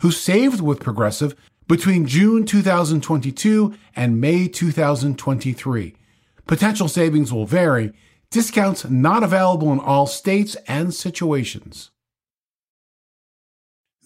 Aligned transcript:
who 0.00 0.10
saved 0.10 0.60
with 0.60 0.80
Progressive 0.80 1.34
between 1.68 2.06
June 2.06 2.44
2022 2.44 3.74
and 3.94 4.20
May 4.20 4.48
2023. 4.48 5.94
Potential 6.46 6.88
savings 6.88 7.32
will 7.32 7.46
vary. 7.46 7.92
Discounts 8.30 8.88
not 8.88 9.22
available 9.22 9.72
in 9.72 9.78
all 9.78 10.06
states 10.06 10.56
and 10.66 10.92
situations. 10.92 11.90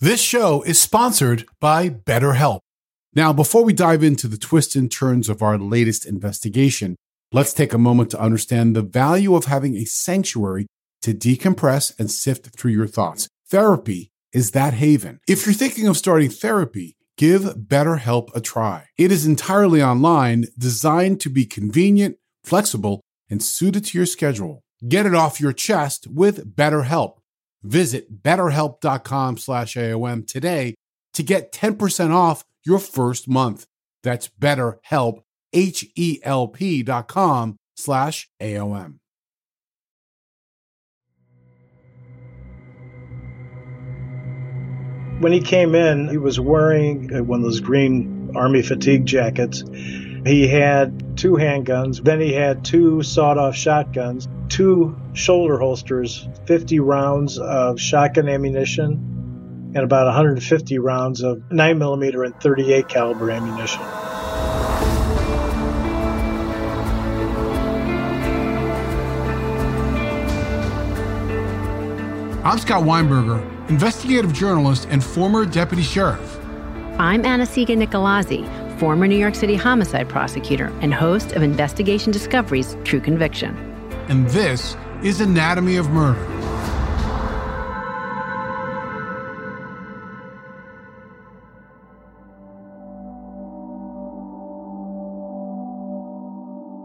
This 0.00 0.20
show 0.20 0.62
is 0.62 0.80
sponsored 0.80 1.46
by 1.60 1.88
BetterHelp. 1.88 2.60
Now, 3.14 3.32
before 3.32 3.64
we 3.64 3.72
dive 3.72 4.02
into 4.02 4.26
the 4.26 4.36
twists 4.36 4.74
and 4.74 4.90
turns 4.90 5.28
of 5.28 5.40
our 5.40 5.56
latest 5.56 6.04
investigation, 6.04 6.96
let's 7.32 7.52
take 7.52 7.72
a 7.72 7.78
moment 7.78 8.10
to 8.10 8.20
understand 8.20 8.74
the 8.74 8.82
value 8.82 9.34
of 9.36 9.44
having 9.44 9.76
a 9.76 9.84
sanctuary 9.84 10.66
to 11.02 11.14
decompress 11.14 11.98
and 11.98 12.10
sift 12.10 12.46
through 12.56 12.72
your 12.72 12.88
thoughts. 12.88 13.28
Therapy 13.46 14.10
is 14.34 14.50
that 14.50 14.74
haven. 14.74 15.20
If 15.26 15.46
you're 15.46 15.54
thinking 15.54 15.86
of 15.86 15.96
starting 15.96 16.28
therapy, 16.28 16.96
give 17.16 17.42
BetterHelp 17.42 18.34
a 18.34 18.40
try. 18.40 18.88
It 18.98 19.10
is 19.10 19.24
entirely 19.24 19.82
online, 19.82 20.44
designed 20.58 21.20
to 21.20 21.30
be 21.30 21.46
convenient, 21.46 22.16
flexible, 22.42 23.00
and 23.30 23.42
suited 23.42 23.86
to 23.86 23.98
your 23.98 24.06
schedule. 24.06 24.62
Get 24.86 25.06
it 25.06 25.14
off 25.14 25.40
your 25.40 25.52
chest 25.52 26.06
with 26.08 26.54
BetterHelp. 26.54 27.14
Visit 27.62 28.22
betterhelp.com 28.22 29.38
slash 29.38 29.74
AOM 29.74 30.26
today 30.26 30.74
to 31.14 31.22
get 31.22 31.52
10% 31.52 32.10
off 32.10 32.44
your 32.66 32.78
first 32.78 33.28
month. 33.28 33.64
That's 34.02 34.28
betterhelp, 34.28 35.22
H-E-L-P 35.54 36.82
dot 36.82 37.08
com 37.08 37.56
slash 37.76 38.28
AOM. 38.42 38.98
When 45.20 45.32
he 45.32 45.40
came 45.40 45.74
in, 45.74 46.08
he 46.08 46.18
was 46.18 46.40
wearing 46.40 47.14
uh, 47.14 47.22
one 47.22 47.40
of 47.40 47.44
those 47.44 47.60
green 47.60 48.32
army 48.34 48.62
fatigue 48.62 49.06
jackets. 49.06 49.62
He 50.26 50.48
had 50.48 51.16
two 51.16 51.32
handguns. 51.32 52.02
Then 52.02 52.20
he 52.20 52.32
had 52.32 52.64
two 52.64 53.02
sawed 53.02 53.38
off 53.38 53.54
shotguns, 53.54 54.28
two 54.48 54.96
shoulder 55.12 55.58
holsters, 55.58 56.28
50 56.46 56.80
rounds 56.80 57.38
of 57.38 57.78
shotgun 57.78 58.28
ammunition, 58.28 59.72
and 59.74 59.84
about 59.84 60.06
150 60.06 60.78
rounds 60.78 61.22
of 61.22 61.38
9mm 61.50 62.24
and 62.26 62.40
38 62.40 62.88
caliber 62.88 63.30
ammunition. 63.30 63.82
I'm 72.44 72.58
Scott 72.58 72.82
Weinberger, 72.82 73.53
investigative 73.68 74.32
journalist 74.32 74.86
and 74.90 75.02
former 75.02 75.46
deputy 75.46 75.82
sheriff. 75.82 76.38
I'm 76.98 77.24
Anna-Sigga 77.24 77.76
Nicolazzi, 77.76 78.78
former 78.78 79.06
New 79.06 79.16
York 79.16 79.34
City 79.34 79.54
homicide 79.54 80.08
prosecutor 80.08 80.66
and 80.80 80.92
host 80.92 81.32
of 81.32 81.42
Investigation 81.42 82.12
Discovery's 82.12 82.76
True 82.84 83.00
Conviction. 83.00 83.56
And 84.08 84.28
this 84.28 84.76
is 85.02 85.20
Anatomy 85.20 85.76
of 85.76 85.88
Murder. 85.90 86.22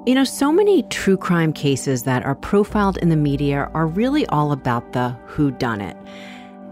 You 0.06 0.16
know, 0.16 0.24
so 0.24 0.52
many 0.52 0.82
true 0.84 1.18
crime 1.18 1.54
cases 1.54 2.02
that 2.04 2.24
are 2.24 2.34
profiled 2.34 2.98
in 2.98 3.10
the 3.10 3.16
media 3.16 3.70
are 3.76 3.86
really 3.86 4.26
all 4.28 4.52
about 4.52 4.94
the 4.94 5.10
who 5.28 5.52
done 5.52 5.82
it. 5.82 5.96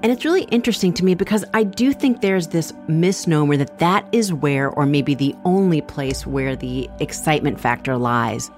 And 0.04 0.12
it's 0.12 0.24
really 0.24 0.44
interesting 0.44 0.94
to 0.94 1.04
me 1.04 1.16
because 1.16 1.44
I 1.56 1.64
do 1.64 1.92
think 1.92 2.22
there's 2.22 2.48
this 2.48 2.72
misnomer 2.88 3.58
that 3.58 3.80
that 3.80 4.08
is 4.12 4.32
where 4.32 4.70
or 4.70 4.86
maybe 4.86 5.16
the 5.16 5.36
only 5.44 5.82
place 5.82 6.26
where 6.28 6.56
the 6.56 6.88
excitement 7.00 7.60
factor 7.60 7.98
lies. 7.98 8.52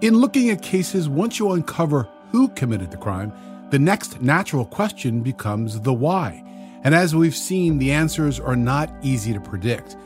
In 0.00 0.18
looking 0.18 0.50
at 0.50 0.62
cases, 0.62 1.08
once 1.08 1.38
you 1.38 1.52
uncover 1.52 2.08
who 2.32 2.48
committed 2.48 2.90
the 2.90 2.96
crime, 2.96 3.32
the 3.70 3.78
next 3.78 4.20
natural 4.20 4.64
question 4.64 5.20
becomes 5.20 5.80
the 5.80 5.92
why. 5.92 6.44
And 6.82 6.92
as 6.92 7.14
we've 7.14 7.36
seen, 7.36 7.78
the 7.78 7.92
answers 7.92 8.40
are 8.40 8.56
not 8.56 8.92
easy 9.02 9.32
to 9.32 9.40
predict. 9.40 9.96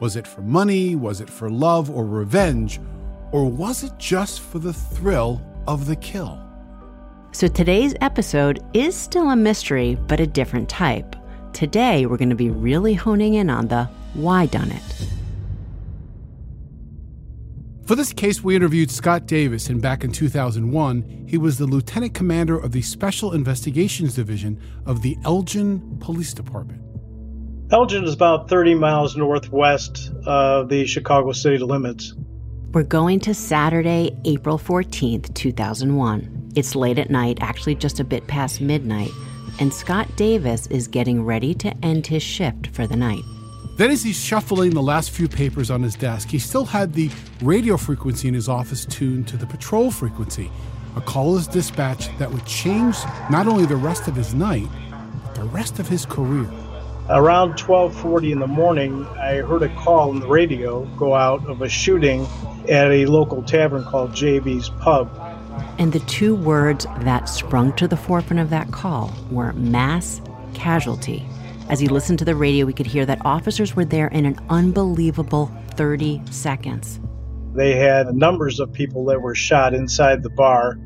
Was 0.00 0.16
it 0.16 0.26
for 0.26 0.42
money? 0.42 0.94
Was 0.94 1.22
it 1.22 1.30
for 1.30 1.48
love 1.48 1.88
or 1.88 2.04
revenge? 2.04 2.80
Or 3.32 3.50
was 3.50 3.82
it 3.82 3.96
just 3.96 4.40
for 4.40 4.58
the 4.58 4.74
thrill 4.74 5.40
of 5.66 5.86
the 5.86 5.96
kill? 5.96 6.43
So 7.34 7.48
today's 7.48 7.96
episode 8.00 8.64
is 8.74 8.94
still 8.94 9.28
a 9.28 9.34
mystery, 9.34 9.98
but 10.06 10.20
a 10.20 10.26
different 10.26 10.68
type. 10.68 11.16
Today, 11.52 12.06
we're 12.06 12.16
going 12.16 12.30
to 12.30 12.36
be 12.36 12.48
really 12.48 12.94
honing 12.94 13.34
in 13.34 13.50
on 13.50 13.66
the 13.66 13.86
why 14.14 14.46
done 14.46 14.70
it. 14.70 15.08
For 17.86 17.96
this 17.96 18.12
case, 18.12 18.44
we 18.44 18.54
interviewed 18.54 18.88
Scott 18.88 19.26
Davis, 19.26 19.68
and 19.68 19.82
back 19.82 20.04
in 20.04 20.12
2001, 20.12 21.24
he 21.26 21.36
was 21.36 21.58
the 21.58 21.66
lieutenant 21.66 22.14
commander 22.14 22.56
of 22.56 22.70
the 22.70 22.82
Special 22.82 23.32
Investigations 23.32 24.14
Division 24.14 24.60
of 24.86 25.02
the 25.02 25.18
Elgin 25.24 25.96
Police 25.98 26.34
Department. 26.34 26.82
Elgin 27.72 28.04
is 28.04 28.14
about 28.14 28.48
30 28.48 28.76
miles 28.76 29.16
northwest 29.16 30.12
of 30.24 30.68
the 30.68 30.86
Chicago 30.86 31.32
city 31.32 31.58
limits. 31.58 32.14
We're 32.72 32.84
going 32.84 33.18
to 33.20 33.34
Saturday, 33.34 34.16
April 34.24 34.56
14th, 34.56 35.34
2001. 35.34 36.43
It's 36.54 36.76
late 36.76 37.00
at 37.00 37.10
night, 37.10 37.38
actually 37.40 37.74
just 37.74 37.98
a 37.98 38.04
bit 38.04 38.28
past 38.28 38.60
midnight, 38.60 39.10
and 39.58 39.74
Scott 39.74 40.06
Davis 40.14 40.68
is 40.68 40.86
getting 40.86 41.24
ready 41.24 41.52
to 41.54 41.74
end 41.84 42.06
his 42.06 42.22
shift 42.22 42.68
for 42.68 42.86
the 42.86 42.94
night. 42.94 43.24
Then, 43.76 43.90
as 43.90 44.04
he's 44.04 44.16
shuffling 44.16 44.70
the 44.70 44.82
last 44.82 45.10
few 45.10 45.26
papers 45.26 45.68
on 45.68 45.82
his 45.82 45.96
desk, 45.96 46.28
he 46.28 46.38
still 46.38 46.64
had 46.64 46.92
the 46.92 47.10
radio 47.42 47.76
frequency 47.76 48.28
in 48.28 48.34
his 48.34 48.48
office 48.48 48.84
tuned 48.84 49.26
to 49.28 49.36
the 49.36 49.46
patrol 49.46 49.90
frequency. 49.90 50.48
A 50.94 51.00
call 51.00 51.36
is 51.36 51.48
dispatched 51.48 52.16
that 52.20 52.30
would 52.30 52.46
change 52.46 52.96
not 53.30 53.48
only 53.48 53.66
the 53.66 53.74
rest 53.74 54.06
of 54.06 54.14
his 54.14 54.32
night, 54.32 54.68
but 55.24 55.34
the 55.34 55.44
rest 55.46 55.80
of 55.80 55.88
his 55.88 56.06
career. 56.06 56.48
Around 57.10 57.56
12:40 57.58 58.30
in 58.30 58.38
the 58.38 58.46
morning, 58.46 59.04
I 59.20 59.38
heard 59.38 59.62
a 59.64 59.74
call 59.74 60.10
on 60.10 60.20
the 60.20 60.28
radio 60.28 60.84
go 60.96 61.14
out 61.14 61.44
of 61.48 61.62
a 61.62 61.68
shooting 61.68 62.28
at 62.68 62.92
a 62.92 63.06
local 63.06 63.42
tavern 63.42 63.82
called 63.82 64.12
JB's 64.12 64.70
Pub. 64.80 65.10
And 65.78 65.92
the 65.92 66.00
two 66.00 66.36
words 66.36 66.86
that 67.00 67.28
sprung 67.28 67.72
to 67.74 67.88
the 67.88 67.96
forefront 67.96 68.40
of 68.40 68.50
that 68.50 68.70
call 68.70 69.12
were 69.30 69.52
mass 69.54 70.20
casualty. 70.54 71.26
As 71.68 71.80
he 71.80 71.88
listened 71.88 72.18
to 72.20 72.24
the 72.24 72.36
radio, 72.36 72.66
we 72.66 72.72
could 72.72 72.86
hear 72.86 73.06
that 73.06 73.24
officers 73.24 73.74
were 73.74 73.84
there 73.84 74.08
in 74.08 74.26
an 74.26 74.38
unbelievable 74.50 75.50
30 75.74 76.22
seconds. 76.30 77.00
They 77.54 77.76
had 77.76 78.14
numbers 78.14 78.60
of 78.60 78.72
people 78.72 79.04
that 79.06 79.20
were 79.20 79.34
shot 79.34 79.74
inside 79.74 80.22
the 80.22 80.30
bar. 80.30 80.78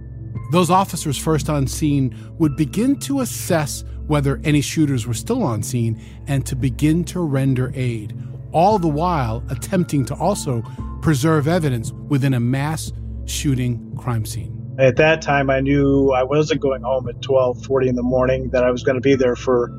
Those 0.52 0.70
officers 0.70 1.18
first 1.18 1.50
on 1.50 1.66
scene 1.66 2.14
would 2.38 2.56
begin 2.56 2.98
to 3.00 3.20
assess 3.20 3.84
whether 4.06 4.40
any 4.44 4.60
shooters 4.60 5.06
were 5.06 5.14
still 5.14 5.42
on 5.42 5.62
scene 5.62 6.02
and 6.26 6.46
to 6.46 6.56
begin 6.56 7.04
to 7.04 7.20
render 7.20 7.70
aid, 7.74 8.16
all 8.52 8.78
the 8.78 8.88
while 8.88 9.42
attempting 9.50 10.04
to 10.06 10.14
also 10.14 10.62
preserve 11.02 11.46
evidence 11.48 11.92
within 11.92 12.34
a 12.34 12.40
mass 12.40 12.92
shooting 13.26 13.94
crime 13.96 14.24
scene. 14.24 14.57
At 14.78 14.94
that 14.96 15.22
time, 15.22 15.50
I 15.50 15.58
knew 15.58 16.12
I 16.12 16.22
wasn't 16.22 16.60
going 16.60 16.82
home 16.82 17.08
at 17.08 17.20
12:40 17.20 17.88
in 17.88 17.96
the 17.96 18.02
morning; 18.02 18.50
that 18.50 18.62
I 18.62 18.70
was 18.70 18.84
going 18.84 18.94
to 18.94 19.00
be 19.00 19.16
there 19.16 19.34
for 19.34 19.72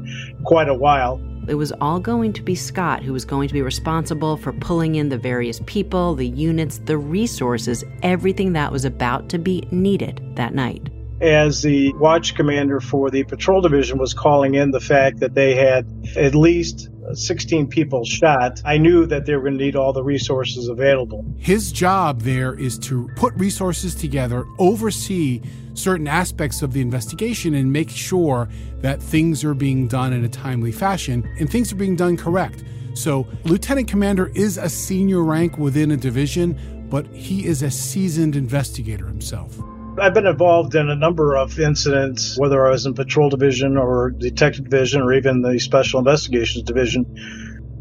quite 0.43 0.67
a 0.67 0.73
while. 0.73 1.21
It 1.47 1.55
was 1.55 1.71
all 1.79 2.01
going 2.01 2.33
to 2.33 2.43
be 2.43 2.53
Scott 2.53 3.01
who 3.01 3.13
was 3.13 3.23
going 3.23 3.47
to 3.47 3.53
be 3.53 3.61
responsible 3.61 4.35
for 4.35 4.51
pulling 4.51 4.95
in 4.95 5.07
the 5.07 5.17
various 5.17 5.61
people, 5.65 6.15
the 6.15 6.27
units, 6.27 6.79
the 6.79 6.97
resources, 6.97 7.83
everything 8.03 8.53
that 8.53 8.73
was 8.73 8.83
about 8.83 9.29
to 9.29 9.39
be 9.39 9.65
needed 9.71 10.21
that 10.35 10.53
night. 10.53 10.89
As 11.21 11.61
the 11.61 11.93
watch 11.93 12.35
commander 12.35 12.81
for 12.81 13.09
the 13.09 13.23
patrol 13.23 13.61
division 13.61 13.97
was 13.97 14.13
calling 14.13 14.55
in 14.55 14.71
the 14.71 14.79
fact 14.79 15.21
that 15.21 15.33
they 15.33 15.55
had 15.55 15.87
at 16.17 16.35
least 16.35 16.89
16 17.15 17.67
people 17.67 18.03
shot, 18.06 18.61
I 18.65 18.77
knew 18.77 19.06
that 19.07 19.25
they 19.25 19.35
were 19.35 19.41
going 19.41 19.57
to 19.57 19.63
need 19.63 19.75
all 19.75 19.94
the 19.94 20.03
resources 20.03 20.67
available. 20.67 21.25
His 21.38 21.71
job 21.71 22.21
there 22.21 22.53
is 22.53 22.77
to 22.79 23.09
put 23.15 23.33
resources 23.35 23.95
together, 23.95 24.45
oversee 24.57 25.41
certain 25.73 26.07
aspects 26.07 26.61
of 26.61 26.73
the 26.73 26.81
investigation, 26.81 27.53
and 27.56 27.71
make 27.71 27.89
sure 27.89 28.50
that 28.81 29.01
things 29.01 29.44
are 29.44 29.53
being 29.53 29.88
done 29.88 30.13
in 30.13 30.23
a 30.23 30.29
timely 30.29 30.71
fashion 30.71 31.27
and 31.39 31.50
things 31.50 31.71
are 31.71 31.77
being 31.77 31.95
done 31.95 32.17
correct. 32.17 32.63
So, 32.94 33.27
lieutenant 33.44 33.88
commander 33.88 34.31
is 34.35 34.57
a 34.57 34.67
senior 34.67 35.23
rank 35.23 35.57
within 35.57 35.91
a 35.91 35.97
division, 35.97 36.88
but 36.89 37.07
he 37.07 37.45
is 37.45 37.63
a 37.63 37.71
seasoned 37.71 38.35
investigator 38.35 39.07
himself. 39.07 39.57
I've 40.01 40.13
been 40.13 40.27
involved 40.27 40.75
in 40.75 40.89
a 40.89 40.95
number 40.95 41.35
of 41.35 41.59
incidents, 41.59 42.37
whether 42.37 42.65
I 42.65 42.71
was 42.71 42.85
in 42.85 42.93
patrol 42.93 43.29
division 43.29 43.77
or 43.77 44.11
detective 44.11 44.69
division 44.69 45.01
or 45.01 45.13
even 45.13 45.41
the 45.41 45.59
special 45.59 45.99
investigations 45.99 46.63
division. 46.63 47.05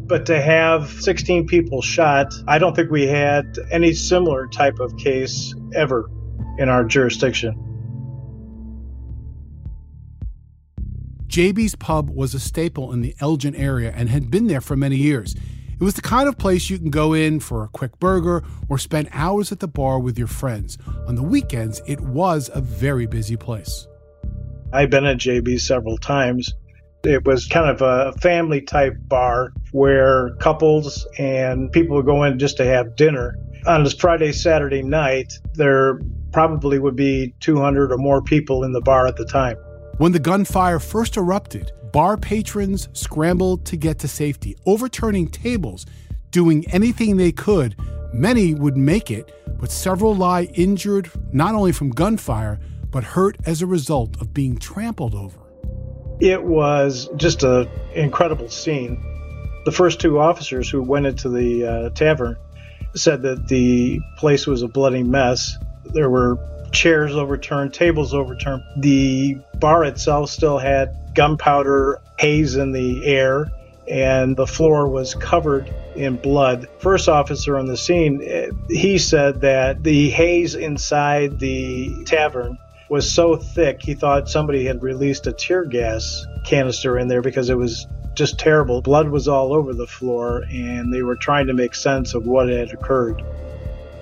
But 0.07 0.25
to 0.25 0.41
have 0.41 0.89
16 0.89 1.47
people 1.47 1.81
shot, 1.81 2.33
I 2.47 2.57
don't 2.57 2.75
think 2.75 2.89
we 2.89 3.07
had 3.07 3.57
any 3.71 3.93
similar 3.93 4.47
type 4.47 4.79
of 4.79 4.97
case 4.97 5.53
ever 5.73 6.09
in 6.57 6.67
our 6.67 6.83
jurisdiction. 6.83 7.65
JB's 11.27 11.75
Pub 11.75 12.09
was 12.09 12.33
a 12.33 12.39
staple 12.39 12.91
in 12.91 13.01
the 13.01 13.15
Elgin 13.19 13.55
area 13.55 13.93
and 13.95 14.09
had 14.09 14.31
been 14.31 14.47
there 14.47 14.61
for 14.61 14.75
many 14.75 14.95
years. 14.95 15.35
It 15.79 15.85
was 15.85 15.93
the 15.93 16.01
kind 16.01 16.27
of 16.27 16.37
place 16.37 16.69
you 16.69 16.77
can 16.77 16.89
go 16.89 17.13
in 17.13 17.39
for 17.39 17.63
a 17.63 17.69
quick 17.69 17.97
burger 17.99 18.43
or 18.67 18.77
spend 18.77 19.07
hours 19.13 19.53
at 19.53 19.61
the 19.61 19.67
bar 19.67 19.97
with 19.97 20.17
your 20.17 20.27
friends. 20.27 20.77
On 21.07 21.15
the 21.15 21.23
weekends, 21.23 21.81
it 21.87 22.01
was 22.01 22.51
a 22.53 22.59
very 22.59 23.05
busy 23.05 23.37
place. 23.37 23.87
I've 24.73 24.89
been 24.89 25.05
at 25.05 25.19
JB 25.19 25.61
several 25.61 25.97
times. 25.97 26.53
It 27.05 27.23
was 27.25 27.47
kind 27.47 27.69
of 27.69 27.81
a 27.81 28.11
family 28.19 28.59
type 28.59 28.97
bar 29.07 29.53
where 29.71 30.35
couples 30.41 31.07
and 31.17 31.71
people 31.71 31.95
would 31.95 32.05
go 32.05 32.23
in 32.25 32.39
just 32.39 32.57
to 32.57 32.65
have 32.65 32.97
dinner. 32.97 33.37
On 33.65 33.85
this 33.85 33.93
Friday, 33.93 34.33
Saturday 34.33 34.81
night, 34.81 35.31
there 35.53 36.01
probably 36.33 36.79
would 36.79 36.97
be 36.97 37.33
200 37.39 37.93
or 37.93 37.97
more 37.97 38.21
people 38.21 38.65
in 38.65 38.73
the 38.73 38.81
bar 38.81 39.07
at 39.07 39.15
the 39.15 39.25
time. 39.25 39.55
When 39.97 40.11
the 40.11 40.19
gunfire 40.19 40.79
first 40.79 41.15
erupted, 41.15 41.71
bar 41.91 42.17
patrons 42.17 42.89
scrambled 42.93 43.65
to 43.65 43.77
get 43.77 43.99
to 43.99 44.07
safety, 44.07 44.55
overturning 44.65 45.27
tables, 45.27 45.85
doing 46.31 46.65
anything 46.71 47.17
they 47.17 47.31
could. 47.31 47.75
Many 48.13 48.53
would 48.53 48.77
make 48.77 49.11
it, 49.11 49.33
but 49.59 49.71
several 49.71 50.15
lie 50.15 50.43
injured 50.53 51.11
not 51.31 51.55
only 51.55 51.71
from 51.71 51.89
gunfire, 51.89 52.59
but 52.91 53.03
hurt 53.03 53.37
as 53.45 53.61
a 53.61 53.67
result 53.67 54.19
of 54.21 54.33
being 54.33 54.57
trampled 54.57 55.13
over. 55.13 55.39
It 56.19 56.43
was 56.43 57.09
just 57.15 57.43
an 57.43 57.69
incredible 57.93 58.49
scene. 58.49 59.01
The 59.65 59.71
first 59.71 59.99
two 59.99 60.19
officers 60.19 60.69
who 60.69 60.81
went 60.81 61.05
into 61.05 61.29
the 61.29 61.65
uh, 61.65 61.89
tavern 61.91 62.35
said 62.95 63.21
that 63.21 63.47
the 63.47 63.99
place 64.17 64.47
was 64.47 64.61
a 64.61 64.67
bloody 64.67 65.03
mess. 65.03 65.55
There 65.93 66.09
were 66.09 66.37
chairs 66.71 67.15
overturned, 67.15 67.73
tables 67.73 68.13
overturned. 68.13 68.63
The 68.77 69.37
bar 69.59 69.83
itself 69.83 70.29
still 70.29 70.57
had 70.57 71.08
gunpowder 71.19 71.99
haze 72.17 72.55
in 72.55 72.71
the 72.71 73.05
air, 73.05 73.51
and 73.89 74.37
the 74.37 74.47
floor 74.47 74.87
was 74.87 75.15
covered 75.15 75.69
in 75.93 76.15
blood. 76.15 76.65
First 76.79 77.09
officer 77.09 77.57
on 77.57 77.65
the 77.65 77.75
scene, 77.75 78.21
eh, 78.23 78.51
he 78.69 78.97
said 78.97 79.41
that 79.41 79.83
the 79.83 80.09
haze 80.11 80.55
inside 80.55 81.37
the 81.37 82.05
tavern 82.05 82.57
was 82.87 83.11
so 83.11 83.35
thick 83.35 83.81
he 83.81 83.95
thought 83.95 84.29
somebody 84.29 84.63
had 84.63 84.81
released 84.81 85.27
a 85.27 85.33
tear 85.33 85.65
gas 85.65 86.25
canister 86.45 86.97
in 86.97 87.09
there 87.09 87.21
because 87.21 87.49
it 87.49 87.57
was 87.57 87.85
just 88.13 88.39
terrible. 88.39 88.81
Blood 88.81 89.09
was 89.09 89.27
all 89.27 89.53
over 89.53 89.73
the 89.73 89.87
floor, 89.87 90.45
and 90.49 90.93
they 90.93 91.01
were 91.01 91.17
trying 91.17 91.47
to 91.47 91.53
make 91.53 91.75
sense 91.75 92.13
of 92.13 92.27
what 92.27 92.47
had 92.47 92.71
occurred. 92.71 93.21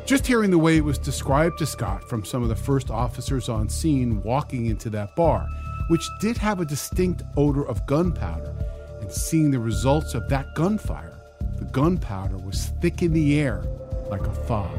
Just 0.05 0.27
hearing 0.27 0.51
the 0.51 0.59
way 0.59 0.77
it 0.77 0.83
was 0.83 0.99
described 0.99 1.57
to 1.57 1.65
Scott 1.65 2.07
from 2.07 2.23
some 2.23 2.43
of 2.43 2.49
the 2.49 2.55
first 2.55 2.91
officers 2.91 3.49
on 3.49 3.69
scene 3.69 4.21
walking 4.21 4.67
into 4.67 4.91
that 4.91 5.15
bar, 5.15 5.47
which 5.88 6.10
did 6.19 6.38
have 6.38 6.60
a 6.60 6.66
distinct 6.66 7.24
odor 7.36 7.68
of 7.68 7.86
gunpowder, 7.86 8.54
and 9.01 9.12
seeing 9.12 9.51
the 9.51 9.60
results 9.60 10.13
of 10.13 10.28
that 10.30 10.54
gunfire, 10.56 11.19
the 11.57 11.66
gunpowder 11.66 12.38
was 12.38 12.72
thick 12.81 13.01
in 13.01 13.13
the 13.13 13.39
air 13.39 13.63
like 14.10 14.25
a 14.25 14.34
fog. 14.34 14.77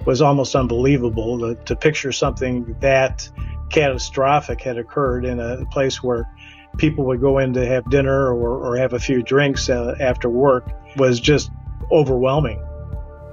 It 0.00 0.06
was 0.06 0.22
almost 0.22 0.54
unbelievable 0.54 1.38
to, 1.40 1.54
to 1.64 1.76
picture 1.76 2.12
something 2.12 2.76
that 2.80 3.28
catastrophic 3.70 4.60
had 4.60 4.78
occurred 4.78 5.24
in 5.24 5.40
a 5.40 5.64
place 5.66 6.02
where 6.02 6.28
people 6.78 7.04
would 7.06 7.20
go 7.20 7.38
in 7.38 7.52
to 7.54 7.66
have 7.66 7.88
dinner 7.90 8.32
or, 8.32 8.58
or 8.58 8.76
have 8.76 8.92
a 8.92 8.98
few 8.98 9.22
drinks 9.22 9.68
uh, 9.68 9.96
after 10.00 10.28
work 10.28 10.70
was 10.96 11.20
just 11.20 11.50
overwhelming. 11.90 12.62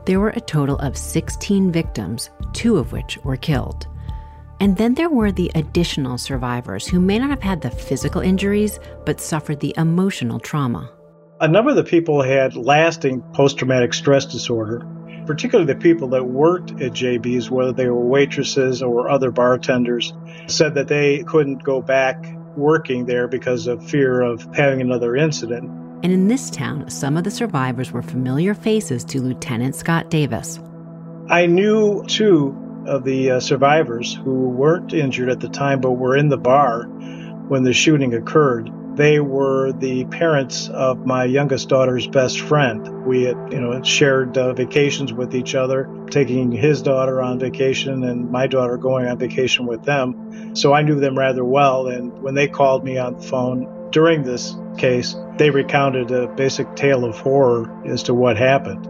There 0.06 0.20
were 0.20 0.30
a 0.30 0.42
total 0.42 0.78
of 0.80 0.98
16 0.98 1.72
victims, 1.72 2.30
two 2.54 2.78
of 2.78 2.92
which 2.92 3.18
were 3.24 3.38
killed. 3.38 3.88
And 4.60 4.78
then 4.78 4.94
there 4.94 5.10
were 5.10 5.32
the 5.32 5.52
additional 5.56 6.18
survivors 6.18 6.88
who 6.88 7.00
may 7.00 7.20
not 7.20 7.30
have 7.30 7.42
had 7.42 7.62
the 7.62 7.70
physical 7.70 8.22
injuries, 8.22 8.80
but 9.06 9.20
suffered 9.20 9.60
the 9.60 9.74
emotional 9.78 10.40
trauma. 10.40 10.90
A 11.42 11.48
number 11.48 11.72
of 11.72 11.76
the 11.76 11.84
people 11.84 12.22
had 12.22 12.56
lasting 12.56 13.22
post 13.34 13.58
traumatic 13.58 13.94
stress 13.94 14.26
disorder, 14.26 14.88
particularly 15.26 15.74
the 15.74 15.80
people 15.80 16.08
that 16.10 16.26
worked 16.26 16.72
at 16.82 16.94
JB's, 16.94 17.50
whether 17.50 17.74
they 17.74 17.90
were 17.90 18.06
waitresses 18.06 18.82
or 18.82 19.10
other 19.10 19.32
bartenders, 19.32 20.14
said 20.48 20.76
that 20.76 20.88
they 20.88 21.24
couldn't 21.24 21.64
go 21.64 21.82
back 21.82 22.24
working 22.56 23.06
there 23.06 23.28
because 23.28 23.68
of 23.68 23.84
fear 23.90 24.22
of 24.22 24.48
having 24.56 24.80
another 24.80 25.16
incident. 25.16 25.70
And 26.04 26.12
in 26.12 26.28
this 26.28 26.50
town, 26.50 26.90
some 26.90 27.18
of 27.18 27.24
the 27.24 27.32
survivors 27.32 27.92
were 27.92 28.02
familiar 28.02 28.54
faces 28.54 29.04
to 29.06 29.22
Lieutenant 29.22 29.76
Scott 29.76 30.10
Davis. 30.10 30.60
I 31.30 31.46
knew 31.46 32.04
two 32.08 32.52
of 32.88 33.04
the 33.04 33.32
uh, 33.32 33.40
survivors 33.40 34.14
who 34.14 34.50
weren't 34.50 34.94
injured 34.94 35.30
at 35.30 35.40
the 35.40 35.50
time 35.50 35.82
but 35.82 35.92
were 35.92 36.16
in 36.16 36.30
the 36.30 36.38
bar 36.38 36.84
when 37.48 37.64
the 37.64 37.74
shooting 37.74 38.14
occurred. 38.14 38.72
They 38.96 39.20
were 39.20 39.72
the 39.72 40.06
parents 40.06 40.70
of 40.70 41.06
my 41.06 41.26
youngest 41.26 41.68
daughter's 41.68 42.06
best 42.06 42.40
friend. 42.40 43.06
We 43.06 43.24
had, 43.24 43.52
you 43.52 43.60
know, 43.60 43.82
shared 43.82 44.38
uh, 44.38 44.54
vacations 44.54 45.12
with 45.12 45.34
each 45.34 45.56
other, 45.56 45.90
taking 46.12 46.52
his 46.52 46.84
daughter 46.84 47.20
on 47.22 47.40
vacation 47.40 48.04
and 48.04 48.30
my 48.30 48.46
daughter 48.46 48.78
going 48.78 49.08
on 49.08 49.18
vacation 49.18 49.66
with 49.66 49.84
them. 49.84 50.56
So 50.56 50.74
I 50.74 50.84
knew 50.84 51.00
them 51.00 51.18
rather 51.18 51.44
well. 51.44 51.88
And 51.88 52.22
when 52.22 52.36
they 52.36 52.48
called 52.48 52.84
me 52.84 53.00
on 53.00 53.16
the 53.16 53.22
phone 53.24 53.90
during 53.90 54.24
this 54.24 54.56
case, 54.78 55.16
they 55.38 55.50
recounted 55.50 56.12
a 56.12 56.28
basic 56.28 56.76
tale 56.76 57.04
of 57.04 57.18
horror 57.18 57.72
as 57.86 58.04
to 58.04 58.14
what 58.14 58.38
happened. 58.38 58.88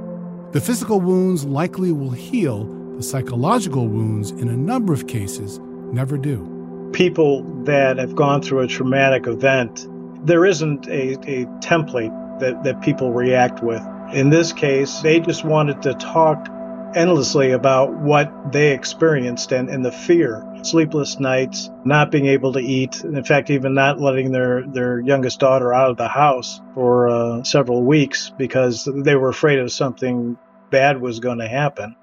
The 0.51 0.61
physical 0.61 0.99
wounds 0.99 1.45
likely 1.45 1.91
will 1.91 2.11
heal, 2.11 2.65
the 2.95 3.03
psychological 3.03 3.87
wounds, 3.87 4.31
in 4.31 4.47
a 4.49 4.57
number 4.57 4.93
of 4.93 5.07
cases, 5.07 5.59
never 5.91 6.17
do. 6.17 6.89
People 6.93 7.43
that 7.63 7.97
have 7.97 8.15
gone 8.15 8.41
through 8.41 8.61
a 8.61 8.67
traumatic 8.67 9.27
event, 9.27 9.87
there 10.25 10.45
isn't 10.45 10.87
a, 10.87 11.13
a 11.13 11.45
template 11.59 12.39
that, 12.39 12.63
that 12.63 12.81
people 12.81 13.11
react 13.11 13.63
with. 13.63 13.81
In 14.13 14.29
this 14.29 14.53
case, 14.53 14.99
they 15.01 15.19
just 15.19 15.43
wanted 15.43 15.81
to 15.83 15.93
talk 15.95 16.47
endlessly 16.95 17.51
about 17.51 17.93
what 17.93 18.51
they 18.51 18.71
experienced 18.71 19.51
and, 19.51 19.69
and 19.69 19.83
the 19.83 19.91
fear 19.91 20.47
sleepless 20.61 21.19
nights 21.19 21.69
not 21.83 22.11
being 22.11 22.27
able 22.27 22.53
to 22.53 22.59
eat 22.59 23.03
in 23.03 23.23
fact 23.23 23.49
even 23.49 23.73
not 23.73 23.99
letting 23.99 24.31
their, 24.31 24.63
their 24.67 24.99
youngest 24.99 25.39
daughter 25.39 25.73
out 25.73 25.89
of 25.89 25.97
the 25.97 26.07
house 26.07 26.61
for 26.75 27.09
uh, 27.09 27.43
several 27.43 27.83
weeks 27.83 28.31
because 28.37 28.87
they 29.03 29.15
were 29.15 29.29
afraid 29.29 29.57
of 29.57 29.71
something 29.71 30.37
bad 30.69 31.01
was 31.01 31.19
going 31.19 31.39
to 31.39 31.47
happen 31.47 31.95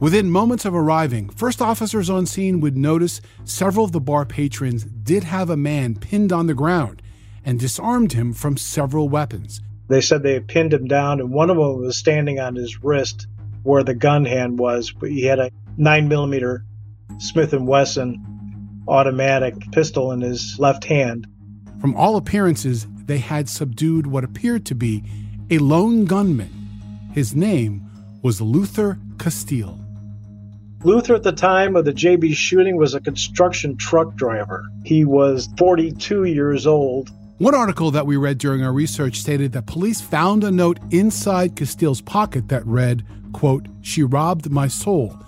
Within 0.00 0.30
moments 0.30 0.64
of 0.64 0.74
arriving, 0.74 1.28
first 1.28 1.60
officers 1.60 2.08
on 2.08 2.24
scene 2.24 2.60
would 2.60 2.74
notice 2.74 3.20
several 3.44 3.84
of 3.84 3.92
the 3.92 4.00
bar 4.00 4.24
patrons 4.24 4.84
did 4.84 5.24
have 5.24 5.50
a 5.50 5.58
man 5.58 5.94
pinned 5.94 6.32
on 6.32 6.46
the 6.46 6.54
ground 6.54 7.02
and 7.44 7.60
disarmed 7.60 8.14
him 8.14 8.32
from 8.32 8.56
several 8.56 9.10
weapons. 9.10 9.60
They 9.88 10.00
said 10.00 10.22
they 10.22 10.32
had 10.32 10.48
pinned 10.48 10.72
him 10.72 10.86
down, 10.86 11.20
and 11.20 11.30
one 11.30 11.50
of 11.50 11.58
them 11.58 11.82
was 11.82 11.98
standing 11.98 12.40
on 12.40 12.54
his 12.54 12.82
wrist 12.82 13.26
where 13.62 13.84
the 13.84 13.94
gun 13.94 14.24
hand 14.24 14.58
was. 14.58 14.90
But 14.90 15.10
he 15.10 15.24
had 15.24 15.38
a 15.38 15.50
nine 15.76 16.08
millimeter 16.08 16.64
Smith 17.18 17.52
and 17.52 17.66
Wesson 17.66 18.82
automatic 18.88 19.54
pistol 19.70 20.12
in 20.12 20.22
his 20.22 20.58
left 20.58 20.84
hand. 20.84 21.26
From 21.78 21.94
all 21.94 22.16
appearances, 22.16 22.86
they 23.04 23.18
had 23.18 23.50
subdued 23.50 24.06
what 24.06 24.24
appeared 24.24 24.64
to 24.66 24.74
be 24.74 25.04
a 25.50 25.58
lone 25.58 26.06
gunman. 26.06 26.50
His 27.12 27.34
name 27.34 27.82
was 28.22 28.40
Luther 28.40 28.98
Casteel. 29.18 29.89
Luther, 30.82 31.14
at 31.14 31.22
the 31.22 31.32
time 31.32 31.76
of 31.76 31.84
the 31.84 31.92
JB 31.92 32.34
shooting, 32.34 32.76
was 32.76 32.94
a 32.94 33.00
construction 33.00 33.76
truck 33.76 34.14
driver. 34.14 34.64
He 34.82 35.04
was 35.04 35.46
42 35.58 36.24
years 36.24 36.66
old. 36.66 37.10
One 37.36 37.54
article 37.54 37.90
that 37.90 38.06
we 38.06 38.16
read 38.16 38.38
during 38.38 38.62
our 38.62 38.72
research 38.72 39.16
stated 39.16 39.52
that 39.52 39.66
police 39.66 40.00
found 40.00 40.42
a 40.42 40.50
note 40.50 40.78
inside 40.90 41.54
Casteel's 41.54 42.00
pocket 42.00 42.48
that 42.48 42.64
read, 42.64 43.04
quote, 43.34 43.66
She 43.82 44.02
robbed 44.02 44.50
my 44.50 44.68
soul. 44.68 45.18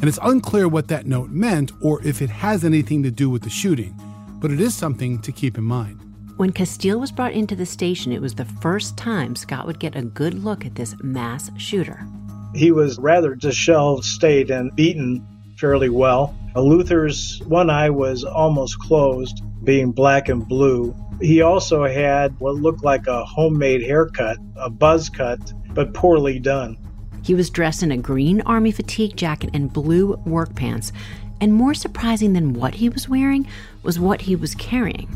And 0.00 0.08
it's 0.08 0.18
unclear 0.22 0.66
what 0.66 0.88
that 0.88 1.04
note 1.04 1.28
meant 1.28 1.72
or 1.82 2.02
if 2.02 2.22
it 2.22 2.30
has 2.30 2.64
anything 2.64 3.02
to 3.02 3.10
do 3.10 3.28
with 3.28 3.42
the 3.42 3.50
shooting, 3.50 3.94
but 4.40 4.50
it 4.50 4.62
is 4.62 4.74
something 4.74 5.20
to 5.20 5.30
keep 5.30 5.58
in 5.58 5.64
mind. 5.64 6.00
When 6.38 6.52
Casteel 6.52 6.98
was 6.98 7.12
brought 7.12 7.32
into 7.32 7.54
the 7.54 7.66
station, 7.66 8.12
it 8.12 8.22
was 8.22 8.34
the 8.34 8.46
first 8.46 8.96
time 8.96 9.36
Scott 9.36 9.66
would 9.66 9.78
get 9.78 9.94
a 9.94 10.02
good 10.02 10.42
look 10.42 10.64
at 10.64 10.74
this 10.74 10.96
mass 11.02 11.50
shooter. 11.58 12.06
He 12.54 12.70
was 12.70 12.98
rather 12.98 13.34
disheveled 13.34 14.04
state 14.04 14.50
and 14.50 14.74
beaten 14.74 15.26
fairly 15.56 15.88
well. 15.88 16.34
Luther's 16.54 17.40
one 17.46 17.70
eye 17.70 17.90
was 17.90 18.24
almost 18.24 18.78
closed, 18.78 19.42
being 19.64 19.92
black 19.92 20.28
and 20.28 20.46
blue. 20.46 20.94
He 21.20 21.40
also 21.40 21.84
had 21.84 22.38
what 22.40 22.56
looked 22.56 22.84
like 22.84 23.06
a 23.06 23.24
homemade 23.24 23.82
haircut, 23.82 24.38
a 24.56 24.68
buzz 24.68 25.08
cut, 25.08 25.52
but 25.72 25.94
poorly 25.94 26.38
done. 26.38 26.76
He 27.22 27.34
was 27.34 27.48
dressed 27.48 27.82
in 27.82 27.92
a 27.92 27.96
green 27.96 28.40
army 28.42 28.72
fatigue 28.72 29.16
jacket 29.16 29.50
and 29.54 29.72
blue 29.72 30.14
work 30.26 30.54
pants. 30.54 30.92
And 31.40 31.54
more 31.54 31.74
surprising 31.74 32.32
than 32.32 32.54
what 32.54 32.74
he 32.74 32.88
was 32.88 33.08
wearing 33.08 33.46
was 33.82 33.98
what 33.98 34.20
he 34.20 34.36
was 34.36 34.54
carrying. 34.54 35.08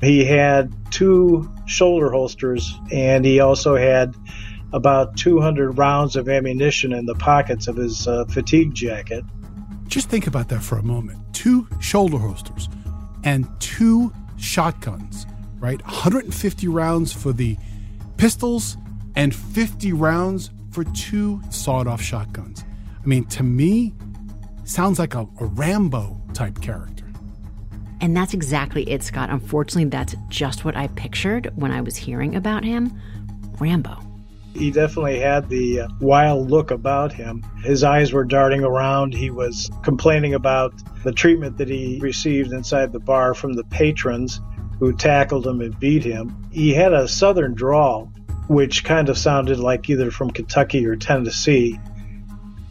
He 0.00 0.24
had 0.24 0.72
two 0.90 1.50
shoulder 1.66 2.10
holsters 2.10 2.78
and 2.92 3.24
he 3.24 3.40
also 3.40 3.76
had 3.76 4.14
about 4.74 5.16
200 5.16 5.78
rounds 5.78 6.16
of 6.16 6.28
ammunition 6.28 6.92
in 6.92 7.06
the 7.06 7.14
pockets 7.14 7.68
of 7.68 7.76
his 7.76 8.08
uh, 8.08 8.24
fatigue 8.24 8.74
jacket. 8.74 9.24
Just 9.86 10.10
think 10.10 10.26
about 10.26 10.48
that 10.48 10.62
for 10.62 10.78
a 10.78 10.82
moment. 10.82 11.20
Two 11.32 11.68
shoulder 11.80 12.18
holsters 12.18 12.68
and 13.22 13.48
two 13.60 14.12
shotguns, 14.36 15.26
right? 15.60 15.80
150 15.82 16.66
rounds 16.66 17.12
for 17.12 17.32
the 17.32 17.56
pistols 18.16 18.76
and 19.14 19.32
50 19.32 19.92
rounds 19.92 20.50
for 20.72 20.82
two 20.82 21.40
sawed 21.50 21.86
off 21.86 22.02
shotguns. 22.02 22.64
I 23.00 23.06
mean, 23.06 23.26
to 23.26 23.44
me, 23.44 23.94
sounds 24.64 24.98
like 24.98 25.14
a, 25.14 25.28
a 25.40 25.44
Rambo 25.44 26.20
type 26.32 26.60
character. 26.60 27.04
And 28.00 28.16
that's 28.16 28.34
exactly 28.34 28.90
it, 28.90 29.04
Scott. 29.04 29.30
Unfortunately, 29.30 29.88
that's 29.88 30.16
just 30.28 30.64
what 30.64 30.76
I 30.76 30.88
pictured 30.88 31.52
when 31.54 31.70
I 31.70 31.80
was 31.80 31.94
hearing 31.96 32.34
about 32.34 32.64
him 32.64 33.00
Rambo. 33.60 34.03
He 34.54 34.70
definitely 34.70 35.18
had 35.18 35.48
the 35.48 35.80
uh, 35.80 35.88
wild 36.00 36.50
look 36.50 36.70
about 36.70 37.12
him. 37.12 37.42
His 37.62 37.82
eyes 37.82 38.12
were 38.12 38.24
darting 38.24 38.62
around. 38.62 39.12
He 39.12 39.30
was 39.30 39.70
complaining 39.82 40.34
about 40.34 40.72
the 41.02 41.12
treatment 41.12 41.58
that 41.58 41.68
he 41.68 41.98
received 42.00 42.52
inside 42.52 42.92
the 42.92 43.00
bar 43.00 43.34
from 43.34 43.54
the 43.54 43.64
patrons 43.64 44.40
who 44.78 44.92
tackled 44.92 45.46
him 45.46 45.60
and 45.60 45.78
beat 45.78 46.04
him. 46.04 46.48
He 46.52 46.72
had 46.72 46.92
a 46.92 47.08
southern 47.08 47.54
drawl, 47.54 48.12
which 48.48 48.84
kind 48.84 49.08
of 49.08 49.18
sounded 49.18 49.58
like 49.58 49.90
either 49.90 50.10
from 50.10 50.30
Kentucky 50.30 50.86
or 50.86 50.96
Tennessee. 50.96 51.78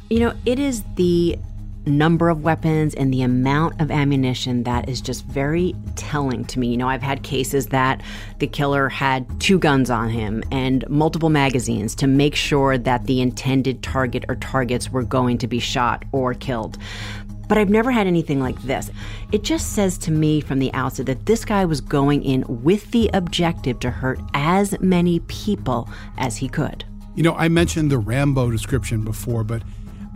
You 0.09 0.19
know, 0.19 0.33
it 0.45 0.59
is 0.59 0.83
the 0.95 1.37
number 1.85 2.29
of 2.29 2.43
weapons 2.43 2.93
and 2.93 3.13
the 3.13 3.21
amount 3.21 3.79
of 3.81 3.91
ammunition 3.91 4.63
that 4.63 4.87
is 4.87 5.01
just 5.01 5.25
very 5.25 5.75
telling 5.95 6.45
to 6.45 6.59
me. 6.59 6.67
You 6.67 6.77
know, 6.77 6.87
I've 6.87 7.01
had 7.01 7.23
cases 7.23 7.67
that 7.67 8.01
the 8.39 8.47
killer 8.47 8.89
had 8.89 9.27
two 9.39 9.59
guns 9.59 9.89
on 9.89 10.09
him 10.09 10.43
and 10.51 10.87
multiple 10.89 11.29
magazines 11.29 11.95
to 11.95 12.07
make 12.07 12.35
sure 12.35 12.77
that 12.77 13.05
the 13.05 13.21
intended 13.21 13.83
target 13.83 14.25
or 14.29 14.35
targets 14.35 14.91
were 14.91 15.03
going 15.03 15.37
to 15.39 15.47
be 15.47 15.59
shot 15.59 16.03
or 16.11 16.33
killed. 16.33 16.77
But 17.49 17.57
I've 17.57 17.69
never 17.69 17.91
had 17.91 18.07
anything 18.07 18.39
like 18.39 18.59
this. 18.63 18.89
It 19.31 19.43
just 19.43 19.73
says 19.73 19.97
to 19.99 20.11
me 20.11 20.39
from 20.41 20.59
the 20.59 20.73
outset 20.73 21.07
that 21.07 21.25
this 21.25 21.43
guy 21.43 21.65
was 21.65 21.81
going 21.81 22.23
in 22.23 22.45
with 22.47 22.89
the 22.91 23.09
objective 23.13 23.79
to 23.81 23.91
hurt 23.91 24.19
as 24.33 24.79
many 24.79 25.19
people 25.21 25.89
as 26.17 26.37
he 26.37 26.47
could. 26.47 26.85
You 27.15 27.23
know, 27.23 27.35
I 27.35 27.49
mentioned 27.49 27.91
the 27.91 27.99
Rambo 27.99 28.49
description 28.49 29.03
before, 29.03 29.43
but 29.43 29.61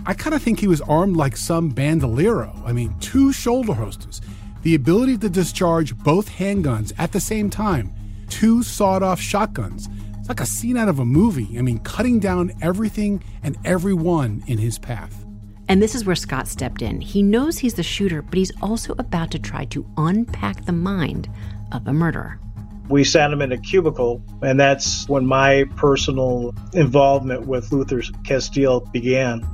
I 0.07 0.13
kind 0.13 0.33
of 0.33 0.41
think 0.41 0.61
he 0.61 0.67
was 0.67 0.79
armed 0.79 1.17
like 1.17 1.35
some 1.35 1.67
bandolero. 1.67 2.53
I 2.65 2.71
mean, 2.71 2.97
two 3.01 3.33
shoulder 3.33 3.73
holsters, 3.73 4.21
the 4.61 4.73
ability 4.73 5.17
to 5.17 5.29
discharge 5.29 5.97
both 5.97 6.29
handguns 6.29 6.93
at 6.97 7.11
the 7.11 7.19
same 7.19 7.49
time, 7.49 7.93
two 8.29 8.63
sawed 8.63 9.03
off 9.03 9.19
shotguns. 9.19 9.89
It's 10.17 10.29
like 10.29 10.39
a 10.39 10.45
scene 10.45 10.77
out 10.77 10.87
of 10.87 10.99
a 10.99 11.05
movie. 11.05 11.59
I 11.59 11.61
mean, 11.61 11.79
cutting 11.79 12.19
down 12.21 12.53
everything 12.61 13.21
and 13.43 13.57
everyone 13.65 14.45
in 14.47 14.59
his 14.59 14.79
path. 14.79 15.25
And 15.67 15.81
this 15.81 15.93
is 15.93 16.05
where 16.05 16.15
Scott 16.15 16.47
stepped 16.47 16.81
in. 16.81 17.01
He 17.01 17.21
knows 17.21 17.57
he's 17.57 17.73
the 17.73 17.83
shooter, 17.83 18.21
but 18.21 18.37
he's 18.37 18.53
also 18.61 18.95
about 18.99 19.29
to 19.31 19.39
try 19.39 19.65
to 19.65 19.85
unpack 19.97 20.63
the 20.63 20.71
mind 20.71 21.29
of 21.73 21.85
a 21.85 21.91
murderer. 21.91 22.39
We 22.87 23.03
sat 23.03 23.33
him 23.33 23.41
in 23.41 23.51
a 23.51 23.57
cubicle, 23.57 24.23
and 24.41 24.57
that's 24.57 25.09
when 25.09 25.25
my 25.25 25.65
personal 25.75 26.55
involvement 26.71 27.45
with 27.45 27.73
Luther 27.73 27.99
Casteel 28.23 28.89
began. 28.93 29.45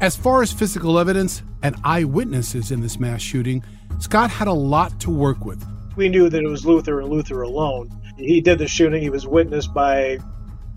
As 0.00 0.14
far 0.14 0.42
as 0.42 0.52
physical 0.52 0.96
evidence 1.00 1.42
and 1.60 1.74
eyewitnesses 1.82 2.70
in 2.70 2.80
this 2.80 3.00
mass 3.00 3.20
shooting, 3.20 3.64
Scott 3.98 4.30
had 4.30 4.46
a 4.46 4.52
lot 4.52 5.00
to 5.00 5.10
work 5.10 5.44
with. 5.44 5.66
We 5.96 6.08
knew 6.08 6.28
that 6.28 6.40
it 6.40 6.46
was 6.46 6.64
Luther 6.64 7.00
and 7.00 7.08
Luther 7.08 7.42
alone. 7.42 7.90
He 8.16 8.40
did 8.40 8.60
the 8.60 8.68
shooting, 8.68 9.02
he 9.02 9.10
was 9.10 9.26
witnessed 9.26 9.74
by 9.74 10.18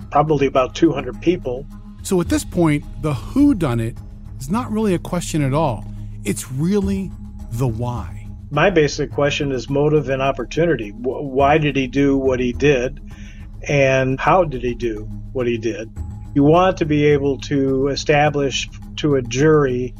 probably 0.09 0.47
about 0.47 0.73
200 0.73 1.21
people. 1.21 1.67
So 2.01 2.19
at 2.19 2.29
this 2.29 2.43
point, 2.43 2.83
the 3.03 3.13
who 3.13 3.53
done 3.53 3.79
it 3.79 3.95
is 4.39 4.49
not 4.49 4.71
really 4.71 4.95
a 4.95 4.99
question 4.99 5.43
at 5.43 5.53
all. 5.53 5.85
It's 6.23 6.51
really 6.51 7.11
the 7.51 7.67
why. 7.67 8.27
My 8.49 8.71
basic 8.71 9.11
question 9.11 9.51
is 9.51 9.69
motive 9.69 10.09
and 10.09 10.19
opportunity. 10.19 10.89
Why 10.89 11.59
did 11.59 11.75
he 11.75 11.85
do 11.85 12.17
what 12.17 12.39
he 12.39 12.53
did? 12.53 12.99
And 13.67 14.19
how 14.19 14.45
did 14.45 14.63
he 14.63 14.73
do 14.73 15.07
what 15.31 15.45
he 15.45 15.59
did? 15.59 15.91
You 16.33 16.43
want 16.43 16.77
to 16.77 16.85
be 16.85 17.05
able 17.05 17.37
to 17.41 17.89
establish 17.89 18.67
to 19.01 19.15
a 19.15 19.21
jury 19.21 19.93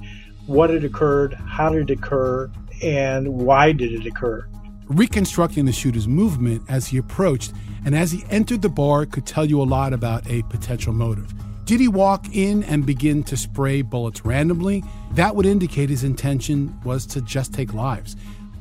what 0.45 0.69
had 0.69 0.83
occurred, 0.83 1.33
how 1.33 1.69
did 1.69 1.89
it 1.89 1.93
occur, 1.93 2.49
and 2.83 3.27
why 3.27 3.71
did 3.71 3.91
it 3.91 4.05
occur. 4.05 4.47
Reconstructing 4.87 5.65
the 5.65 5.71
shooter's 5.71 6.07
movement 6.07 6.63
as 6.69 6.87
he 6.87 6.97
approached 6.97 7.53
and 7.85 7.95
as 7.95 8.11
he 8.11 8.23
entered 8.29 8.61
the 8.61 8.69
bar 8.69 9.05
could 9.05 9.25
tell 9.25 9.45
you 9.45 9.61
a 9.61 9.63
lot 9.63 9.93
about 9.93 10.29
a 10.29 10.43
potential 10.43 10.93
motive. 10.93 11.33
Did 11.65 11.79
he 11.79 11.87
walk 11.87 12.27
in 12.35 12.63
and 12.63 12.85
begin 12.85 13.23
to 13.23 13.37
spray 13.37 13.81
bullets 13.81 14.25
randomly? 14.25 14.83
That 15.13 15.35
would 15.35 15.45
indicate 15.45 15.89
his 15.89 16.03
intention 16.03 16.77
was 16.83 17.05
to 17.07 17.21
just 17.21 17.53
take 17.53 17.73
lives. 17.73 18.15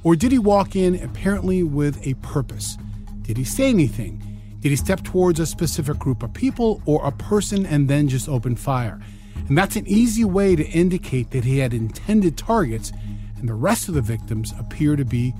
Or 0.05 0.15
did 0.17 0.33
he 0.33 0.39
walk 0.39 0.77
in 0.77 1.03
apparently 1.03 1.63
with 1.63 2.07
a 2.07 2.15
purpose? 2.15 2.79
Did 3.23 3.37
he 3.37 3.45
say 3.45 3.69
anything? 3.69 4.23
Did 4.61 4.71
he 4.71 4.77
step 4.77 5.03
towards 5.03 5.41
a 5.41 5.47
specific 5.47 5.99
group 5.99 6.23
of 6.23 6.33
people 6.33 6.83
or 6.87 7.05
a 7.05 7.13
person 7.13 7.67
and 7.67 7.89
then 7.89 8.09
just 8.09 8.29
open 8.29 8.55
fire? 8.55 9.01
And 9.51 9.59
that's 9.59 9.75
an 9.75 9.89
easy 9.89 10.25
way 10.25 10.55
to 10.55 10.65
indicate 10.65 11.33
that 11.33 11.43
he 11.43 11.59
had 11.59 11.75
intended 11.75 12.39
targets, 12.39 12.93
and 13.37 13.49
the 13.49 13.55
rest 13.55 13.89
of 13.89 13.95
the 13.95 14.01
victims 14.01 14.55
appear 14.57 14.95
to 14.95 15.05
be 15.05 15.35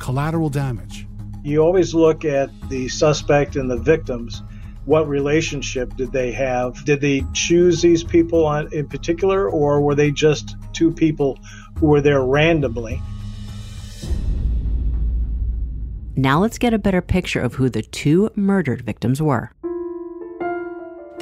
collateral 0.00 0.48
damage. 0.48 1.06
You 1.44 1.60
always 1.60 1.94
look 1.94 2.24
at 2.24 2.50
the 2.68 2.88
suspect 2.88 3.54
and 3.54 3.70
the 3.70 3.76
victims. 3.76 4.42
What 4.84 5.06
relationship 5.06 5.94
did 5.94 6.10
they 6.10 6.32
have? 6.32 6.84
Did 6.84 7.00
they 7.00 7.24
choose 7.34 7.80
these 7.80 8.02
people 8.02 8.44
on, 8.44 8.72
in 8.72 8.88
particular, 8.88 9.48
or 9.48 9.80
were 9.80 9.94
they 9.94 10.10
just 10.10 10.56
two 10.72 10.90
people 10.90 11.38
who 11.78 11.86
were 11.86 12.00
there 12.00 12.24
randomly? 12.24 13.00
Now 16.16 16.40
let's 16.40 16.58
get 16.58 16.74
a 16.74 16.80
better 16.80 17.00
picture 17.00 17.40
of 17.40 17.54
who 17.54 17.70
the 17.70 17.82
two 17.82 18.28
murdered 18.34 18.82
victims 18.82 19.22
were. 19.22 19.52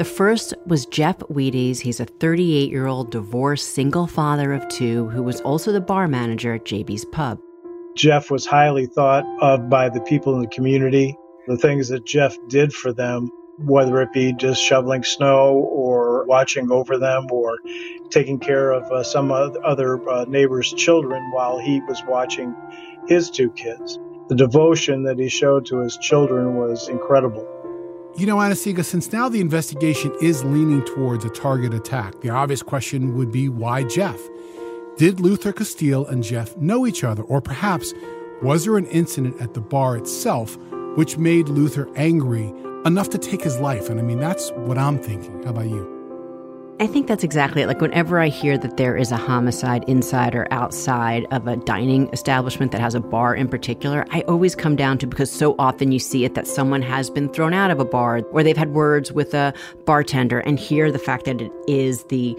The 0.01 0.05
first 0.07 0.55
was 0.65 0.87
Jeff 0.87 1.19
Wheaties. 1.19 1.81
He's 1.81 2.01
a 2.01 2.07
38 2.07 2.71
year 2.71 2.87
old 2.87 3.11
divorced 3.11 3.75
single 3.75 4.07
father 4.07 4.55
of 4.55 4.67
two 4.69 5.11
who 5.11 5.23
was 5.23 5.43
also 5.43 5.73
the 5.73 5.81
bar 5.83 6.09
manager 6.09 6.55
at 6.55 6.65
JB's 6.65 7.05
Pub. 7.05 7.39
Jeff 7.97 8.31
was 8.31 8.47
highly 8.47 8.87
thought 8.87 9.27
of 9.43 9.69
by 9.69 9.91
the 9.91 10.01
people 10.01 10.35
in 10.37 10.41
the 10.41 10.49
community. 10.49 11.15
The 11.49 11.59
things 11.59 11.89
that 11.89 12.07
Jeff 12.07 12.35
did 12.49 12.73
for 12.73 12.95
them, 12.95 13.29
whether 13.59 14.01
it 14.01 14.11
be 14.15 14.33
just 14.33 14.63
shoveling 14.63 15.05
snow 15.05 15.53
or 15.53 16.25
watching 16.25 16.73
over 16.73 16.97
them 16.97 17.27
or 17.31 17.59
taking 18.09 18.39
care 18.39 18.71
of 18.71 18.91
uh, 18.91 19.03
some 19.03 19.31
other 19.31 20.09
uh, 20.09 20.25
neighbors' 20.27 20.73
children 20.73 21.31
while 21.31 21.59
he 21.59 21.83
was 21.83 22.03
watching 22.09 22.57
his 23.07 23.29
two 23.29 23.51
kids. 23.51 23.99
The 24.31 24.35
devotion 24.35 25.03
that 25.03 25.19
he 25.19 25.29
showed 25.29 25.67
to 25.67 25.81
his 25.81 25.99
children 25.99 26.55
was 26.55 26.89
incredible. 26.89 27.47
You 28.17 28.27
know, 28.27 28.41
Anna-Sigga, 28.41 28.85
since 28.85 29.13
now 29.13 29.29
the 29.29 29.41
investigation 29.41 30.13
is 30.21 30.45
leaning 30.45 30.85
towards 30.85 31.25
a 31.25 31.31
target 31.31 31.73
attack, 31.73 32.21
the 32.21 32.29
obvious 32.29 32.63
question 32.63 33.17
would 33.17 33.33
be 33.33 33.49
why 33.49 33.85
Jeff? 33.85 34.21
Did 34.97 35.21
Luther 35.21 35.53
Casteel 35.53 36.09
and 36.09 36.23
Jeff 36.23 36.57
know 36.57 36.87
each 36.87 37.05
other? 37.05 37.23
Or 37.23 37.41
perhaps 37.41 37.95
was 38.43 38.65
there 38.65 38.77
an 38.77 38.87
incident 38.87 39.41
at 39.41 39.55
the 39.55 39.61
bar 39.61 39.97
itself 39.97 40.59
which 40.97 41.19
made 41.19 41.49
Luther 41.49 41.89
angry 41.97 42.53
enough 42.85 43.11
to 43.11 43.19
take 43.19 43.43
his 43.43 43.59
life? 43.61 43.89
And 43.89 43.99
I 43.99 44.03
mean, 44.03 44.19
that's 44.19 44.51
what 44.53 44.77
I'm 44.77 44.99
thinking. 44.99 45.43
How 45.45 45.51
about 45.51 45.69
you? 45.69 46.00
I 46.81 46.87
think 46.87 47.09
that's 47.09 47.23
exactly 47.23 47.61
it. 47.61 47.67
Like, 47.67 47.83
whenever 47.83 48.19
I 48.19 48.29
hear 48.29 48.57
that 48.57 48.79
there 48.79 48.97
is 48.97 49.13
a 49.13 49.17
homicide 49.19 49.85
inside 49.87 50.35
or 50.35 50.51
outside 50.51 51.27
of 51.31 51.47
a 51.47 51.57
dining 51.57 52.09
establishment 52.15 52.73
that 52.73 52.81
has 52.81 52.95
a 52.95 53.01
bar 53.01 53.35
in 53.35 53.49
particular, 53.49 54.07
I 54.13 54.23
always 54.23 54.55
come 54.55 54.77
down 54.77 54.97
to 54.99 55.07
because 55.07 55.31
so 55.31 55.55
often 55.59 55.93
you 55.93 55.99
see 55.99 56.25
it 56.25 56.35
that 56.37 56.47
someone 56.47 56.81
has 56.81 57.11
been 57.11 57.29
thrown 57.29 57.53
out 57.53 57.71
of 57.71 57.81
a 57.81 57.85
bar 57.85 58.23
or 58.33 58.43
they've 58.43 58.57
had 58.57 58.71
words 58.71 59.13
with 59.13 59.35
a 59.35 59.53
bartender. 59.85 60.39
And 60.41 60.59
here, 60.59 60.91
the 60.91 60.99
fact 60.99 61.27
that 61.27 61.43
it 61.43 61.53
is 61.69 62.05
the 62.05 62.35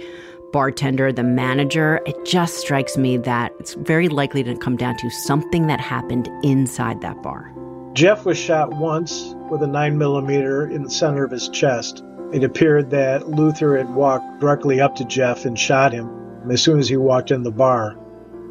bartender, 0.51 1.13
the 1.13 1.23
manager, 1.23 2.01
it 2.07 2.25
just 2.25 2.57
strikes 2.57 2.97
me 2.97 3.17
that 3.17 3.53
it's 3.59 3.75
very 3.75 4.09
likely 4.09 4.43
to 4.43 4.57
come 4.57 4.75
down 4.75 4.97
to 4.97 5.09
something 5.11 5.67
that 5.67 5.79
happened 5.79 6.27
inside 6.41 7.01
that 7.01 7.21
bar. 7.21 7.53
Jeff 7.93 8.25
was 8.25 8.39
shot 8.39 8.73
once 8.73 9.35
with 9.51 9.61
a 9.61 9.67
9 9.67 9.97
millimeter 9.99 10.65
in 10.65 10.81
the 10.81 10.89
center 10.89 11.23
of 11.23 11.29
his 11.29 11.47
chest. 11.49 12.03
It 12.33 12.43
appeared 12.43 12.89
that 12.91 13.27
Luther 13.27 13.77
had 13.77 13.93
walked 13.93 14.39
directly 14.39 14.79
up 14.79 14.95
to 14.95 15.05
Jeff 15.05 15.43
and 15.45 15.59
shot 15.59 15.91
him 15.91 16.49
as 16.49 16.61
soon 16.61 16.79
as 16.79 16.87
he 16.87 16.97
walked 16.97 17.29
in 17.29 17.43
the 17.43 17.51
bar. 17.51 17.97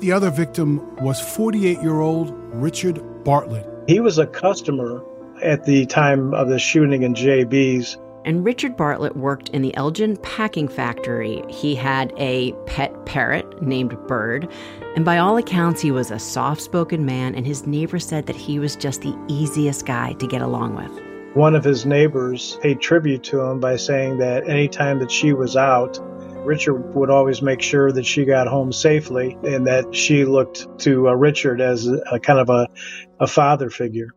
The 0.01 0.13
other 0.13 0.31
victim 0.31 0.97
was 0.97 1.21
48 1.21 1.81
year 1.81 2.01
old 2.01 2.31
Richard 2.55 3.25
Bartlett. 3.25 3.67
He 3.87 4.01
was 4.01 4.19
a 4.19 4.27
customer 4.27 5.03
at 5.43 5.65
the 5.65 5.87
time 5.87 6.35
of 6.35 6.49
the 6.49 6.59
shooting 6.59 7.03
in 7.03 7.15
JB's. 7.15 7.97
And 8.27 8.45
Richard 8.45 8.77
Bartlett 8.77 9.17
worked 9.17 9.49
in 9.51 9.63
the 9.63 9.75
Elgin 9.77 10.19
packing 10.19 10.69
factory. 10.69 11.43
He 11.49 11.75
had 11.75 12.13
a 12.19 12.53
pet 12.67 13.07
parrot 13.07 13.63
named 13.63 13.97
Bird. 14.07 14.47
And 14.95 15.07
by 15.07 15.17
all 15.17 15.39
accounts, 15.39 15.81
he 15.81 15.91
was 15.91 16.11
a 16.11 16.19
soft 16.19 16.61
spoken 16.61 17.07
man, 17.07 17.35
and 17.35 17.47
his 17.47 17.67
neighbor 17.67 17.99
said 17.99 18.27
that 18.27 18.37
he 18.37 18.59
was 18.59 18.77
just 18.77 19.01
the 19.01 19.17
easiest 19.29 19.87
guy 19.87 20.13
to 20.15 20.27
get 20.27 20.43
along 20.43 20.77
with. 20.77 21.10
One 21.35 21.55
of 21.55 21.63
his 21.63 21.87
neighbors 21.87 22.59
paid 22.61 22.81
tribute 22.81 23.23
to 23.25 23.41
him 23.41 23.61
by 23.61 23.77
saying 23.77 24.19
that 24.19 24.49
anytime 24.49 24.99
that 24.99 25.13
she 25.13 25.33
was 25.33 25.57
out, 25.57 25.99
Richard 26.45 26.95
would 26.95 27.09
always 27.09 27.41
make 27.41 27.63
sure 27.63 27.93
that 27.93 28.05
she 28.05 28.25
got 28.25 28.49
home 28.49 28.73
safely 28.73 29.39
and 29.45 29.65
that 29.69 29.95
she 29.95 30.25
looked 30.25 30.67
to 30.81 31.09
uh, 31.09 31.13
Richard 31.13 31.61
as 31.61 31.87
a, 31.87 31.99
a 32.11 32.19
kind 32.19 32.41
of 32.41 32.51
a, 32.51 32.67
a 33.21 33.29
father 33.29 33.71
figure. 33.71 34.09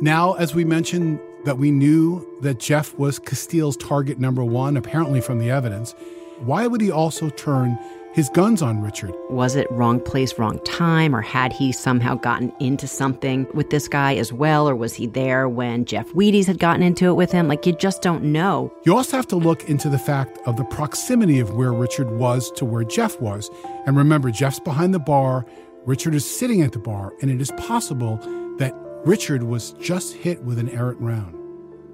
Now, 0.00 0.32
as 0.32 0.54
we 0.54 0.64
mentioned, 0.64 1.20
that 1.44 1.58
we 1.58 1.70
knew 1.70 2.26
that 2.40 2.58
Jeff 2.58 2.98
was 2.98 3.18
Casteel's 3.18 3.76
target 3.76 4.18
number 4.18 4.42
one, 4.42 4.76
apparently 4.76 5.20
from 5.20 5.40
the 5.40 5.50
evidence, 5.50 5.94
why 6.38 6.66
would 6.66 6.80
he 6.80 6.90
also 6.90 7.28
turn 7.28 7.78
his 8.12 8.28
guns 8.28 8.60
on 8.60 8.82
Richard. 8.82 9.14
Was 9.30 9.56
it 9.56 9.70
wrong 9.70 9.98
place, 9.98 10.38
wrong 10.38 10.58
time, 10.64 11.16
or 11.16 11.22
had 11.22 11.52
he 11.52 11.72
somehow 11.72 12.14
gotten 12.14 12.52
into 12.60 12.86
something 12.86 13.46
with 13.54 13.70
this 13.70 13.88
guy 13.88 14.14
as 14.16 14.32
well, 14.32 14.68
or 14.68 14.76
was 14.76 14.94
he 14.94 15.06
there 15.06 15.48
when 15.48 15.84
Jeff 15.84 16.08
Wheaties 16.10 16.46
had 16.46 16.58
gotten 16.58 16.82
into 16.82 17.06
it 17.06 17.14
with 17.14 17.32
him? 17.32 17.48
Like, 17.48 17.66
you 17.66 17.72
just 17.72 18.02
don't 18.02 18.24
know. 18.24 18.72
You 18.84 18.94
also 18.96 19.16
have 19.16 19.28
to 19.28 19.36
look 19.36 19.68
into 19.68 19.88
the 19.88 19.98
fact 19.98 20.38
of 20.46 20.56
the 20.56 20.64
proximity 20.64 21.40
of 21.40 21.54
where 21.54 21.72
Richard 21.72 22.10
was 22.10 22.50
to 22.52 22.64
where 22.64 22.84
Jeff 22.84 23.20
was. 23.20 23.50
And 23.86 23.96
remember, 23.96 24.30
Jeff's 24.30 24.60
behind 24.60 24.92
the 24.92 24.98
bar, 24.98 25.46
Richard 25.86 26.14
is 26.14 26.38
sitting 26.38 26.62
at 26.62 26.72
the 26.72 26.78
bar, 26.78 27.14
and 27.22 27.30
it 27.30 27.40
is 27.40 27.50
possible 27.52 28.18
that 28.58 28.74
Richard 29.04 29.42
was 29.42 29.72
just 29.72 30.14
hit 30.14 30.42
with 30.44 30.58
an 30.58 30.68
errant 30.68 31.00
round. 31.00 31.34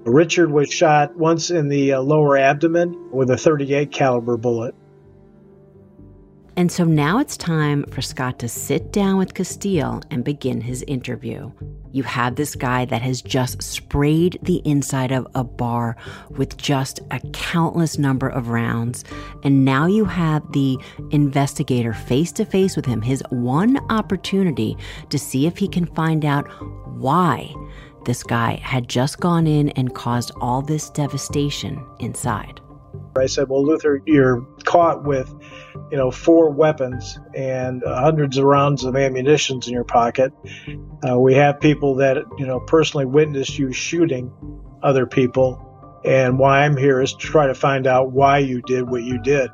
Richard 0.05 0.51
was 0.51 0.71
shot 0.71 1.15
once 1.15 1.49
in 1.49 1.69
the 1.69 1.93
uh, 1.93 2.01
lower 2.01 2.37
abdomen 2.37 3.09
with 3.11 3.29
a 3.29 3.37
38 3.37 3.91
caliber 3.91 4.37
bullet. 4.37 4.75
And 6.59 6.69
so 6.69 6.83
now 6.83 7.19
it's 7.19 7.37
time 7.37 7.85
for 7.85 8.01
Scott 8.01 8.37
to 8.39 8.49
sit 8.49 8.91
down 8.91 9.17
with 9.17 9.33
Casteel 9.33 10.03
and 10.11 10.25
begin 10.25 10.59
his 10.59 10.83
interview. 10.89 11.53
You 11.93 12.03
have 12.03 12.35
this 12.35 12.53
guy 12.53 12.83
that 12.83 13.01
has 13.01 13.21
just 13.21 13.63
sprayed 13.63 14.37
the 14.41 14.57
inside 14.65 15.13
of 15.13 15.25
a 15.35 15.45
bar 15.45 15.95
with 16.31 16.57
just 16.57 16.99
a 17.11 17.21
countless 17.31 17.97
number 17.97 18.27
of 18.27 18.49
rounds. 18.49 19.05
And 19.45 19.63
now 19.63 19.85
you 19.85 20.03
have 20.03 20.51
the 20.51 20.77
investigator 21.11 21.93
face 21.93 22.33
to 22.33 22.43
face 22.43 22.75
with 22.75 22.85
him, 22.85 23.01
his 23.01 23.23
one 23.29 23.79
opportunity 23.89 24.75
to 25.11 25.17
see 25.17 25.47
if 25.47 25.57
he 25.57 25.67
can 25.69 25.85
find 25.85 26.25
out 26.25 26.45
why 26.97 27.53
this 28.03 28.21
guy 28.21 28.55
had 28.55 28.89
just 28.89 29.21
gone 29.21 29.47
in 29.47 29.69
and 29.69 29.95
caused 29.95 30.33
all 30.41 30.61
this 30.61 30.89
devastation 30.89 31.81
inside. 32.01 32.59
I 33.17 33.25
said, 33.25 33.49
Well, 33.49 33.65
Luther, 33.65 34.01
you're 34.05 34.41
caught 34.65 35.03
with, 35.03 35.33
you 35.91 35.97
know, 35.97 36.11
four 36.11 36.49
weapons 36.49 37.19
and 37.33 37.83
hundreds 37.85 38.37
of 38.37 38.45
rounds 38.45 38.83
of 38.83 38.95
ammunition 38.95 39.59
in 39.65 39.73
your 39.73 39.83
pocket. 39.83 40.31
Uh, 41.07 41.19
we 41.19 41.33
have 41.33 41.59
people 41.59 41.95
that, 41.95 42.17
you 42.37 42.45
know, 42.45 42.59
personally 42.59 43.05
witnessed 43.05 43.57
you 43.57 43.71
shooting 43.71 44.31
other 44.83 45.05
people. 45.05 45.65
And 46.05 46.39
why 46.39 46.63
I'm 46.63 46.77
here 46.77 47.01
is 47.01 47.13
to 47.13 47.19
try 47.19 47.47
to 47.47 47.55
find 47.55 47.87
out 47.87 48.11
why 48.11 48.39
you 48.39 48.61
did 48.61 48.89
what 48.89 49.03
you 49.03 49.21
did. 49.21 49.49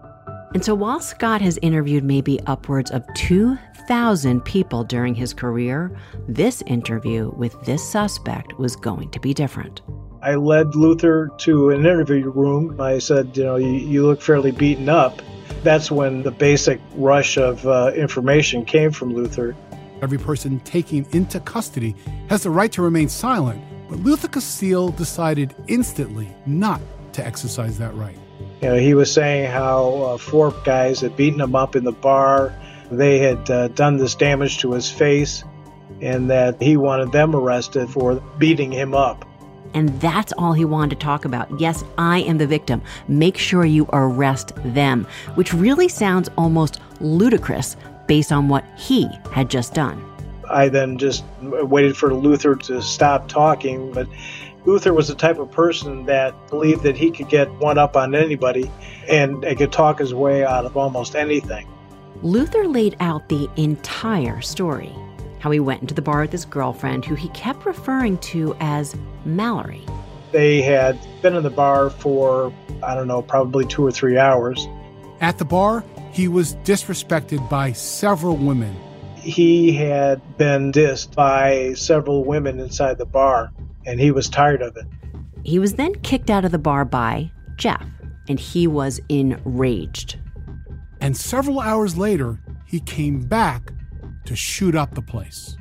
And 0.53 0.63
so 0.63 0.73
while 0.73 1.01
Scott 1.01 1.41
has 1.41 1.59
interviewed 1.61 2.05
maybe 2.05 2.39
upwards 2.45 2.89
of 2.89 3.03
2,000 3.15 4.41
people 4.45 4.85
during 4.85 5.13
his 5.13 5.33
career, 5.33 5.97
this 6.29 6.61
interview 6.61 7.31
with 7.35 7.59
this 7.65 7.87
suspect 7.87 8.57
was 8.57 8.77
going 8.77 9.09
to 9.09 9.19
be 9.19 9.33
different. 9.33 9.81
I 10.25 10.33
led 10.33 10.73
Luther 10.73 11.29
to 11.37 11.69
an 11.69 11.81
interview 11.81 12.31
room. 12.31 12.81
I 12.81 12.97
said, 12.97 13.37
you 13.37 13.43
know, 13.43 13.57
you, 13.57 13.67
you 13.67 14.07
look 14.07 14.23
fairly 14.23 14.49
beaten 14.49 14.89
up. 14.89 15.21
That's 15.61 15.91
when 15.91 16.23
the 16.23 16.31
basic 16.31 16.81
rush 16.95 17.37
of 17.37 17.63
uh, 17.67 17.91
information 17.95 18.65
came 18.65 18.91
from 18.91 19.13
Luther. 19.13 19.55
Every 20.01 20.17
person 20.17 20.61
taken 20.61 21.05
into 21.11 21.39
custody 21.41 21.95
has 22.27 22.41
the 22.41 22.49
right 22.49 22.71
to 22.71 22.81
remain 22.81 23.07
silent, 23.07 23.63
but 23.87 23.99
Luther 23.99 24.27
Casteel 24.27 24.97
decided 24.97 25.53
instantly 25.67 26.35
not 26.47 26.81
to 27.13 27.23
exercise 27.23 27.77
that 27.77 27.93
right. 27.93 28.17
You 28.63 28.69
know, 28.69 28.77
he 28.77 28.95
was 28.95 29.13
saying 29.13 29.51
how 29.51 29.93
uh, 29.93 30.17
four 30.17 30.55
guys 30.63 31.01
had 31.01 31.15
beaten 31.15 31.39
him 31.39 31.55
up 31.55 31.75
in 31.75 31.83
the 31.83 31.91
bar. 31.91 32.51
They 32.89 33.19
had 33.19 33.47
uh, 33.51 33.67
done 33.67 33.97
this 33.97 34.15
damage 34.15 34.57
to 34.59 34.71
his 34.71 34.89
face, 34.89 35.43
and 36.01 36.31
that 36.31 36.59
he 36.59 36.77
wanted 36.77 37.11
them 37.11 37.35
arrested 37.35 37.91
for 37.91 38.15
beating 38.39 38.71
him 38.71 38.95
up. 38.95 39.23
And 39.75 39.89
that's 40.01 40.33
all 40.33 40.53
he 40.53 40.65
wanted 40.65 40.99
to 40.99 41.03
talk 41.03 41.25
about. 41.25 41.59
Yes, 41.59 41.83
I 41.99 42.21
am 42.21 42.39
the 42.39 42.47
victim. 42.47 42.81
Make 43.07 43.37
sure 43.37 43.65
you 43.65 43.87
arrest 43.93 44.53
them, 44.63 45.05
which 45.35 45.53
really 45.53 45.87
sounds 45.87 46.29
almost 46.37 46.79
ludicrous 46.99 47.75
based 48.07 48.31
on 48.31 48.47
what 48.47 48.63
he 48.77 49.07
had 49.31 49.49
just 49.49 49.75
done. 49.75 50.03
I 50.49 50.69
then 50.69 50.97
just 50.97 51.23
waited 51.41 51.97
for 51.97 52.13
Luther 52.13 52.55
to 52.55 52.81
stop 52.81 53.27
talking, 53.27 53.91
but 53.91 54.07
Luther 54.65 54.93
was 54.93 55.07
the 55.09 55.15
type 55.15 55.37
of 55.39 55.51
person 55.51 56.05
that 56.05 56.33
believed 56.49 56.83
that 56.83 56.95
he 56.95 57.11
could 57.11 57.29
get 57.29 57.51
one 57.55 57.77
up 57.77 57.95
on 57.95 58.15
anybody 58.15 58.71
and 59.09 59.43
could 59.57 59.71
talk 59.71 59.99
his 59.99 60.13
way 60.13 60.43
out 60.45 60.65
of 60.65 60.77
almost 60.77 61.15
anything. 61.15 61.67
Luther 62.21 62.67
laid 62.67 62.95
out 62.99 63.27
the 63.27 63.49
entire 63.57 64.39
story 64.41 64.95
how 65.45 65.51
he 65.51 65.59
went 65.59 65.79
into 65.79 65.93
the 65.93 66.01
bar 66.01 66.21
with 66.21 66.31
his 66.31 66.43
girlfriend, 66.43 67.05
who 67.05 67.13
he 67.13 67.29
kept 67.29 67.67
referring 67.67 68.17
to 68.17 68.55
as 68.59 68.95
Mallory. 69.25 69.85
They 70.31 70.59
had 70.63 70.97
been 71.21 71.35
in 71.35 71.43
the 71.43 71.51
bar 71.51 71.91
for, 71.91 72.51
I 72.81 72.95
don't 72.95 73.07
know, 73.07 73.21
probably 73.21 73.63
two 73.67 73.85
or 73.85 73.91
three 73.91 74.17
hours. 74.17 74.67
At 75.21 75.37
the 75.37 75.45
bar, 75.45 75.83
he 76.11 76.27
was 76.27 76.55
disrespected 76.63 77.47
by 77.47 77.73
several 77.73 78.35
women. 78.37 78.75
He 79.17 79.71
had 79.71 80.19
been 80.39 80.71
dissed 80.71 81.13
by 81.13 81.73
several 81.75 82.23
women 82.23 82.59
inside 82.59 82.97
the 82.97 83.05
bar, 83.05 83.51
and 83.85 83.99
he 83.99 84.09
was 84.09 84.27
tired 84.29 84.63
of 84.63 84.75
it. 84.77 84.87
He 85.43 85.59
was 85.59 85.75
then 85.75 85.93
kicked 85.97 86.31
out 86.31 86.43
of 86.43 86.53
the 86.53 86.57
bar 86.57 86.85
by 86.85 87.29
Jeff, 87.55 87.85
and 88.27 88.39
he 88.39 88.65
was 88.65 88.99
enraged. 89.09 90.17
And 90.99 91.15
several 91.15 91.59
hours 91.59 91.95
later, 91.95 92.39
he 92.65 92.79
came 92.79 93.19
back 93.19 93.71
to 94.25 94.35
shoot 94.35 94.75
up 94.75 94.95
the 94.95 95.01
place. 95.01 95.57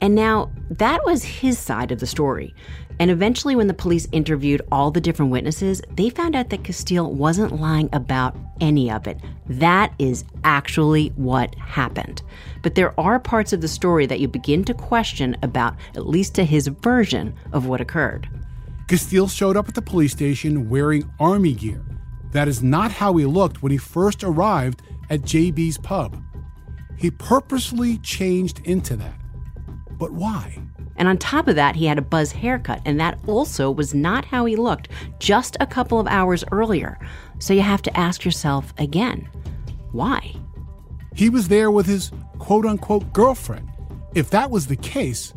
And 0.00 0.14
now 0.14 0.50
that 0.70 1.04
was 1.04 1.22
his 1.24 1.58
side 1.58 1.92
of 1.92 2.00
the 2.00 2.06
story. 2.06 2.54
And 2.98 3.10
eventually, 3.10 3.56
when 3.56 3.66
the 3.66 3.74
police 3.74 4.06
interviewed 4.12 4.60
all 4.70 4.90
the 4.90 5.00
different 5.00 5.32
witnesses, 5.32 5.80
they 5.94 6.10
found 6.10 6.36
out 6.36 6.50
that 6.50 6.64
Casteel 6.64 7.10
wasn't 7.10 7.58
lying 7.58 7.88
about 7.94 8.36
any 8.60 8.90
of 8.90 9.06
it. 9.06 9.18
That 9.46 9.94
is 9.98 10.24
actually 10.44 11.08
what 11.16 11.54
happened. 11.54 12.22
But 12.62 12.74
there 12.74 12.98
are 13.00 13.18
parts 13.18 13.54
of 13.54 13.62
the 13.62 13.68
story 13.68 14.04
that 14.04 14.20
you 14.20 14.28
begin 14.28 14.64
to 14.64 14.74
question 14.74 15.34
about, 15.42 15.76
at 15.94 16.06
least 16.06 16.34
to 16.34 16.44
his 16.44 16.66
version 16.66 17.34
of 17.52 17.66
what 17.66 17.80
occurred. 17.80 18.28
Casteel 18.86 19.30
showed 19.30 19.56
up 19.56 19.68
at 19.68 19.74
the 19.74 19.82
police 19.82 20.12
station 20.12 20.68
wearing 20.68 21.10
army 21.18 21.54
gear. 21.54 21.82
That 22.32 22.48
is 22.48 22.62
not 22.62 22.92
how 22.92 23.16
he 23.16 23.24
looked 23.24 23.62
when 23.62 23.72
he 23.72 23.78
first 23.78 24.22
arrived 24.22 24.82
at 25.08 25.22
JB's 25.22 25.78
pub. 25.78 26.22
He 27.00 27.10
purposely 27.10 27.96
changed 27.96 28.60
into 28.64 28.94
that. 28.96 29.14
But 29.98 30.12
why? 30.12 30.58
And 30.96 31.08
on 31.08 31.16
top 31.16 31.48
of 31.48 31.54
that, 31.54 31.74
he 31.74 31.86
had 31.86 31.96
a 31.96 32.02
buzz 32.02 32.30
haircut, 32.30 32.82
and 32.84 33.00
that 33.00 33.18
also 33.26 33.70
was 33.70 33.94
not 33.94 34.26
how 34.26 34.44
he 34.44 34.54
looked 34.54 34.90
just 35.18 35.56
a 35.60 35.66
couple 35.66 35.98
of 35.98 36.06
hours 36.06 36.44
earlier. 36.52 36.98
So 37.38 37.54
you 37.54 37.62
have 37.62 37.80
to 37.82 37.96
ask 37.96 38.22
yourself 38.22 38.74
again 38.76 39.26
why? 39.92 40.34
He 41.14 41.30
was 41.30 41.48
there 41.48 41.70
with 41.70 41.86
his 41.86 42.12
quote 42.38 42.66
unquote 42.66 43.14
girlfriend. 43.14 43.66
If 44.14 44.28
that 44.30 44.50
was 44.50 44.66
the 44.66 44.76
case, 44.76 45.32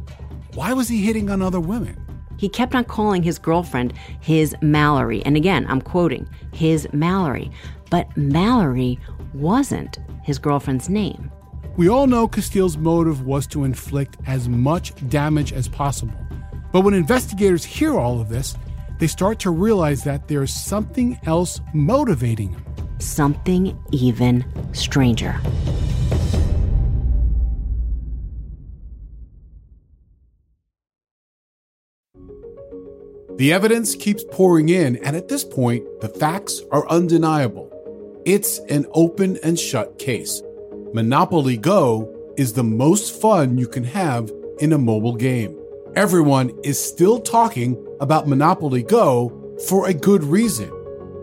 why 0.55 0.73
was 0.73 0.89
he 0.89 1.01
hitting 1.01 1.29
on 1.29 1.41
other 1.41 1.61
women? 1.61 1.97
He 2.35 2.49
kept 2.49 2.75
on 2.75 2.83
calling 2.83 3.23
his 3.23 3.39
girlfriend 3.39 3.93
his 4.19 4.53
Mallory. 4.61 5.23
And 5.25 5.37
again, 5.37 5.65
I'm 5.69 5.81
quoting 5.81 6.27
his 6.51 6.89
Mallory. 6.91 7.49
But 7.89 8.15
Mallory 8.17 8.99
wasn't 9.33 9.99
his 10.23 10.39
girlfriend's 10.39 10.89
name. 10.89 11.31
We 11.75 11.89
all 11.89 12.05
know 12.05 12.27
Casteel's 12.27 12.77
motive 12.77 13.25
was 13.25 13.47
to 13.47 13.63
inflict 13.63 14.17
as 14.27 14.47
much 14.47 14.93
damage 15.09 15.51
as 15.53 15.67
possible. 15.67 16.13
But 16.71 16.81
when 16.81 16.93
investigators 16.93 17.65
hear 17.65 17.97
all 17.97 18.21
of 18.21 18.29
this, 18.29 18.55
they 18.99 19.07
start 19.07 19.39
to 19.39 19.49
realize 19.49 20.03
that 20.03 20.27
there's 20.27 20.53
something 20.53 21.19
else 21.25 21.61
motivating 21.73 22.49
him. 22.49 22.63
Something 22.99 23.75
even 23.91 24.45
stranger. 24.73 25.35
The 33.37 33.51
evidence 33.51 33.95
keeps 33.95 34.23
pouring 34.31 34.69
in, 34.69 34.97
and 34.97 35.15
at 35.15 35.27
this 35.27 35.43
point, 35.43 35.85
the 36.01 36.09
facts 36.09 36.61
are 36.71 36.87
undeniable. 36.87 37.71
It's 38.25 38.59
an 38.69 38.85
open 38.93 39.39
and 39.43 39.59
shut 39.59 39.97
case. 39.97 40.43
Monopoly 40.93 41.57
Go 41.57 42.33
is 42.37 42.53
the 42.53 42.63
most 42.63 43.19
fun 43.19 43.57
you 43.57 43.67
can 43.67 43.83
have 43.83 44.31
in 44.59 44.73
a 44.73 44.77
mobile 44.77 45.15
game. 45.15 45.59
Everyone 45.95 46.51
is 46.63 46.79
still 46.79 47.19
talking 47.19 47.83
about 47.99 48.27
Monopoly 48.27 48.83
Go 48.83 49.57
for 49.67 49.87
a 49.87 49.93
good 49.93 50.23
reason. 50.23 50.71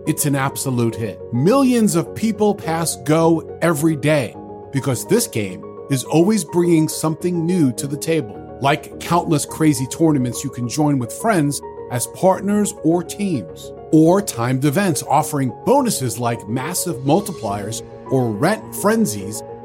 It's 0.09 0.27
an 0.27 0.35
absolute 0.35 0.97
hit. 0.97 1.21
Millions 1.33 1.95
of 1.95 2.13
people 2.17 2.53
pass 2.53 2.97
Go 3.05 3.57
every 3.63 3.95
day 3.95 4.35
because 4.73 5.07
this 5.07 5.29
game 5.29 5.65
is 5.89 6.03
always 6.03 6.45
bringing 6.45 6.89
something 6.89 7.47
new 7.47 7.73
to 7.75 7.87
the 7.87 7.97
table, 7.97 8.59
like 8.61 8.99
countless 8.99 9.47
crazy 9.47 9.87
tournaments 9.87 10.43
you 10.43 10.51
can 10.51 10.69
join 10.69 10.99
with 10.99 11.13
friends 11.13 11.63
as 11.93 12.09
partners 12.09 12.75
or 12.83 13.05
teams, 13.05 13.73
or 13.93 14.21
timed 14.21 14.65
events 14.65 15.05
offering 15.05 15.53
bonuses 15.65 16.19
like 16.19 16.49
massive 16.49 16.97
multipliers 17.03 17.87
or 18.11 18.33
rent 18.33 18.75
frenzies 18.75 19.41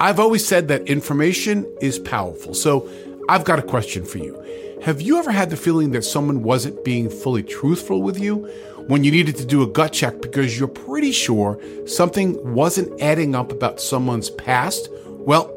I've 0.00 0.20
always 0.20 0.46
said 0.46 0.68
that 0.68 0.86
information 0.86 1.66
is 1.80 1.98
powerful. 1.98 2.54
So 2.54 2.88
I've 3.28 3.44
got 3.44 3.58
a 3.58 3.62
question 3.62 4.04
for 4.04 4.18
you. 4.18 4.40
Have 4.80 5.00
you 5.02 5.18
ever 5.18 5.32
had 5.32 5.50
the 5.50 5.56
feeling 5.56 5.90
that 5.90 6.04
someone 6.04 6.44
wasn't 6.44 6.84
being 6.84 7.10
fully 7.10 7.42
truthful 7.42 8.00
with 8.00 8.16
you 8.16 8.46
when 8.86 9.02
you 9.02 9.10
needed 9.10 9.34
to 9.38 9.44
do 9.44 9.60
a 9.64 9.66
gut 9.66 9.92
check 9.92 10.22
because 10.22 10.56
you're 10.56 10.68
pretty 10.68 11.10
sure 11.10 11.60
something 11.84 12.54
wasn't 12.54 13.02
adding 13.02 13.34
up 13.34 13.50
about 13.50 13.80
someone's 13.80 14.30
past? 14.30 14.88
Well, 15.08 15.52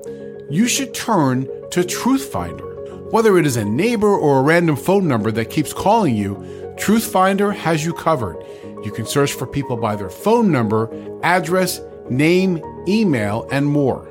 you 0.50 0.68
should 0.68 0.96
turn 0.96 1.44
to 1.70 1.82
Truthfinder. 1.82 3.12
Whether 3.12 3.38
it 3.38 3.46
is 3.46 3.58
a 3.58 3.64
neighbor 3.64 4.18
or 4.18 4.40
a 4.40 4.44
random 4.44 4.76
phone 4.76 5.08
number 5.08 5.32
that 5.34 5.52
keeps 5.52 5.72
calling 5.72 6.16
you, 6.16 6.34
Truthfinder 6.80 7.54
has 7.54 7.86
you 7.86 7.94
covered. 7.94 8.44
You 8.84 8.92
can 8.92 9.06
search 9.06 9.34
for 9.34 9.46
people 9.46 9.78
by 9.78 9.96
their 9.96 10.10
phone 10.10 10.52
number, 10.52 10.90
address, 11.22 11.80
name, 12.10 12.60
email, 12.88 13.48
and 13.52 13.68
more. 13.68 14.11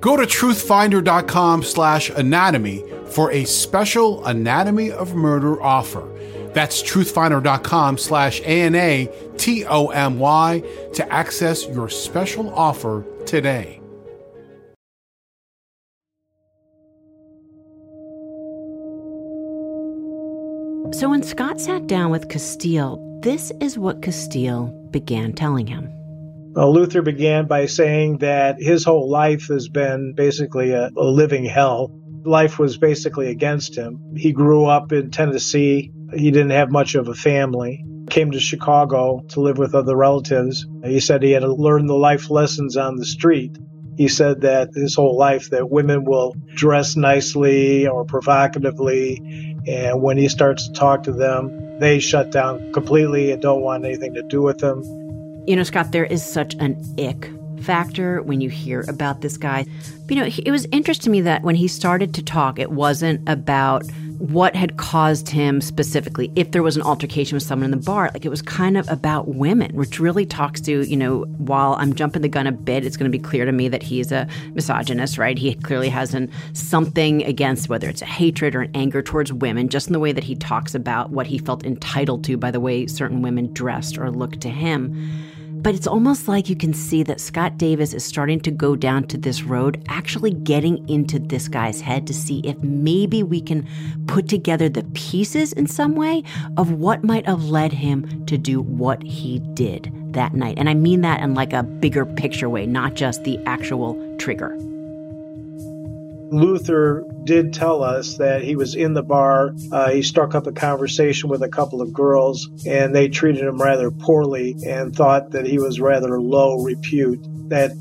Go 0.00 0.16
to 0.16 0.22
truthfinder.com 0.22 1.62
slash 1.62 2.10
anatomy 2.10 2.84
for 3.06 3.32
a 3.32 3.44
special 3.44 4.24
Anatomy 4.26 4.90
of 4.92 5.14
Murder 5.14 5.60
offer. 5.62 6.08
That's 6.54 6.82
truthfinder.com 6.82 7.98
slash 7.98 8.40
A-N-A-T-O-M-Y 8.40 9.02
to 10.94 11.12
access 11.12 11.66
your 11.66 11.88
special 11.88 12.54
offer 12.54 13.04
today. 13.26 13.80
So 20.92 21.10
when 21.10 21.22
Scott 21.22 21.60
sat 21.60 21.86
down 21.86 22.10
with 22.10 22.28
Casteel, 22.28 23.22
this 23.22 23.52
is 23.60 23.78
what 23.78 24.00
Casteel 24.00 24.90
began 24.90 25.34
telling 25.34 25.66
him. 25.66 25.97
Well, 26.58 26.72
Luther 26.72 27.02
began 27.02 27.46
by 27.46 27.66
saying 27.66 28.18
that 28.18 28.60
his 28.60 28.82
whole 28.82 29.08
life 29.08 29.46
has 29.46 29.68
been 29.68 30.14
basically 30.14 30.72
a, 30.72 30.90
a 30.96 31.04
living 31.04 31.44
hell. 31.44 31.96
Life 32.24 32.58
was 32.58 32.76
basically 32.76 33.30
against 33.30 33.78
him. 33.78 34.00
He 34.16 34.32
grew 34.32 34.64
up 34.64 34.90
in 34.90 35.12
Tennessee. 35.12 35.92
He 36.12 36.32
didn't 36.32 36.50
have 36.50 36.72
much 36.72 36.96
of 36.96 37.06
a 37.06 37.14
family. 37.14 37.84
Came 38.10 38.32
to 38.32 38.40
Chicago 38.40 39.22
to 39.28 39.40
live 39.40 39.56
with 39.56 39.76
other 39.76 39.94
relatives. 39.94 40.66
He 40.82 40.98
said 40.98 41.22
he 41.22 41.30
had 41.30 41.42
to 41.42 41.54
learn 41.54 41.86
the 41.86 41.94
life 41.94 42.28
lessons 42.28 42.76
on 42.76 42.96
the 42.96 43.06
street. 43.06 43.56
He 43.96 44.08
said 44.08 44.40
that 44.40 44.70
his 44.74 44.96
whole 44.96 45.16
life 45.16 45.50
that 45.50 45.70
women 45.70 46.02
will 46.02 46.34
dress 46.56 46.96
nicely 46.96 47.86
or 47.86 48.04
provocatively, 48.04 49.54
and 49.68 50.02
when 50.02 50.16
he 50.16 50.26
starts 50.26 50.66
to 50.66 50.72
talk 50.72 51.04
to 51.04 51.12
them, 51.12 51.78
they 51.78 52.00
shut 52.00 52.32
down 52.32 52.72
completely 52.72 53.30
and 53.30 53.40
don't 53.40 53.62
want 53.62 53.84
anything 53.84 54.14
to 54.14 54.24
do 54.24 54.42
with 54.42 54.60
him. 54.60 55.07
You 55.48 55.56
know, 55.56 55.62
Scott, 55.62 55.92
there 55.92 56.04
is 56.04 56.22
such 56.22 56.52
an 56.56 56.76
ick 56.98 57.30
factor 57.62 58.20
when 58.20 58.42
you 58.42 58.50
hear 58.50 58.84
about 58.86 59.22
this 59.22 59.38
guy. 59.38 59.64
But, 60.04 60.14
you 60.14 60.22
know, 60.22 60.30
it 60.44 60.50
was 60.50 60.66
interesting 60.72 61.04
to 61.04 61.10
me 61.10 61.22
that 61.22 61.42
when 61.42 61.54
he 61.54 61.68
started 61.68 62.12
to 62.16 62.22
talk, 62.22 62.58
it 62.58 62.70
wasn't 62.70 63.26
about 63.26 63.90
what 64.18 64.54
had 64.54 64.76
caused 64.76 65.30
him 65.30 65.62
specifically, 65.62 66.30
if 66.36 66.50
there 66.50 66.62
was 66.62 66.76
an 66.76 66.82
altercation 66.82 67.34
with 67.34 67.44
someone 67.44 67.64
in 67.64 67.70
the 67.70 67.82
bar. 67.82 68.10
Like 68.12 68.26
it 68.26 68.28
was 68.28 68.42
kind 68.42 68.76
of 68.76 68.86
about 68.90 69.28
women, 69.28 69.74
which 69.74 69.98
really 69.98 70.26
talks 70.26 70.60
to, 70.62 70.82
you 70.82 70.98
know, 70.98 71.22
while 71.38 71.76
I'm 71.78 71.94
jumping 71.94 72.20
the 72.20 72.28
gun 72.28 72.46
a 72.46 72.52
bit, 72.52 72.84
it's 72.84 72.98
going 72.98 73.10
to 73.10 73.18
be 73.18 73.22
clear 73.22 73.46
to 73.46 73.52
me 73.52 73.68
that 73.68 73.82
he's 73.82 74.12
a 74.12 74.28
misogynist, 74.52 75.16
right? 75.16 75.38
He 75.38 75.54
clearly 75.54 75.88
has 75.88 76.12
an, 76.12 76.30
something 76.52 77.24
against 77.24 77.70
whether 77.70 77.88
it's 77.88 78.02
a 78.02 78.06
hatred 78.06 78.54
or 78.54 78.60
an 78.60 78.70
anger 78.74 79.00
towards 79.00 79.32
women, 79.32 79.70
just 79.70 79.86
in 79.86 79.94
the 79.94 79.98
way 79.98 80.12
that 80.12 80.24
he 80.24 80.34
talks 80.34 80.74
about 80.74 81.08
what 81.08 81.26
he 81.26 81.38
felt 81.38 81.64
entitled 81.64 82.22
to 82.24 82.36
by 82.36 82.50
the 82.50 82.60
way 82.60 82.86
certain 82.86 83.22
women 83.22 83.50
dressed 83.54 83.96
or 83.96 84.10
looked 84.10 84.42
to 84.42 84.50
him. 84.50 84.94
But 85.60 85.74
it's 85.74 85.86
almost 85.86 86.28
like 86.28 86.48
you 86.48 86.56
can 86.56 86.72
see 86.72 87.02
that 87.02 87.20
Scott 87.20 87.58
Davis 87.58 87.92
is 87.92 88.04
starting 88.04 88.40
to 88.40 88.50
go 88.50 88.76
down 88.76 89.06
to 89.08 89.18
this 89.18 89.42
road, 89.42 89.82
actually 89.88 90.30
getting 90.32 90.88
into 90.88 91.18
this 91.18 91.48
guy's 91.48 91.80
head 91.80 92.06
to 92.06 92.14
see 92.14 92.40
if 92.40 92.56
maybe 92.62 93.22
we 93.22 93.40
can 93.40 93.66
put 94.06 94.28
together 94.28 94.68
the 94.68 94.84
pieces 94.94 95.52
in 95.52 95.66
some 95.66 95.96
way 95.96 96.22
of 96.56 96.72
what 96.72 97.02
might 97.02 97.26
have 97.26 97.44
led 97.44 97.72
him 97.72 98.24
to 98.26 98.38
do 98.38 98.60
what 98.60 99.02
he 99.02 99.40
did 99.54 99.92
that 100.12 100.32
night. 100.32 100.58
And 100.58 100.68
I 100.68 100.74
mean 100.74 101.00
that 101.02 101.20
in 101.20 101.34
like 101.34 101.52
a 101.52 101.62
bigger 101.62 102.06
picture 102.06 102.48
way, 102.48 102.64
not 102.66 102.94
just 102.94 103.24
the 103.24 103.38
actual 103.44 104.16
trigger. 104.18 104.56
Luther 106.30 107.04
did 107.24 107.52
tell 107.52 107.82
us 107.82 108.18
that 108.18 108.42
he 108.42 108.56
was 108.56 108.74
in 108.74 108.94
the 108.94 109.02
bar. 109.02 109.54
Uh, 109.72 109.90
he 109.90 110.02
struck 110.02 110.34
up 110.34 110.46
a 110.46 110.52
conversation 110.52 111.28
with 111.28 111.42
a 111.42 111.48
couple 111.48 111.80
of 111.80 111.92
girls, 111.92 112.48
and 112.66 112.94
they 112.94 113.08
treated 113.08 113.42
him 113.42 113.60
rather 113.60 113.90
poorly 113.90 114.56
and 114.66 114.94
thought 114.94 115.30
that 115.32 115.46
he 115.46 115.58
was 115.58 115.80
rather 115.80 116.20
low 116.20 116.62
repute. 116.62 117.20
That 117.48 117.72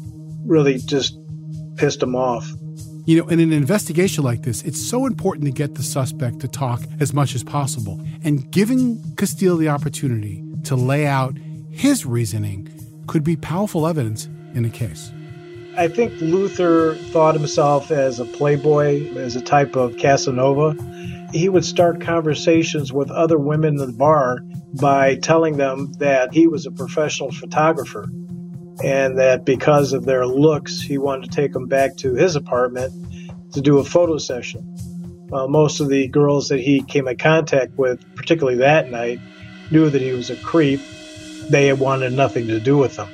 really 0.46 0.78
just 0.78 1.18
pissed 1.76 2.02
him 2.02 2.16
off. 2.16 2.50
You 3.06 3.22
know, 3.22 3.28
in 3.30 3.40
an 3.40 3.54
investigation 3.54 4.24
like 4.24 4.42
this, 4.42 4.64
it's 4.64 4.86
so 4.86 5.06
important 5.06 5.46
to 5.46 5.52
get 5.52 5.76
the 5.76 5.84
suspect 5.84 6.42
to 6.42 6.48
talk 6.48 6.82
as 7.00 7.14
much 7.14 7.36
as 7.36 7.44
possible. 7.44 8.02
And 8.24 8.52
giving 8.52 8.98
Casteel 9.16 9.58
the 9.58 9.70
opportunity 9.70 10.44
to 10.64 10.76
lay 10.76 11.08
out 11.08 11.38
his 11.70 12.06
reasoning 12.06 12.68
could 13.08 13.24
be 13.24 13.38
powerful 13.38 13.88
evidence 13.88 14.28
in 14.54 14.66
a 14.66 14.70
case. 14.70 15.12
I 15.78 15.88
think 15.88 16.20
Luther 16.20 16.96
thought 16.96 17.36
himself 17.36 17.92
as 17.92 18.20
a 18.20 18.26
playboy, 18.26 19.16
as 19.16 19.36
a 19.36 19.42
type 19.42 19.76
of 19.76 19.96
Casanova. 19.98 20.76
He 21.32 21.50
would 21.50 21.64
start 21.64 22.02
conversations 22.02 22.92
with 22.92 23.12
other 23.12 23.38
women 23.38 23.80
in 23.80 23.86
the 23.86 23.94
bar 23.94 24.40
by 24.82 25.18
telling 25.18 25.58
them 25.58 25.92
that 26.00 26.34
he 26.34 26.48
was 26.48 26.66
a 26.66 26.72
professional 26.72 27.32
photographer 27.32 28.10
and 28.84 29.20
that 29.20 29.46
because 29.46 29.94
of 29.94 30.06
their 30.06 30.26
looks, 30.26 30.82
he 30.82 30.98
wanted 30.98 31.30
to 31.30 31.36
take 31.36 31.54
them 31.54 31.68
back 31.68 31.96
to 31.98 32.16
his 32.16 32.36
apartment 32.36 32.92
to 33.54 33.62
do 33.62 33.78
a 33.78 33.84
photo 33.84 34.18
session. 34.18 34.76
Uh, 35.32 35.46
most 35.46 35.80
of 35.80 35.90
the 35.90 36.08
girls 36.08 36.50
that 36.50 36.60
he 36.60 36.82
came 36.82 37.08
in 37.08 37.18
contact 37.18 37.78
with, 37.78 38.04
particularly 38.16 38.58
that 38.58 38.90
night, 38.90 39.20
knew 39.70 39.92
that 39.92 40.02
he 40.02 40.12
was 40.12 40.32
a 40.32 40.36
creep. 40.38 40.82
They 41.52 41.68
had 41.68 41.80
wanted 41.80 42.14
nothing 42.14 42.48
to 42.48 42.60
do 42.60 42.78
with 42.78 42.98
him. 42.98 43.08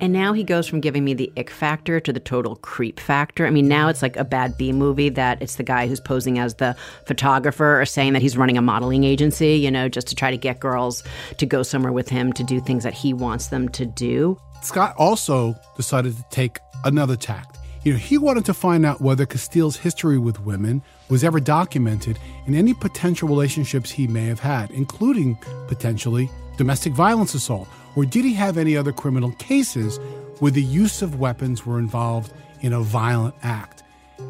And 0.00 0.12
now 0.12 0.32
he 0.32 0.44
goes 0.44 0.66
from 0.66 0.80
giving 0.80 1.04
me 1.04 1.14
the 1.14 1.32
ick 1.36 1.50
factor 1.50 2.00
to 2.00 2.12
the 2.12 2.20
total 2.20 2.56
creep 2.56 2.98
factor. 2.98 3.46
I 3.46 3.50
mean, 3.50 3.68
now 3.68 3.88
it's 3.88 4.02
like 4.02 4.16
a 4.16 4.24
bad 4.24 4.58
B 4.58 4.72
movie 4.72 5.08
that 5.10 5.40
it's 5.40 5.56
the 5.56 5.62
guy 5.62 5.86
who's 5.86 6.00
posing 6.00 6.38
as 6.38 6.54
the 6.54 6.76
photographer 7.06 7.80
or 7.80 7.86
saying 7.86 8.12
that 8.12 8.22
he's 8.22 8.36
running 8.36 8.58
a 8.58 8.62
modeling 8.62 9.04
agency, 9.04 9.54
you 9.54 9.70
know, 9.70 9.88
just 9.88 10.08
to 10.08 10.14
try 10.14 10.30
to 10.30 10.36
get 10.36 10.60
girls 10.60 11.04
to 11.38 11.46
go 11.46 11.62
somewhere 11.62 11.92
with 11.92 12.08
him 12.08 12.32
to 12.34 12.44
do 12.44 12.60
things 12.60 12.82
that 12.84 12.94
he 12.94 13.12
wants 13.12 13.48
them 13.48 13.68
to 13.70 13.86
do. 13.86 14.38
Scott 14.62 14.94
also 14.98 15.54
decided 15.76 16.16
to 16.16 16.24
take 16.30 16.58
another 16.84 17.16
tact. 17.16 17.58
You 17.84 17.92
know, 17.92 17.98
he 17.98 18.16
wanted 18.16 18.46
to 18.46 18.54
find 18.54 18.86
out 18.86 19.02
whether 19.02 19.26
Casteel's 19.26 19.76
history 19.76 20.18
with 20.18 20.40
women 20.40 20.82
was 21.10 21.22
ever 21.22 21.38
documented 21.38 22.18
in 22.46 22.54
any 22.54 22.72
potential 22.72 23.28
relationships 23.28 23.90
he 23.90 24.06
may 24.06 24.24
have 24.24 24.40
had, 24.40 24.70
including 24.70 25.36
potentially 25.68 26.30
domestic 26.56 26.94
violence 26.94 27.34
assault 27.34 27.68
or 27.96 28.04
did 28.04 28.24
he 28.24 28.34
have 28.34 28.58
any 28.58 28.76
other 28.76 28.92
criminal 28.92 29.32
cases 29.32 29.98
where 30.38 30.50
the 30.50 30.62
use 30.62 31.02
of 31.02 31.20
weapons 31.20 31.64
were 31.64 31.78
involved 31.78 32.32
in 32.60 32.72
a 32.72 32.80
violent 32.80 33.34
act? 33.42 33.82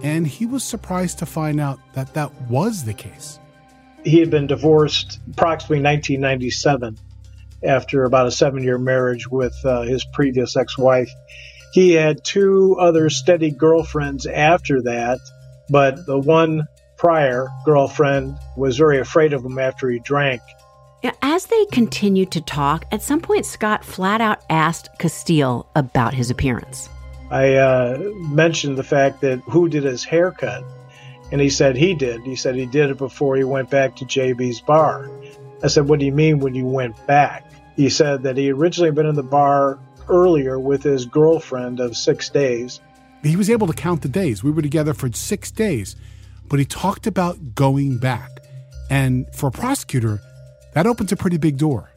And 0.02 0.26
he 0.26 0.46
was 0.46 0.64
surprised 0.64 1.18
to 1.20 1.26
find 1.26 1.60
out 1.60 1.78
that 1.94 2.14
that 2.14 2.32
was 2.42 2.84
the 2.84 2.94
case. 2.94 3.38
He 4.04 4.18
had 4.20 4.30
been 4.30 4.46
divorced 4.46 5.18
approximately 5.30 5.82
1997 5.82 6.98
after 7.62 8.04
about 8.04 8.26
a 8.26 8.30
seven 8.30 8.62
year 8.62 8.78
marriage 8.78 9.28
with 9.28 9.54
uh, 9.64 9.82
his 9.82 10.04
previous 10.12 10.56
ex 10.56 10.76
wife. 10.76 11.10
He 11.72 11.92
had 11.92 12.24
two 12.24 12.76
other 12.78 13.10
steady 13.10 13.50
girlfriends 13.50 14.26
after 14.26 14.82
that, 14.82 15.18
but 15.70 16.06
the 16.06 16.18
one 16.18 16.68
prior 16.96 17.48
girlfriend 17.64 18.36
was 18.56 18.76
very 18.76 18.98
afraid 18.98 19.32
of 19.32 19.44
him 19.44 19.58
after 19.58 19.90
he 19.90 19.98
drank 19.98 20.42
as 21.22 21.46
they 21.46 21.64
continued 21.66 22.30
to 22.32 22.40
talk, 22.40 22.86
at 22.92 23.02
some 23.02 23.20
point 23.20 23.46
Scott 23.46 23.84
flat 23.84 24.20
out 24.20 24.42
asked 24.48 24.88
Casteel 24.98 25.66
about 25.74 26.14
his 26.14 26.30
appearance. 26.30 26.88
I 27.30 27.54
uh, 27.54 27.98
mentioned 28.16 28.78
the 28.78 28.84
fact 28.84 29.20
that 29.22 29.40
who 29.40 29.68
did 29.68 29.82
his 29.82 30.04
haircut, 30.04 30.64
and 31.32 31.40
he 31.40 31.50
said 31.50 31.76
he 31.76 31.94
did. 31.94 32.22
He 32.22 32.36
said 32.36 32.54
he 32.54 32.66
did 32.66 32.90
it 32.90 32.98
before 32.98 33.36
he 33.36 33.44
went 33.44 33.70
back 33.70 33.96
to 33.96 34.04
JB's 34.04 34.60
bar. 34.60 35.10
I 35.62 35.68
said, 35.68 35.88
What 35.88 35.98
do 35.98 36.06
you 36.06 36.12
mean 36.12 36.38
when 36.38 36.54
you 36.54 36.66
went 36.66 36.94
back? 37.06 37.50
He 37.76 37.88
said 37.88 38.22
that 38.22 38.36
he 38.36 38.52
originally 38.52 38.92
been 38.92 39.06
in 39.06 39.16
the 39.16 39.22
bar 39.22 39.78
earlier 40.08 40.58
with 40.58 40.82
his 40.82 41.06
girlfriend 41.06 41.80
of 41.80 41.96
six 41.96 42.28
days. 42.30 42.80
He 43.22 43.36
was 43.36 43.50
able 43.50 43.66
to 43.66 43.72
count 43.72 44.02
the 44.02 44.08
days. 44.08 44.44
We 44.44 44.50
were 44.50 44.62
together 44.62 44.94
for 44.94 45.10
six 45.12 45.50
days, 45.50 45.96
but 46.48 46.58
he 46.58 46.64
talked 46.64 47.06
about 47.06 47.54
going 47.54 47.98
back. 47.98 48.30
And 48.90 49.26
for 49.34 49.48
a 49.48 49.50
prosecutor, 49.50 50.20
that 50.74 50.86
opens 50.86 51.12
a 51.12 51.16
pretty 51.16 51.38
big 51.38 51.56
door. 51.56 51.90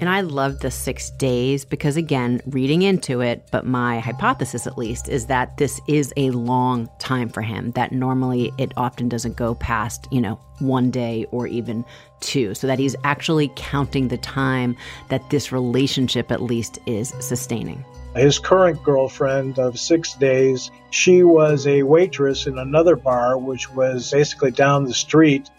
And 0.00 0.08
I 0.08 0.22
love 0.22 0.58
the 0.58 0.72
six 0.72 1.10
days 1.10 1.64
because, 1.64 1.96
again, 1.96 2.40
reading 2.46 2.82
into 2.82 3.20
it, 3.20 3.46
but 3.52 3.64
my 3.64 4.00
hypothesis 4.00 4.66
at 4.66 4.76
least 4.76 5.08
is 5.08 5.26
that 5.26 5.56
this 5.56 5.80
is 5.86 6.12
a 6.16 6.30
long 6.30 6.88
time 6.98 7.28
for 7.28 7.42
him, 7.42 7.70
that 7.72 7.92
normally 7.92 8.52
it 8.58 8.72
often 8.76 9.08
doesn't 9.08 9.36
go 9.36 9.54
past, 9.54 10.08
you 10.10 10.20
know, 10.20 10.38
one 10.58 10.90
day 10.90 11.26
or 11.30 11.46
even 11.46 11.84
two. 12.20 12.54
So 12.54 12.66
that 12.66 12.80
he's 12.80 12.96
actually 13.04 13.52
counting 13.54 14.08
the 14.08 14.18
time 14.18 14.76
that 15.10 15.30
this 15.30 15.52
relationship 15.52 16.32
at 16.32 16.42
least 16.42 16.80
is 16.86 17.14
sustaining. 17.20 17.84
His 18.16 18.40
current 18.40 18.82
girlfriend 18.82 19.60
of 19.60 19.78
six 19.78 20.14
days, 20.14 20.72
she 20.90 21.22
was 21.22 21.68
a 21.68 21.84
waitress 21.84 22.46
in 22.46 22.58
another 22.58 22.96
bar, 22.96 23.38
which 23.38 23.70
was 23.70 24.10
basically 24.10 24.50
down 24.50 24.84
the 24.84 24.94
street 24.94 25.50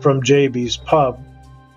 from 0.00 0.22
JB's 0.22 0.76
pub. 0.76 1.20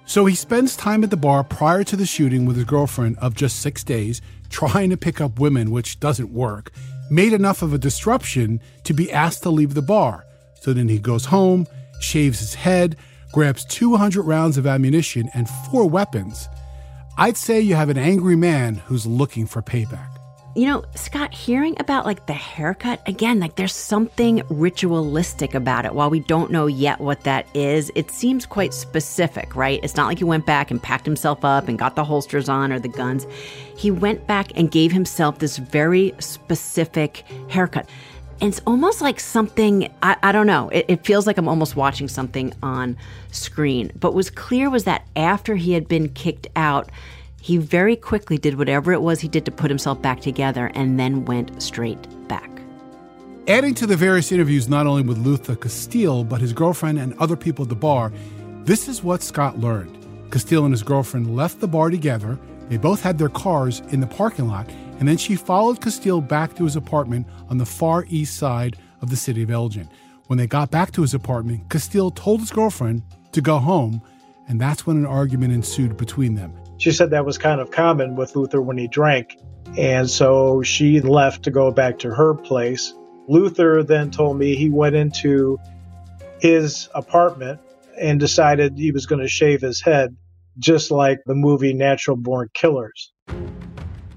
So 0.05 0.25
he 0.25 0.35
spends 0.35 0.75
time 0.75 1.03
at 1.03 1.09
the 1.09 1.17
bar 1.17 1.43
prior 1.43 1.83
to 1.85 1.95
the 1.95 2.05
shooting 2.05 2.45
with 2.45 2.57
his 2.57 2.65
girlfriend 2.65 3.17
of 3.19 3.35
just 3.35 3.61
six 3.61 3.83
days, 3.83 4.21
trying 4.49 4.89
to 4.89 4.97
pick 4.97 5.21
up 5.21 5.39
women, 5.39 5.71
which 5.71 5.99
doesn't 5.99 6.31
work, 6.31 6.71
made 7.09 7.33
enough 7.33 7.61
of 7.61 7.73
a 7.73 7.77
disruption 7.77 8.59
to 8.83 8.93
be 8.93 9.11
asked 9.11 9.43
to 9.43 9.49
leave 9.49 9.73
the 9.73 9.81
bar. 9.81 10.25
So 10.61 10.73
then 10.73 10.89
he 10.89 10.99
goes 10.99 11.25
home, 11.25 11.67
shaves 12.01 12.39
his 12.39 12.53
head, 12.53 12.97
grabs 13.31 13.65
200 13.65 14.21
rounds 14.23 14.57
of 14.57 14.67
ammunition 14.67 15.29
and 15.33 15.49
four 15.49 15.89
weapons. 15.89 16.47
I'd 17.17 17.37
say 17.37 17.59
you 17.61 17.75
have 17.75 17.89
an 17.89 17.97
angry 17.97 18.35
man 18.35 18.75
who's 18.75 19.05
looking 19.05 19.45
for 19.45 19.61
payback 19.61 20.12
you 20.55 20.67
know, 20.67 20.83
Scott, 20.93 21.33
hearing 21.33 21.75
about 21.79 22.05
like 22.05 22.27
the 22.27 22.33
haircut, 22.33 23.01
again, 23.07 23.39
like 23.39 23.55
there's 23.55 23.73
something 23.73 24.43
ritualistic 24.49 25.55
about 25.55 25.85
it. 25.85 25.95
While 25.95 26.11
we 26.11 26.19
don't 26.19 26.51
know 26.51 26.67
yet 26.67 26.99
what 26.99 27.21
that 27.21 27.47
is, 27.55 27.91
it 27.95 28.11
seems 28.11 28.45
quite 28.45 28.71
specific, 28.71 29.55
right? 29.55 29.79
It's 29.81 29.95
not 29.95 30.05
like 30.05 30.19
he 30.19 30.23
went 30.25 30.45
back 30.45 30.69
and 30.69 30.81
packed 30.81 31.07
himself 31.07 31.43
up 31.43 31.67
and 31.67 31.79
got 31.79 31.95
the 31.95 32.03
holsters 32.03 32.49
on 32.49 32.71
or 32.71 32.79
the 32.79 32.87
guns. 32.87 33.25
He 33.75 33.89
went 33.89 34.27
back 34.27 34.51
and 34.55 34.69
gave 34.69 34.91
himself 34.91 35.39
this 35.39 35.57
very 35.57 36.13
specific 36.19 37.23
haircut. 37.49 37.89
And 38.39 38.49
it's 38.49 38.61
almost 38.67 39.01
like 39.01 39.19
something, 39.19 39.91
I, 40.03 40.17
I 40.21 40.31
don't 40.31 40.47
know, 40.47 40.69
it, 40.69 40.85
it 40.87 41.05
feels 41.05 41.25
like 41.25 41.39
I'm 41.39 41.47
almost 41.47 41.75
watching 41.75 42.07
something 42.07 42.53
on 42.61 42.95
screen. 43.31 43.91
But 43.95 44.09
what 44.09 44.15
was 44.15 44.29
clear 44.29 44.69
was 44.69 44.83
that 44.83 45.07
after 45.15 45.55
he 45.55 45.73
had 45.73 45.87
been 45.87 46.09
kicked 46.09 46.47
out, 46.55 46.89
he 47.43 47.57
very 47.57 47.97
quickly 47.97 48.37
did 48.37 48.57
whatever 48.57 48.93
it 48.93 49.01
was 49.01 49.19
he 49.19 49.27
did 49.27 49.43
to 49.43 49.51
put 49.51 49.69
himself 49.69 50.01
back 50.01 50.21
together 50.21 50.71
and 50.75 50.97
then 50.97 51.25
went 51.25 51.61
straight 51.61 51.99
back. 52.29 52.49
Adding 53.49 53.73
to 53.75 53.85
the 53.85 53.97
various 53.97 54.31
interviews, 54.31 54.69
not 54.69 54.87
only 54.87 55.03
with 55.03 55.17
Luther 55.17 55.57
Casteel, 55.57 56.27
but 56.27 56.39
his 56.39 56.53
girlfriend 56.53 56.99
and 56.99 57.13
other 57.19 57.35
people 57.35 57.63
at 57.63 57.69
the 57.69 57.75
bar, 57.75 58.13
this 58.63 58.87
is 58.87 59.03
what 59.03 59.21
Scott 59.21 59.59
learned. 59.59 59.97
Casteel 60.29 60.63
and 60.63 60.71
his 60.73 60.83
girlfriend 60.83 61.35
left 61.35 61.59
the 61.59 61.67
bar 61.67 61.89
together. 61.89 62.39
They 62.69 62.77
both 62.77 63.03
had 63.03 63.17
their 63.17 63.27
cars 63.27 63.81
in 63.89 63.99
the 63.99 64.07
parking 64.07 64.47
lot, 64.47 64.69
and 64.99 65.05
then 65.05 65.17
she 65.17 65.35
followed 65.35 65.81
Casteel 65.81 66.25
back 66.25 66.55
to 66.55 66.63
his 66.63 66.77
apartment 66.77 67.27
on 67.49 67.57
the 67.57 67.65
far 67.65 68.05
east 68.07 68.37
side 68.37 68.77
of 69.01 69.09
the 69.09 69.17
city 69.17 69.43
of 69.43 69.51
Elgin. 69.51 69.89
When 70.27 70.39
they 70.39 70.47
got 70.47 70.71
back 70.71 70.93
to 70.93 71.01
his 71.01 71.13
apartment, 71.13 71.67
Casteel 71.67 72.15
told 72.15 72.39
his 72.39 72.51
girlfriend 72.51 73.03
to 73.33 73.41
go 73.41 73.59
home, 73.59 74.01
and 74.47 74.61
that's 74.61 74.87
when 74.87 74.95
an 74.95 75.05
argument 75.05 75.51
ensued 75.51 75.97
between 75.97 76.35
them. 76.35 76.53
She 76.83 76.91
said 76.91 77.11
that 77.11 77.25
was 77.25 77.37
kind 77.37 77.61
of 77.61 77.71
common 77.71 78.17
with 78.17 78.35
Luther 78.35 78.61
when 78.61 78.77
he 78.77 78.89
drank. 78.89 79.37
And 79.77 80.09
so 80.09 80.63
she 80.63 80.99
left 80.99 81.43
to 81.43 81.49
go 81.49 81.71
back 81.71 81.99
to 81.99 82.13
her 82.13 82.33
place. 82.33 82.93
Luther 83.29 83.83
then 83.83 84.11
told 84.11 84.37
me 84.37 84.53
he 84.57 84.69
went 84.69 84.93
into 84.93 85.57
his 86.41 86.89
apartment 86.93 87.61
and 87.97 88.19
decided 88.19 88.73
he 88.75 88.91
was 88.91 89.05
going 89.05 89.21
to 89.21 89.29
shave 89.29 89.61
his 89.61 89.79
head, 89.79 90.17
just 90.59 90.91
like 90.91 91.19
the 91.25 91.35
movie 91.35 91.71
Natural 91.71 92.17
Born 92.17 92.49
Killers. 92.53 93.13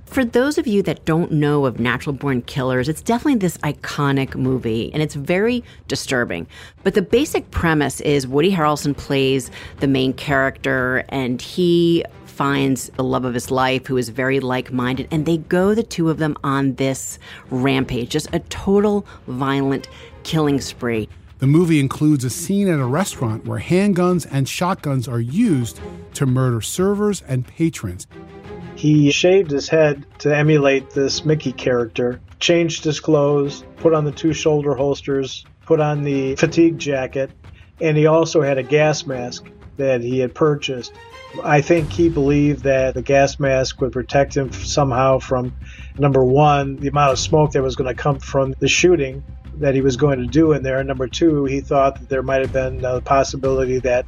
For 0.07 0.25
those 0.25 0.59
of 0.59 0.67
you 0.67 0.83
that 0.83 1.05
don't 1.05 1.31
know 1.31 1.67
of 1.67 1.79
Natural 1.79 2.15
Born 2.15 2.43
Killers, 2.43 2.89
it's 2.89 3.03
definitely 3.03 3.39
this 3.39 3.59
iconic 3.59 4.35
movie 4.35 4.91
and 4.93 5.03
it's 5.03 5.15
very 5.15 5.63
disturbing. 5.87 6.49
But 6.83 6.95
the 6.95 7.03
basic 7.03 7.51
premise 7.53 8.01
is 8.01 8.27
Woody 8.27 8.51
Harrelson 8.51 8.97
plays 8.97 9.53
the 9.79 9.87
main 9.87 10.15
character 10.15 11.05
and 11.11 11.41
he 11.41 12.03
finds 12.37 12.91
the 12.91 13.03
love 13.03 13.25
of 13.25 13.33
his 13.33 13.51
life 13.51 13.87
who 13.87 13.97
is 13.97 14.11
very 14.11 14.41
like 14.41 14.71
minded, 14.71 15.09
and 15.11 15.25
they 15.25 15.39
go, 15.39 15.75
the 15.75 15.83
two 15.83 16.11
of 16.11 16.19
them, 16.19 16.37
on 16.45 16.75
this 16.75 17.19
rampage, 17.51 18.11
just 18.11 18.29
a 18.35 18.41
total 18.41 19.07
violent 19.27 19.89
killing 20.23 20.61
spree. 20.61 21.09
The 21.39 21.47
movie 21.47 21.81
includes 21.81 22.25
a 22.25 22.31
scene 22.31 22.69
at 22.69 22.79
a 22.79 22.85
restaurant 22.85 23.47
where 23.47 23.59
handguns 23.59 24.27
and 24.31 24.47
shotguns 24.47 25.09
are 25.09 25.21
used 25.21 25.81
to 26.15 26.27
murder 26.27 26.61
servers 26.61 27.23
and 27.23 27.47
patrons. 27.47 28.07
He 28.75 29.11
shaved 29.11 29.51
his 29.51 29.71
head 29.71 30.05
to 30.19 30.37
emulate 30.37 30.91
this 30.91 31.25
Mickey 31.25 31.53
character, 31.53 32.21
changed 32.39 32.85
his 32.85 33.01
clothes, 33.01 33.65
put 33.79 33.95
on 33.95 34.05
the 34.05 34.13
two 34.13 34.35
shoulder 34.35 34.75
holsters, 34.75 35.47
put 35.65 35.81
on 35.81 36.03
the 36.03 36.37
fatigue 36.37 36.79
jacket, 36.79 37.31
and 37.81 37.97
he 37.97 38.07
also 38.07 38.43
had 38.43 38.59
a 38.59 38.63
gas 38.63 39.07
mask 39.07 39.47
that 39.79 40.03
he 40.03 40.19
had 40.19 40.35
purchased. 40.35 40.93
I 41.43 41.61
think 41.61 41.91
he 41.93 42.09
believed 42.09 42.65
that 42.65 42.95
the 42.95 43.03
gas 43.03 43.39
mask 43.39 43.81
would 43.81 43.93
protect 43.93 44.37
him 44.37 44.53
somehow 44.53 45.19
from 45.19 45.55
number 45.99 46.25
one, 46.25 46.77
the 46.77 46.89
amount 46.89 47.13
of 47.13 47.19
smoke 47.19 47.53
that 47.53 47.63
was 47.63 47.77
going 47.77 47.95
to 47.95 48.01
come 48.01 48.19
from 48.19 48.55
the 48.59 48.69
shooting, 48.69 49.25
that 49.57 49.75
he 49.75 49.81
was 49.81 49.97
going 49.97 50.19
to 50.19 50.27
do 50.27 50.53
in 50.53 50.63
there. 50.63 50.79
And 50.79 50.89
number 50.89 51.09
two, 51.09 51.45
he 51.45 51.61
thought 51.61 51.99
that 51.99 52.09
there 52.09 52.23
might 52.23 52.41
have 52.41 52.53
been 52.53 52.85
a 52.85 53.01
possibility 53.01 53.79
that 53.81 54.07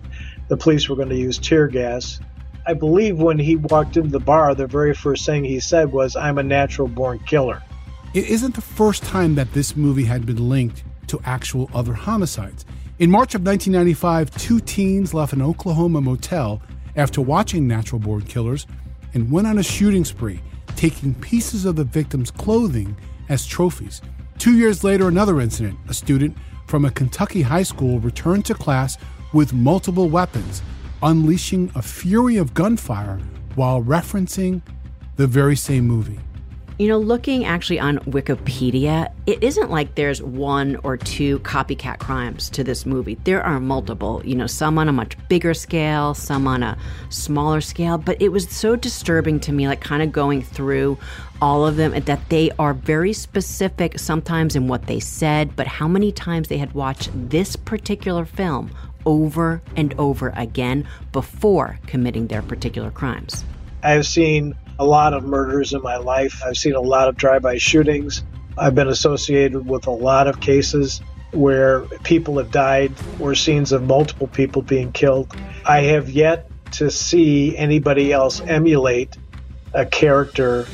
the 0.48 0.56
police 0.56 0.88
were 0.88 0.96
going 0.96 1.08
to 1.08 1.16
use 1.16 1.38
tear 1.38 1.68
gas. 1.68 2.20
I 2.66 2.74
believe 2.74 3.18
when 3.18 3.38
he 3.38 3.56
walked 3.56 3.96
into 3.96 4.10
the 4.10 4.20
bar, 4.20 4.54
the 4.54 4.66
very 4.66 4.94
first 4.94 5.24
thing 5.24 5.44
he 5.44 5.60
said 5.60 5.90
was, 5.90 6.16
I'm 6.16 6.38
a 6.38 6.42
natural 6.42 6.88
born 6.88 7.18
killer. 7.20 7.62
It 8.14 8.28
isn't 8.28 8.54
the 8.54 8.60
first 8.60 9.02
time 9.02 9.34
that 9.36 9.52
this 9.52 9.76
movie 9.76 10.04
had 10.04 10.26
been 10.26 10.48
linked 10.48 10.84
to 11.08 11.20
actual 11.24 11.70
other 11.72 11.94
homicides. 11.94 12.64
In 12.98 13.10
March 13.10 13.34
of 13.34 13.42
1995, 13.42 14.36
two 14.36 14.60
teens 14.60 15.14
left 15.14 15.32
an 15.32 15.40
Oklahoma 15.40 16.00
motel 16.00 16.60
after 16.98 17.22
watching 17.22 17.66
Natural 17.66 18.00
Born 18.00 18.22
Killers 18.22 18.66
and 19.14 19.30
went 19.30 19.46
on 19.46 19.58
a 19.58 19.62
shooting 19.62 20.04
spree, 20.04 20.40
taking 20.76 21.14
pieces 21.14 21.64
of 21.64 21.76
the 21.76 21.84
victims' 21.84 22.30
clothing 22.30 22.94
as 23.28 23.46
trophies. 23.46 24.02
Two 24.36 24.56
years 24.56 24.84
later, 24.84 25.08
another 25.08 25.40
incident. 25.40 25.78
A 25.88 25.94
student 25.94 26.36
from 26.66 26.84
a 26.84 26.90
Kentucky 26.90 27.40
high 27.40 27.62
school 27.62 28.00
returned 28.00 28.44
to 28.46 28.54
class 28.54 28.98
with 29.32 29.52
multiple 29.52 30.08
weapons, 30.08 30.60
unleashing 31.02 31.70
a 31.74 31.82
fury 31.82 32.36
of 32.36 32.52
gunfire 32.52 33.20
while 33.54 33.82
referencing 33.82 34.60
the 35.16 35.26
very 35.26 35.56
same 35.56 35.86
movie. 35.86 36.18
You 36.80 36.86
know, 36.86 36.98
looking 36.98 37.44
actually 37.44 37.80
on 37.80 37.98
Wikipedia, 38.00 39.10
it 39.26 39.42
isn't 39.42 39.68
like 39.68 39.96
there's 39.96 40.22
one 40.22 40.76
or 40.84 40.96
two 40.96 41.40
copycat 41.40 41.98
crimes 41.98 42.48
to 42.50 42.62
this 42.62 42.86
movie. 42.86 43.16
There 43.24 43.42
are 43.42 43.58
multiple, 43.58 44.22
you 44.24 44.36
know, 44.36 44.46
some 44.46 44.78
on 44.78 44.88
a 44.88 44.92
much 44.92 45.16
bigger 45.28 45.54
scale, 45.54 46.14
some 46.14 46.46
on 46.46 46.62
a 46.62 46.78
smaller 47.08 47.60
scale, 47.60 47.98
but 47.98 48.22
it 48.22 48.28
was 48.28 48.48
so 48.48 48.76
disturbing 48.76 49.40
to 49.40 49.52
me, 49.52 49.66
like 49.66 49.80
kind 49.80 50.04
of 50.04 50.12
going 50.12 50.40
through 50.40 50.96
all 51.42 51.66
of 51.66 51.74
them, 51.74 51.98
that 51.98 52.28
they 52.28 52.52
are 52.60 52.74
very 52.74 53.12
specific 53.12 53.98
sometimes 53.98 54.54
in 54.54 54.68
what 54.68 54.86
they 54.86 55.00
said, 55.00 55.56
but 55.56 55.66
how 55.66 55.88
many 55.88 56.12
times 56.12 56.46
they 56.46 56.58
had 56.58 56.74
watched 56.74 57.10
this 57.12 57.56
particular 57.56 58.24
film 58.24 58.70
over 59.04 59.60
and 59.74 59.94
over 59.98 60.32
again 60.36 60.86
before 61.10 61.80
committing 61.88 62.28
their 62.28 62.42
particular 62.42 62.92
crimes. 62.92 63.44
I've 63.82 64.06
seen 64.06 64.54
a 64.78 64.84
lot 64.84 65.12
of 65.12 65.24
murders 65.24 65.72
in 65.72 65.82
my 65.82 65.96
life. 65.96 66.40
I've 66.44 66.56
seen 66.56 66.74
a 66.74 66.80
lot 66.80 67.08
of 67.08 67.16
drive-by 67.16 67.58
shootings. 67.58 68.22
I've 68.56 68.74
been 68.74 68.88
associated 68.88 69.66
with 69.66 69.86
a 69.86 69.92
lot 69.92 70.26
of 70.26 70.40
cases 70.40 71.00
where 71.32 71.80
people 72.04 72.38
have 72.38 72.50
died 72.50 72.92
or 73.20 73.34
scenes 73.34 73.72
of 73.72 73.82
multiple 73.82 74.28
people 74.28 74.62
being 74.62 74.92
killed. 74.92 75.34
I 75.64 75.82
have 75.82 76.08
yet 76.08 76.50
to 76.72 76.90
see 76.90 77.56
anybody 77.56 78.12
else 78.12 78.40
emulate 78.40 79.16
a 79.74 79.84
character 79.84 80.64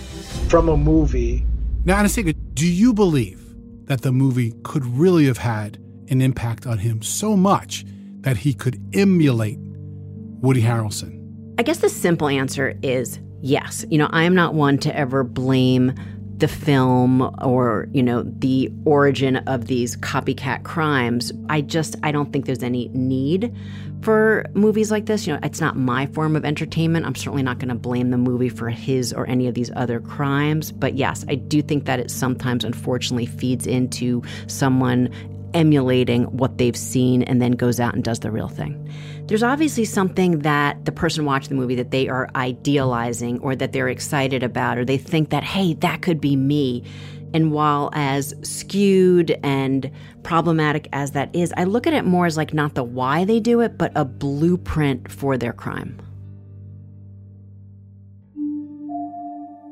from 0.49 0.69
a 0.69 0.77
movie. 0.77 1.45
Now, 1.85 1.99
Anastasia, 1.99 2.33
do 2.33 2.67
you 2.67 2.93
believe 2.93 3.41
that 3.87 4.03
the 4.03 4.13
movie 4.13 4.55
could 4.63 4.85
really 4.85 5.27
have 5.27 5.39
had 5.39 5.79
an 6.09 6.21
impact 6.21 6.67
on 6.67 6.79
him 6.79 7.03
so 7.03 7.37
much 7.37 7.85
that 8.21 8.39
he 8.39 8.55
could 8.55 8.81
emulate 8.95 9.59
Woody 9.61 10.63
Harrelson? 10.63 11.21
I 11.59 11.63
guess 11.63 11.79
the 11.79 11.89
simple 11.89 12.29
answer 12.29 12.79
is 12.83 13.19
yes. 13.45 13.85
You 13.91 13.99
know, 13.99 14.09
I 14.11 14.25
am 14.25 14.35
not 14.35 14.55
one 14.55 14.79
to 14.79 14.97
ever 14.97 15.23
blame 15.23 15.95
the 16.39 16.49
film 16.49 17.23
or, 17.43 17.89
you 17.93 18.03
know, 18.03 18.23
the 18.25 18.73
origin 18.85 19.37
of 19.37 19.67
these 19.67 19.97
copycat 19.99 20.65
crimes. 20.65 21.33
I 21.49 21.61
just 21.61 21.95
I 22.03 22.11
don't 22.11 22.33
think 22.33 22.47
there's 22.47 22.63
any 22.63 22.89
need 22.89 23.55
for 24.03 24.47
movies 24.55 24.91
like 24.91 25.07
this. 25.07 25.27
You 25.27 25.35
know, 25.35 25.41
it's 25.43 25.61
not 25.61 25.77
my 25.77 26.07
form 26.07 26.35
of 26.37 26.45
entertainment. 26.45 27.07
I'm 27.07 27.15
certainly 27.15 27.43
not 27.43 27.59
going 27.59 27.69
to 27.69 27.75
blame 27.75 28.11
the 28.11 28.19
movie 28.19 28.49
for 28.49 28.69
his 28.69 29.13
or 29.13 29.29
any 29.29 29.47
of 29.47 29.55
these 29.55 29.71
other 29.77 30.01
crimes, 30.01 30.73
but 30.73 30.95
yes, 30.95 31.25
I 31.29 31.37
do 31.37 31.63
think 31.63 31.85
that 31.85 32.01
it 32.01 32.11
sometimes 32.11 32.65
unfortunately 32.65 33.27
feeds 33.27 33.67
into 33.67 34.23
someone 34.47 35.11
emulating 35.55 36.25
what 36.25 36.59
they've 36.59 36.77
seen 36.77 37.23
and 37.23 37.41
then 37.41 37.53
goes 37.53 37.81
out 37.81 37.95
and 37.95 38.05
does 38.05 38.21
the 38.21 38.31
real 38.31 38.49
thing. 38.49 38.91
There's 39.27 39.43
obviously 39.43 39.85
something 39.85 40.41
that 40.41 40.85
the 40.85 40.93
person 40.93 41.25
watching 41.25 41.51
the 41.51 41.55
movie 41.55 41.77
that 41.77 41.91
they 41.91 42.09
are 42.09 42.29
idealizing 42.35 43.39
or 43.41 43.57
that 43.57 43.73
they're 43.73 43.89
excited 43.89 44.43
about 44.43 44.77
or 44.77 44.85
they 44.85 44.99
think 44.99 45.31
that 45.31 45.45
hey 45.45 45.75
that 45.75 46.03
could 46.03 46.21
be 46.21 46.37
me. 46.37 46.85
And 47.33 47.51
while 47.53 47.91
as 47.95 48.35
skewed 48.43 49.39
and 49.43 49.91
problematic 50.23 50.89
as 50.93 51.13
that 51.13 51.35
is 51.35 51.53
i 51.57 51.65
look 51.65 51.87
at 51.87 51.93
it 51.93 52.05
more 52.05 52.27
as 52.27 52.37
like 52.37 52.55
not 52.55 52.75
the 52.75 52.85
why 52.85 53.25
they 53.25 53.41
do 53.41 53.61
it 53.61 53.77
but 53.77 53.93
a 53.95 54.05
blueprint 54.05 55.11
for 55.11 55.37
their 55.39 55.53
crime. 55.53 55.99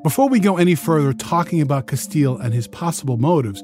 Before 0.02 0.28
we 0.28 0.40
go 0.40 0.56
any 0.56 0.74
further 0.74 1.12
talking 1.12 1.60
about 1.60 1.86
Casteel 1.86 2.40
and 2.40 2.52
his 2.52 2.66
possible 2.66 3.18
motives, 3.18 3.62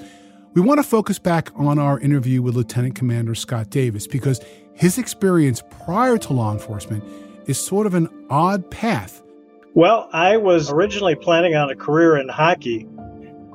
we 0.55 0.61
want 0.61 0.79
to 0.79 0.83
focus 0.83 1.19
back 1.19 1.51
on 1.57 1.79
our 1.79 2.01
interview 2.01 2.43
with 2.43 2.57
Lieutenant 2.57 2.95
Commander 2.95 3.35
Scott 3.35 3.71
Davis 3.71 4.07
because 4.07 4.41
his 4.75 4.99
experience 4.99 5.63
prior 5.85 6.19
to 6.19 6.33
law 6.33 6.53
enforcement 6.53 7.05
is 7.47 7.59
sort 7.59 7.87
of 7.87 7.95
an 7.95 8.09
odd 8.31 8.71
path. 8.71 9.23
Well, 9.75 10.09
I 10.13 10.37
was 10.37 10.71
originally 10.71 11.15
planning 11.15 11.55
on 11.55 11.71
a 11.71 11.77
career 11.77 12.17
in 12.17 12.29
hockey. 12.29 12.89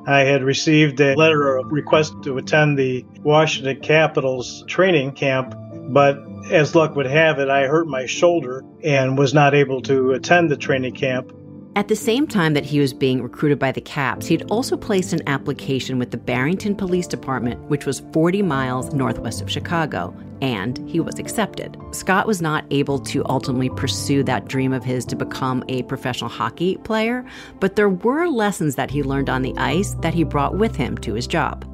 I 0.06 0.20
had 0.20 0.42
received 0.42 1.00
a 1.00 1.14
letter 1.14 1.56
of 1.56 1.72
request 1.72 2.14
to 2.24 2.38
attend 2.38 2.78
the 2.78 3.04
Washington 3.22 3.80
Capitals 3.80 4.64
training 4.66 5.12
camp, 5.12 5.54
but 5.88 6.18
as 6.50 6.74
luck 6.74 6.94
would 6.94 7.06
have 7.06 7.38
it, 7.38 7.48
I 7.48 7.66
hurt 7.66 7.86
my 7.86 8.06
shoulder 8.06 8.64
and 8.82 9.18
was 9.18 9.32
not 9.34 9.54
able 9.54 9.80
to 9.82 10.12
attend 10.12 10.50
the 10.50 10.56
training 10.56 10.94
camp. 10.94 11.32
At 11.76 11.88
the 11.88 11.96
same 11.96 12.28
time 12.28 12.54
that 12.54 12.64
he 12.64 12.78
was 12.78 12.94
being 12.94 13.20
recruited 13.20 13.58
by 13.58 13.72
the 13.72 13.80
Caps, 13.80 14.26
he'd 14.26 14.48
also 14.48 14.76
placed 14.76 15.12
an 15.12 15.26
application 15.26 15.98
with 15.98 16.12
the 16.12 16.16
Barrington 16.16 16.76
Police 16.76 17.08
Department, 17.08 17.60
which 17.68 17.84
was 17.84 18.04
40 18.12 18.42
miles 18.42 18.94
northwest 18.94 19.42
of 19.42 19.50
Chicago, 19.50 20.16
and 20.40 20.78
he 20.88 21.00
was 21.00 21.18
accepted. 21.18 21.76
Scott 21.90 22.28
was 22.28 22.40
not 22.40 22.64
able 22.70 23.00
to 23.00 23.24
ultimately 23.28 23.70
pursue 23.70 24.22
that 24.22 24.46
dream 24.46 24.72
of 24.72 24.84
his 24.84 25.04
to 25.06 25.16
become 25.16 25.64
a 25.66 25.82
professional 25.84 26.30
hockey 26.30 26.76
player, 26.84 27.26
but 27.58 27.74
there 27.74 27.88
were 27.88 28.28
lessons 28.28 28.76
that 28.76 28.92
he 28.92 29.02
learned 29.02 29.28
on 29.28 29.42
the 29.42 29.54
ice 29.56 29.94
that 29.94 30.14
he 30.14 30.22
brought 30.22 30.56
with 30.56 30.76
him 30.76 30.96
to 30.98 31.14
his 31.14 31.26
job. 31.26 31.64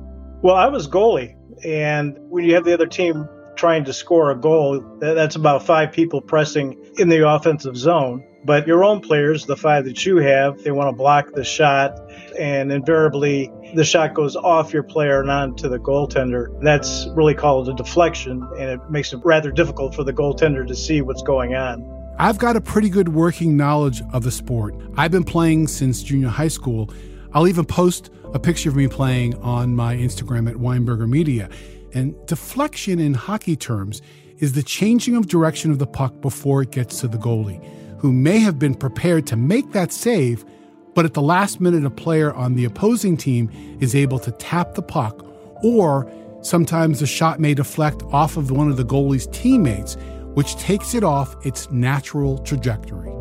Well, 0.40 0.56
I 0.56 0.68
was 0.68 0.88
goalie, 0.88 1.36
and 1.62 2.16
when 2.30 2.46
you 2.46 2.54
have 2.54 2.64
the 2.64 2.72
other 2.72 2.86
team 2.86 3.28
trying 3.54 3.84
to 3.84 3.92
score 3.92 4.30
a 4.30 4.36
goal, 4.36 4.80
that's 4.98 5.36
about 5.36 5.66
five 5.66 5.92
people 5.92 6.22
pressing 6.22 6.82
in 6.96 7.10
the 7.10 7.28
offensive 7.28 7.76
zone. 7.76 8.24
But 8.44 8.66
your 8.66 8.84
own 8.84 9.00
players, 9.00 9.44
the 9.44 9.56
five 9.56 9.84
that 9.84 10.06
you 10.06 10.16
have, 10.18 10.62
they 10.62 10.70
want 10.70 10.88
to 10.88 10.92
block 10.92 11.32
the 11.34 11.44
shot, 11.44 11.98
and 12.38 12.72
invariably 12.72 13.52
the 13.74 13.84
shot 13.84 14.14
goes 14.14 14.34
off 14.34 14.72
your 14.72 14.82
player 14.82 15.20
and 15.20 15.30
onto 15.30 15.68
the 15.68 15.78
goaltender. 15.78 16.58
That's 16.62 17.06
really 17.14 17.34
called 17.34 17.68
a 17.68 17.74
deflection, 17.74 18.42
and 18.58 18.70
it 18.70 18.80
makes 18.90 19.12
it 19.12 19.20
rather 19.24 19.50
difficult 19.50 19.94
for 19.94 20.04
the 20.04 20.12
goaltender 20.12 20.66
to 20.66 20.74
see 20.74 21.02
what's 21.02 21.22
going 21.22 21.54
on. 21.54 21.84
I've 22.18 22.38
got 22.38 22.56
a 22.56 22.60
pretty 22.60 22.88
good 22.88 23.10
working 23.10 23.56
knowledge 23.56 24.02
of 24.12 24.24
the 24.24 24.30
sport. 24.30 24.74
I've 24.96 25.10
been 25.10 25.24
playing 25.24 25.68
since 25.68 26.02
junior 26.02 26.28
high 26.28 26.48
school. 26.48 26.90
I'll 27.32 27.46
even 27.46 27.66
post 27.66 28.10
a 28.32 28.38
picture 28.38 28.70
of 28.70 28.76
me 28.76 28.88
playing 28.88 29.34
on 29.42 29.76
my 29.76 29.96
Instagram 29.96 30.48
at 30.48 30.56
Weinberger 30.56 31.08
Media. 31.08 31.50
And 31.92 32.14
deflection 32.26 32.98
in 33.00 33.14
hockey 33.14 33.56
terms 33.56 34.00
is 34.38 34.54
the 34.54 34.62
changing 34.62 35.16
of 35.16 35.28
direction 35.28 35.70
of 35.70 35.78
the 35.78 35.86
puck 35.86 36.20
before 36.20 36.62
it 36.62 36.70
gets 36.70 37.00
to 37.00 37.08
the 37.08 37.18
goalie 37.18 37.62
who 38.00 38.12
may 38.12 38.38
have 38.38 38.58
been 38.58 38.74
prepared 38.74 39.26
to 39.26 39.36
make 39.36 39.72
that 39.72 39.92
save, 39.92 40.44
but 40.94 41.04
at 41.04 41.14
the 41.14 41.22
last 41.22 41.60
minute, 41.60 41.84
a 41.84 41.90
player 41.90 42.32
on 42.34 42.54
the 42.54 42.64
opposing 42.64 43.16
team 43.16 43.50
is 43.80 43.94
able 43.94 44.18
to 44.18 44.32
tap 44.32 44.74
the 44.74 44.82
puck, 44.82 45.24
or 45.62 46.10
sometimes 46.40 47.00
the 47.00 47.06
shot 47.06 47.38
may 47.38 47.52
deflect 47.52 48.02
off 48.04 48.36
of 48.38 48.50
one 48.50 48.70
of 48.70 48.78
the 48.78 48.84
goalie's 48.84 49.26
teammates, 49.28 49.96
which 50.34 50.56
takes 50.56 50.94
it 50.94 51.04
off 51.04 51.36
its 51.44 51.70
natural 51.70 52.38
trajectory. 52.38 53.19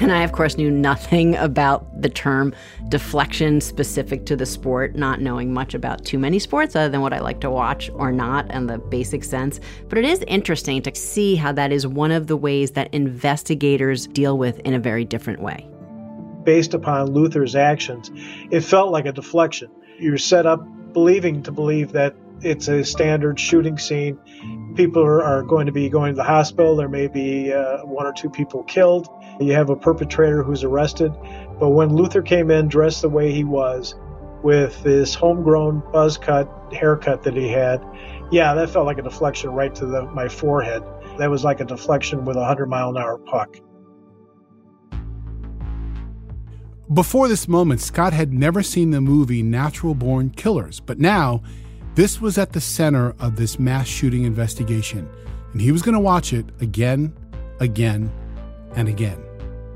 And 0.00 0.12
I, 0.12 0.22
of 0.22 0.32
course, 0.32 0.56
knew 0.56 0.70
nothing 0.70 1.36
about 1.36 2.02
the 2.02 2.10
term 2.10 2.54
deflection 2.88 3.60
specific 3.60 4.26
to 4.26 4.36
the 4.36 4.44
sport, 4.44 4.94
not 4.94 5.20
knowing 5.20 5.54
much 5.54 5.74
about 5.74 6.04
too 6.04 6.18
many 6.18 6.38
sports 6.38 6.76
other 6.76 6.88
than 6.88 7.00
what 7.00 7.12
I 7.12 7.20
like 7.20 7.40
to 7.40 7.50
watch 7.50 7.90
or 7.94 8.12
not 8.12 8.46
and 8.50 8.68
the 8.68 8.78
basic 8.78 9.24
sense. 9.24 9.58
But 9.88 9.98
it 9.98 10.04
is 10.04 10.22
interesting 10.26 10.82
to 10.82 10.94
see 10.94 11.36
how 11.36 11.52
that 11.52 11.72
is 11.72 11.86
one 11.86 12.12
of 12.12 12.26
the 12.26 12.36
ways 12.36 12.72
that 12.72 12.92
investigators 12.92 14.06
deal 14.06 14.36
with 14.36 14.58
in 14.60 14.74
a 14.74 14.78
very 14.78 15.04
different 15.04 15.40
way. 15.40 15.66
Based 16.44 16.74
upon 16.74 17.12
Luther's 17.12 17.56
actions, 17.56 18.10
it 18.50 18.60
felt 18.60 18.92
like 18.92 19.06
a 19.06 19.12
deflection. 19.12 19.70
You're 19.98 20.18
set 20.18 20.46
up 20.46 20.64
believing 20.92 21.42
to 21.44 21.52
believe 21.52 21.92
that 21.92 22.14
it's 22.42 22.68
a 22.68 22.84
standard 22.84 23.40
shooting 23.40 23.78
scene. 23.78 24.18
People 24.76 25.02
are, 25.02 25.42
going 25.42 25.66
to 25.66 25.72
be 25.72 25.88
going 25.88 26.12
to 26.12 26.16
the 26.16 26.24
hospital. 26.24 26.76
There 26.76 26.88
may 26.88 27.06
be 27.06 27.52
uh, 27.52 27.78
one 27.78 28.06
or 28.06 28.12
two 28.12 28.28
people 28.28 28.62
killed. 28.64 29.08
You 29.40 29.52
have 29.52 29.70
a 29.70 29.76
perpetrator 29.76 30.42
who's 30.42 30.64
arrested. 30.64 31.12
But 31.58 31.70
when 31.70 31.94
Luther 31.94 32.22
came 32.22 32.50
in 32.50 32.68
dressed 32.68 33.02
the 33.02 33.08
way 33.08 33.32
he 33.32 33.44
was, 33.44 33.94
with 34.42 34.80
this 34.82 35.14
homegrown 35.14 35.82
buzz 35.92 36.16
cut 36.16 36.48
haircut 36.72 37.22
that 37.24 37.34
he 37.34 37.48
had, 37.48 37.82
yeah, 38.30 38.54
that 38.54 38.70
felt 38.70 38.86
like 38.86 38.98
a 38.98 39.02
deflection 39.02 39.50
right 39.50 39.74
to 39.74 39.86
the, 39.86 40.02
my 40.06 40.28
forehead. 40.28 40.82
That 41.18 41.30
was 41.30 41.44
like 41.44 41.60
a 41.60 41.64
deflection 41.64 42.24
with 42.24 42.36
a 42.36 42.40
100 42.40 42.66
mile 42.66 42.90
an 42.90 42.96
hour 42.96 43.18
puck. 43.18 43.56
Before 46.92 47.26
this 47.26 47.48
moment, 47.48 47.80
Scott 47.80 48.12
had 48.12 48.32
never 48.32 48.62
seen 48.62 48.90
the 48.90 49.00
movie 49.00 49.42
Natural 49.42 49.94
Born 49.94 50.30
Killers, 50.30 50.78
but 50.78 51.00
now 51.00 51.42
this 51.96 52.20
was 52.20 52.38
at 52.38 52.52
the 52.52 52.60
center 52.60 53.16
of 53.18 53.34
this 53.34 53.58
mass 53.58 53.88
shooting 53.88 54.22
investigation, 54.22 55.08
and 55.52 55.60
he 55.60 55.72
was 55.72 55.82
going 55.82 55.94
to 55.94 56.00
watch 56.00 56.32
it 56.32 56.46
again, 56.60 57.12
again, 57.58 58.12
and 58.76 58.86
again. 58.88 59.25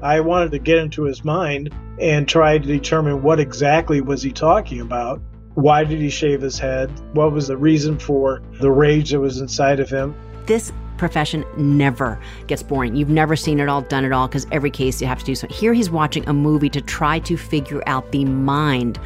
I 0.02 0.20
wanted 0.20 0.52
to 0.52 0.58
get 0.58 0.78
into 0.78 1.04
his 1.04 1.24
mind 1.24 1.74
and 1.98 2.26
try 2.26 2.58
to 2.58 2.66
determine 2.66 3.22
what 3.22 3.38
exactly 3.38 4.00
was 4.00 4.22
he 4.22 4.32
talking 4.32 4.80
about. 4.80 5.20
Why 5.54 5.84
did 5.84 6.00
he 6.00 6.08
shave 6.08 6.40
his 6.40 6.58
head? 6.58 6.90
What 7.12 7.32
was 7.32 7.48
the 7.48 7.56
reason 7.56 7.98
for 7.98 8.40
the 8.60 8.70
rage 8.70 9.10
that 9.10 9.20
was 9.20 9.40
inside 9.40 9.80
of 9.80 9.90
him? 9.90 10.14
This 10.46 10.72
profession 10.96 11.44
never 11.56 12.20
gets 12.46 12.62
boring. 12.62 12.94
You've 12.94 13.08
never 13.08 13.34
seen 13.34 13.58
it 13.58 13.68
all, 13.68 13.82
done 13.82 14.04
it 14.04 14.12
all, 14.12 14.28
because 14.28 14.46
every 14.52 14.70
case 14.70 15.00
you 15.00 15.06
have 15.06 15.18
to 15.18 15.24
do 15.24 15.34
so. 15.34 15.46
Here 15.48 15.72
he's 15.72 15.90
watching 15.90 16.28
a 16.28 16.32
movie 16.32 16.68
to 16.70 16.80
try 16.80 17.18
to 17.20 17.36
figure 17.36 17.82
out 17.86 18.12
the 18.12 18.24
mind 18.26 19.00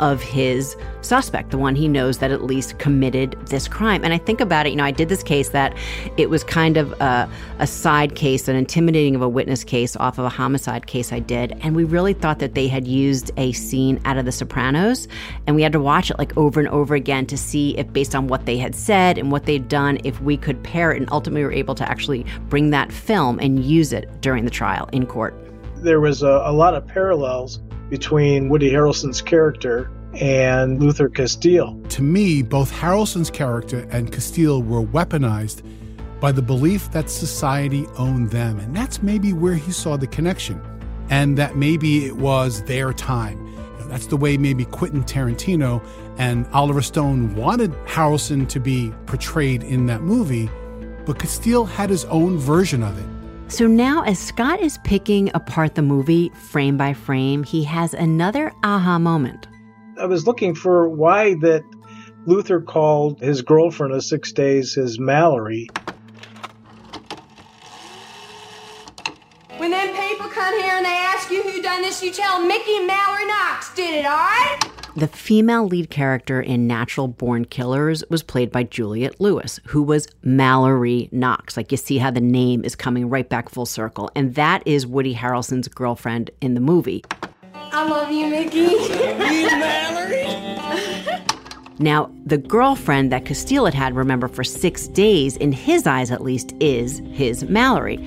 of 0.00 0.22
his 0.22 0.76
suspect, 1.00 1.50
the 1.50 1.58
one 1.58 1.74
he 1.74 1.88
knows 1.88 2.18
that 2.18 2.30
at 2.30 2.44
least 2.44 2.78
committed 2.78 3.36
this 3.46 3.68
crime. 3.68 4.04
And 4.04 4.12
I 4.12 4.18
think 4.18 4.40
about 4.40 4.66
it, 4.66 4.70
you 4.70 4.76
know, 4.76 4.84
I 4.84 4.90
did 4.90 5.08
this 5.08 5.22
case 5.22 5.50
that 5.50 5.76
it 6.16 6.30
was 6.30 6.44
kind 6.44 6.76
of 6.76 6.92
a, 7.00 7.28
a 7.58 7.66
side 7.66 8.14
case, 8.14 8.48
an 8.48 8.56
intimidating 8.56 9.14
of 9.14 9.22
a 9.22 9.28
witness 9.28 9.64
case 9.64 9.96
off 9.96 10.18
of 10.18 10.24
a 10.24 10.28
homicide 10.28 10.86
case 10.86 11.12
I 11.12 11.20
did. 11.20 11.52
And 11.60 11.74
we 11.74 11.84
really 11.84 12.12
thought 12.12 12.38
that 12.40 12.54
they 12.54 12.68
had 12.68 12.86
used 12.86 13.30
a 13.36 13.52
scene 13.52 14.00
out 14.04 14.18
of 14.18 14.24
The 14.24 14.32
Sopranos. 14.32 15.08
And 15.46 15.56
we 15.56 15.62
had 15.62 15.72
to 15.72 15.80
watch 15.80 16.10
it 16.10 16.18
like 16.18 16.36
over 16.36 16.60
and 16.60 16.68
over 16.68 16.94
again 16.94 17.26
to 17.26 17.36
see 17.36 17.76
if, 17.78 17.92
based 17.92 18.14
on 18.14 18.28
what 18.28 18.46
they 18.46 18.58
had 18.58 18.74
said 18.74 19.18
and 19.18 19.32
what 19.32 19.46
they'd 19.46 19.68
done, 19.68 19.98
if 20.04 20.20
we 20.20 20.36
could 20.36 20.62
pair 20.62 20.92
it. 20.92 20.98
And 20.98 21.08
ultimately, 21.10 21.42
we 21.42 21.46
were 21.46 21.52
able 21.52 21.74
to 21.76 21.88
actually 21.88 22.24
bring 22.48 22.70
that 22.70 22.92
film 22.92 23.38
and 23.40 23.64
use 23.64 23.92
it 23.92 24.20
during 24.20 24.44
the 24.44 24.50
trial 24.50 24.88
in 24.92 25.06
court. 25.06 25.34
There 25.76 26.00
was 26.00 26.22
a, 26.22 26.42
a 26.44 26.52
lot 26.52 26.74
of 26.74 26.86
parallels 26.86 27.60
between 27.90 28.48
Woody 28.48 28.70
Harrelson's 28.70 29.22
character 29.22 29.90
and 30.14 30.80
Luther 30.80 31.08
Casteel. 31.08 31.88
To 31.90 32.02
me, 32.02 32.42
both 32.42 32.72
Harrelson's 32.72 33.30
character 33.30 33.86
and 33.90 34.10
Casteel 34.10 34.64
were 34.66 34.82
weaponized 34.82 35.62
by 36.20 36.32
the 36.32 36.42
belief 36.42 36.90
that 36.92 37.08
society 37.10 37.86
owned 37.96 38.30
them. 38.30 38.58
And 38.58 38.74
that's 38.74 39.02
maybe 39.02 39.32
where 39.32 39.54
he 39.54 39.72
saw 39.72 39.96
the 39.96 40.06
connection. 40.06 40.60
And 41.10 41.38
that 41.38 41.56
maybe 41.56 42.06
it 42.06 42.16
was 42.16 42.62
their 42.64 42.92
time. 42.92 43.44
That's 43.88 44.06
the 44.06 44.16
way 44.18 44.36
maybe 44.36 44.66
Quentin 44.66 45.02
Tarantino 45.02 45.82
and 46.18 46.46
Oliver 46.52 46.82
Stone 46.82 47.34
wanted 47.34 47.72
Harrelson 47.86 48.46
to 48.48 48.60
be 48.60 48.92
portrayed 49.06 49.62
in 49.62 49.86
that 49.86 50.02
movie, 50.02 50.50
but 51.06 51.18
Casteel 51.18 51.66
had 51.66 51.88
his 51.88 52.04
own 52.06 52.36
version 52.36 52.82
of 52.82 52.98
it. 52.98 53.17
So 53.48 53.66
now, 53.66 54.02
as 54.02 54.18
Scott 54.18 54.60
is 54.60 54.76
picking 54.84 55.30
apart 55.32 55.74
the 55.74 55.80
movie 55.82 56.28
frame 56.28 56.76
by 56.76 56.92
frame, 56.92 57.42
he 57.42 57.64
has 57.64 57.94
another 57.94 58.52
aha 58.62 58.98
moment. 58.98 59.48
I 59.98 60.04
was 60.04 60.26
looking 60.26 60.54
for 60.54 60.86
why 60.88 61.34
that 61.36 61.64
Luther 62.26 62.60
called 62.60 63.20
his 63.20 63.40
girlfriend 63.40 63.94
of 63.94 64.04
six 64.04 64.32
days 64.32 64.74
his 64.74 65.00
Mallory. 65.00 65.66
When 69.56 69.70
them 69.70 69.96
people 69.96 70.28
come 70.28 70.60
here 70.60 70.74
and 70.74 70.84
they 70.84 70.90
ask 70.90 71.30
you 71.30 71.42
who 71.42 71.62
done 71.62 71.80
this, 71.80 72.02
you 72.02 72.12
tell 72.12 72.38
them 72.38 72.48
Mickey 72.48 72.80
Mallory 72.80 73.26
Knox 73.26 73.74
did 73.74 73.94
it, 73.94 74.04
all 74.04 74.12
right? 74.12 74.77
The 74.98 75.06
female 75.06 75.64
lead 75.64 75.90
character 75.90 76.40
in 76.40 76.66
Natural 76.66 77.06
Born 77.06 77.44
Killers 77.44 78.02
was 78.10 78.24
played 78.24 78.50
by 78.50 78.64
Juliette 78.64 79.20
Lewis, 79.20 79.60
who 79.66 79.80
was 79.80 80.08
Mallory 80.24 81.08
Knox. 81.12 81.56
Like 81.56 81.70
you 81.70 81.78
see 81.78 81.98
how 81.98 82.10
the 82.10 82.20
name 82.20 82.64
is 82.64 82.74
coming 82.74 83.08
right 83.08 83.28
back 83.28 83.48
full 83.48 83.64
circle. 83.64 84.10
And 84.16 84.34
that 84.34 84.66
is 84.66 84.88
Woody 84.88 85.14
Harrelson's 85.14 85.68
girlfriend 85.68 86.32
in 86.40 86.54
the 86.54 86.60
movie. 86.60 87.04
I 87.54 87.88
love 87.88 88.10
you, 88.10 88.26
Mickey. 88.26 88.58
You 88.58 89.50
Mallory. 89.50 90.26
Now, 91.80 92.10
the 92.26 92.38
girlfriend 92.38 93.12
that 93.12 93.22
Casteel 93.22 93.66
had 93.66 93.74
had, 93.74 93.94
remember, 93.94 94.26
for 94.26 94.42
six 94.42 94.88
days, 94.88 95.36
in 95.36 95.52
his 95.52 95.86
eyes 95.86 96.10
at 96.10 96.22
least, 96.22 96.52
is 96.58 97.00
his 97.12 97.44
Mallory. 97.44 98.04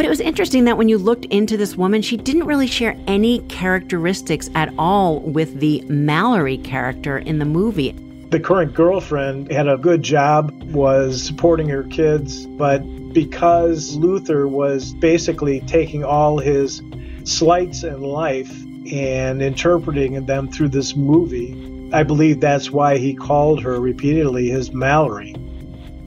But 0.00 0.06
it 0.06 0.08
was 0.08 0.20
interesting 0.20 0.64
that 0.64 0.78
when 0.78 0.88
you 0.88 0.96
looked 0.96 1.26
into 1.26 1.58
this 1.58 1.76
woman, 1.76 2.00
she 2.00 2.16
didn't 2.16 2.46
really 2.46 2.66
share 2.66 2.96
any 3.06 3.40
characteristics 3.48 4.48
at 4.54 4.72
all 4.78 5.20
with 5.20 5.60
the 5.60 5.82
Mallory 5.88 6.56
character 6.56 7.18
in 7.18 7.38
the 7.38 7.44
movie. 7.44 7.94
The 8.30 8.40
current 8.40 8.72
girlfriend 8.72 9.52
had 9.52 9.68
a 9.68 9.76
good 9.76 10.02
job, 10.02 10.54
was 10.72 11.22
supporting 11.22 11.68
her 11.68 11.82
kids, 11.82 12.46
but 12.46 12.78
because 13.12 13.94
Luther 13.94 14.48
was 14.48 14.94
basically 14.94 15.60
taking 15.66 16.02
all 16.02 16.38
his 16.38 16.80
slights 17.24 17.84
in 17.84 18.00
life 18.00 18.50
and 18.90 19.42
interpreting 19.42 20.24
them 20.24 20.48
through 20.48 20.70
this 20.70 20.96
movie, 20.96 21.90
I 21.92 22.04
believe 22.04 22.40
that's 22.40 22.70
why 22.70 22.96
he 22.96 23.12
called 23.12 23.62
her 23.62 23.78
repeatedly 23.78 24.48
his 24.48 24.72
Mallory. 24.72 25.36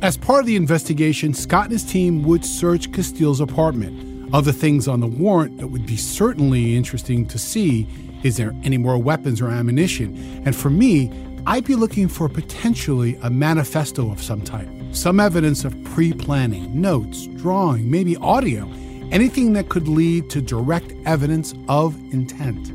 As 0.04 0.18
part 0.18 0.42
of 0.42 0.48
the 0.48 0.58
investigation, 0.58 1.34
Scott 1.34 1.64
and 1.64 1.72
his 1.72 1.86
team 1.86 2.24
would 2.24 2.44
search 2.44 2.92
Casteel's 2.92 3.40
apartment. 3.40 4.34
Other 4.34 4.52
things 4.52 4.86
on 4.86 5.00
the 5.00 5.08
warrant 5.08 5.60
that 5.60 5.68
would 5.68 5.86
be 5.86 5.96
certainly 5.96 6.76
interesting 6.76 7.26
to 7.28 7.40
see 7.40 7.88
is 8.22 8.36
there 8.36 8.54
any 8.66 8.78
more 8.78 8.98
weapons 8.98 9.40
or 9.40 9.48
ammunition? 9.48 10.44
And 10.46 10.54
for 10.54 10.70
me, 10.70 11.10
I'd 11.48 11.64
be 11.64 11.76
looking 11.76 12.10
for 12.10 12.28
potentially 12.28 13.18
a 13.22 13.30
manifesto 13.30 14.12
of 14.12 14.22
some 14.22 14.42
type, 14.42 14.68
some 14.92 15.22
evidence 15.22 15.64
of 15.64 15.82
pre 15.86 16.12
planning, 16.12 16.82
notes, 16.82 17.28
drawing, 17.38 17.90
maybe 17.90 18.18
audio, 18.18 18.70
anything 19.10 19.54
that 19.54 19.70
could 19.70 19.88
lead 19.88 20.30
to 20.32 20.42
direct 20.42 20.92
evidence 21.06 21.54
of 21.70 21.96
intent. 22.12 22.74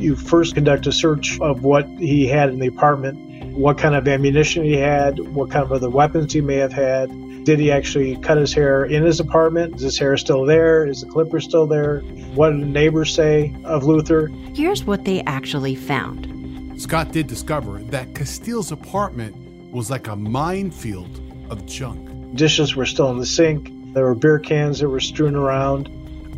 You 0.00 0.16
first 0.16 0.54
conduct 0.54 0.86
a 0.86 0.92
search 0.92 1.38
of 1.40 1.62
what 1.62 1.86
he 1.98 2.26
had 2.26 2.48
in 2.48 2.58
the 2.58 2.68
apartment, 2.68 3.18
what 3.60 3.76
kind 3.76 3.94
of 3.94 4.08
ammunition 4.08 4.64
he 4.64 4.72
had, 4.72 5.18
what 5.18 5.50
kind 5.50 5.62
of 5.62 5.70
other 5.70 5.90
weapons 5.90 6.32
he 6.32 6.40
may 6.40 6.56
have 6.56 6.72
had. 6.72 7.10
Did 7.44 7.58
he 7.58 7.70
actually 7.70 8.16
cut 8.16 8.38
his 8.38 8.54
hair 8.54 8.86
in 8.86 9.04
his 9.04 9.20
apartment? 9.20 9.76
Is 9.76 9.82
his 9.82 9.98
hair 9.98 10.16
still 10.16 10.46
there? 10.46 10.86
Is 10.86 11.02
the 11.02 11.06
clipper 11.06 11.40
still 11.40 11.66
there? 11.66 12.00
What 12.34 12.50
did 12.50 12.62
the 12.62 12.66
neighbors 12.66 13.14
say 13.14 13.54
of 13.64 13.84
Luther? 13.84 14.28
Here's 14.54 14.84
what 14.84 15.04
they 15.04 15.22
actually 15.24 15.74
found. 15.74 16.80
Scott 16.80 17.12
did 17.12 17.26
discover 17.26 17.80
that 17.90 18.14
Casteel's 18.14 18.72
apartment 18.72 19.36
was 19.70 19.90
like 19.90 20.08
a 20.08 20.16
minefield 20.16 21.20
of 21.50 21.66
junk. 21.66 22.08
Dishes 22.34 22.74
were 22.74 22.86
still 22.86 23.10
in 23.10 23.18
the 23.18 23.26
sink. 23.26 23.70
There 23.92 24.04
were 24.04 24.14
beer 24.14 24.38
cans 24.38 24.78
that 24.78 24.88
were 24.88 25.00
strewn 25.00 25.34
around. 25.36 25.90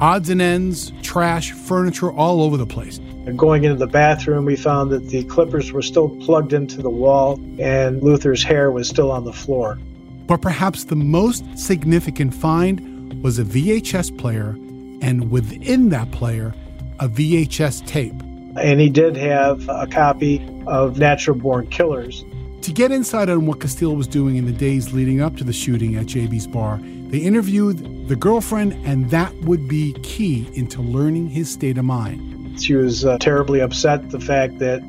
Odds 0.03 0.30
and 0.30 0.42
ends, 0.42 0.92
trash, 1.00 1.53
furniture 1.53 2.11
all 2.11 2.42
over 2.42 2.57
the 2.57 2.66
place. 2.66 2.98
And 3.24 3.38
going 3.38 3.62
into 3.62 3.76
the 3.76 3.86
bathroom, 3.86 4.44
we 4.44 4.57
found 4.57 4.90
that 4.90 5.11
the 5.11 5.22
clippers 5.22 5.70
were 5.70 5.80
still 5.80 6.09
plugged 6.09 6.53
into 6.53 6.82
the 6.82 6.90
wall 6.90 7.38
and 7.61 8.03
Luther's 8.03 8.42
hair 8.42 8.72
was 8.72 8.88
still 8.88 9.12
on 9.12 9.24
the 9.24 9.32
floor. 9.32 9.78
But 10.26 10.42
perhaps 10.42 10.82
the 10.82 10.96
most 10.96 11.44
significant 11.57 12.34
find 12.34 13.22
was 13.22 13.38
a 13.38 13.44
VHS 13.44 14.18
player, 14.18 14.57
and 15.03 15.30
within 15.30 15.90
that 15.90 16.11
player, 16.11 16.53
a 16.98 17.09
VHS 17.09 17.86
tape. 17.86 18.20
And 18.57 18.80
he 18.80 18.90
did 18.90 19.16
have 19.16 19.68
a 19.68 19.86
copy 19.86 20.44
of 20.66 20.98
Natural 20.98 21.36
Born 21.36 21.68
Killers. 21.68 22.24
To 22.62 22.72
get 22.72 22.90
insight 22.90 23.28
on 23.28 23.46
what 23.46 23.61
Casteel 23.61 23.96
was 23.96 24.09
doing 24.09 24.34
in 24.34 24.46
the 24.46 24.53
days 24.53 24.92
leading 24.92 25.20
up 25.20 25.36
to 25.36 25.44
the 25.44 25.53
shooting 25.53 25.94
at 25.94 26.07
JB's 26.07 26.48
bar, 26.48 26.80
they 27.12 27.18
interviewed 27.18 28.08
the 28.08 28.16
girlfriend, 28.16 28.72
and 28.86 29.10
that 29.10 29.34
would 29.42 29.68
be 29.68 29.92
key 30.02 30.48
into 30.54 30.80
learning 30.80 31.28
his 31.28 31.50
state 31.50 31.76
of 31.76 31.84
mind. 31.84 32.60
She 32.60 32.74
was 32.74 33.04
uh, 33.04 33.18
terribly 33.18 33.60
upset 33.60 34.10
the 34.10 34.18
fact 34.18 34.58
that 34.60 34.80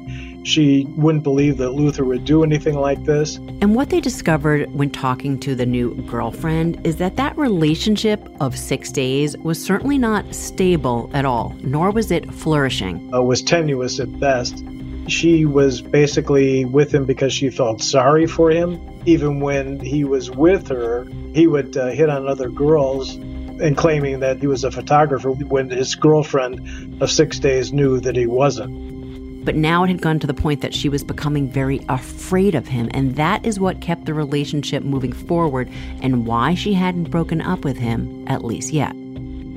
She 0.43 0.86
wouldn't 0.97 1.24
believe 1.24 1.57
that 1.57 1.71
Luther 1.71 2.03
would 2.03 2.26
do 2.26 2.43
anything 2.43 2.76
like 2.76 3.05
this. 3.05 3.38
And 3.61 3.76
what 3.76 3.89
they 3.89 4.01
discovered 4.01 4.69
when 4.74 4.89
talking 4.89 5.39
to 5.39 5.55
the 5.55 5.65
new 5.65 5.95
girlfriend 6.03 6.86
is 6.86 6.97
that 6.97 7.15
that 7.15 7.38
relationship 7.38 8.28
of 8.41 8.57
six 8.57 8.91
days 8.91 9.38
was 9.38 9.63
certainly 9.63 9.97
not 9.97 10.36
stable 10.36 11.09
at 11.13 11.24
all, 11.24 11.55
nor 11.61 11.91
was 11.91 12.11
it 12.11 12.32
flourishing. 12.34 13.13
Uh, 13.13 13.21
was 13.21 13.41
tenuous 13.41 14.01
at 14.01 14.19
best. 14.19 14.63
She 15.08 15.45
was 15.45 15.82
basically 15.82 16.66
with 16.66 16.93
him 16.93 17.06
because 17.06 17.34
she 17.34 17.49
felt 17.49 17.82
sorry 17.82 18.26
for 18.26 18.49
him. 18.49 18.80
Even 19.06 19.41
when 19.41 19.80
he 19.80 20.04
was 20.04 20.32
with 20.32 20.68
her, 20.70 21.06
he 21.34 21.47
would 21.47 21.76
uh, 21.76 21.88
hit 21.88 22.10
on 22.10 22.28
other 22.28 22.49
girls 22.49 23.16
and 23.16 23.78
claiming 23.78 24.20
that 24.22 24.39
he 24.39 24.47
was 24.47 24.64
a 24.64 24.72
photographer 24.72 25.32
when 25.32 25.70
his 25.70 25.95
girlfriend 25.95 27.01
of 27.01 27.12
six 27.12 27.39
days 27.39 27.74
knew 27.74 27.99
that 27.99 28.16
he 28.16 28.26
wasn't. 28.26 29.45
But 29.45 29.56
now 29.56 29.84
it 29.84 29.89
had 29.89 30.01
gone 30.01 30.20
to 30.20 30.28
the 30.28 30.34
point 30.34 30.62
that 30.62 30.74
she 30.74 30.88
was 30.88 31.04
becoming 31.04 31.49
very 31.49 31.82
afraid 31.89 32.56
of 32.56 32.68
him, 32.68 32.89
and 32.93 33.16
that 33.18 33.45
is 33.45 33.60
what 33.60 33.82
kept 33.82 34.06
the 34.06 34.14
relationship 34.14 34.84
moving 34.84 35.12
forward 35.12 35.70
and 36.01 36.26
why 36.26 36.54
she 36.54 36.74
hadn't 36.74 37.12
broken 37.12 37.41
up 37.41 37.66
with 37.66 37.78
him, 37.78 38.26
at 38.28 38.45
least 38.45 38.72
yet. 38.72 38.93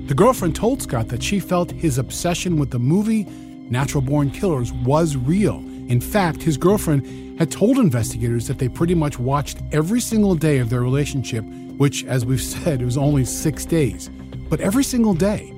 The 0.09 0.15
girlfriend 0.15 0.57
told 0.57 0.83
Scott 0.83 1.09
that 1.09 1.23
she 1.23 1.39
felt 1.39 1.71
his 1.71 1.99
obsession 1.99 2.59
with 2.59 2.71
the 2.71 2.81
movie 2.81 3.27
Natural 3.71 4.03
Born 4.03 4.31
Killers 4.31 4.73
was 4.73 5.17
real. 5.17 5.59
In 5.89 6.01
fact, 6.01 6.43
his 6.43 6.57
girlfriend 6.57 7.39
had 7.39 7.51
told 7.51 7.79
investigators 7.79 8.49
that 8.49 8.59
they 8.59 8.69
pretty 8.69 8.95
much 8.95 9.19
watched 9.19 9.59
every 9.73 10.01
single 10.01 10.35
day 10.35 10.59
of 10.59 10.71
their 10.71 10.81
relationship, 10.81 11.45
which, 11.77 12.05
as 12.05 12.25
we've 12.25 12.41
said, 12.55 12.83
was 12.83 12.97
only 12.97 13.25
six 13.25 13.65
days, 13.65 14.09
but 14.49 14.61
every 14.61 14.85
single 14.85 15.15
day 15.15 15.53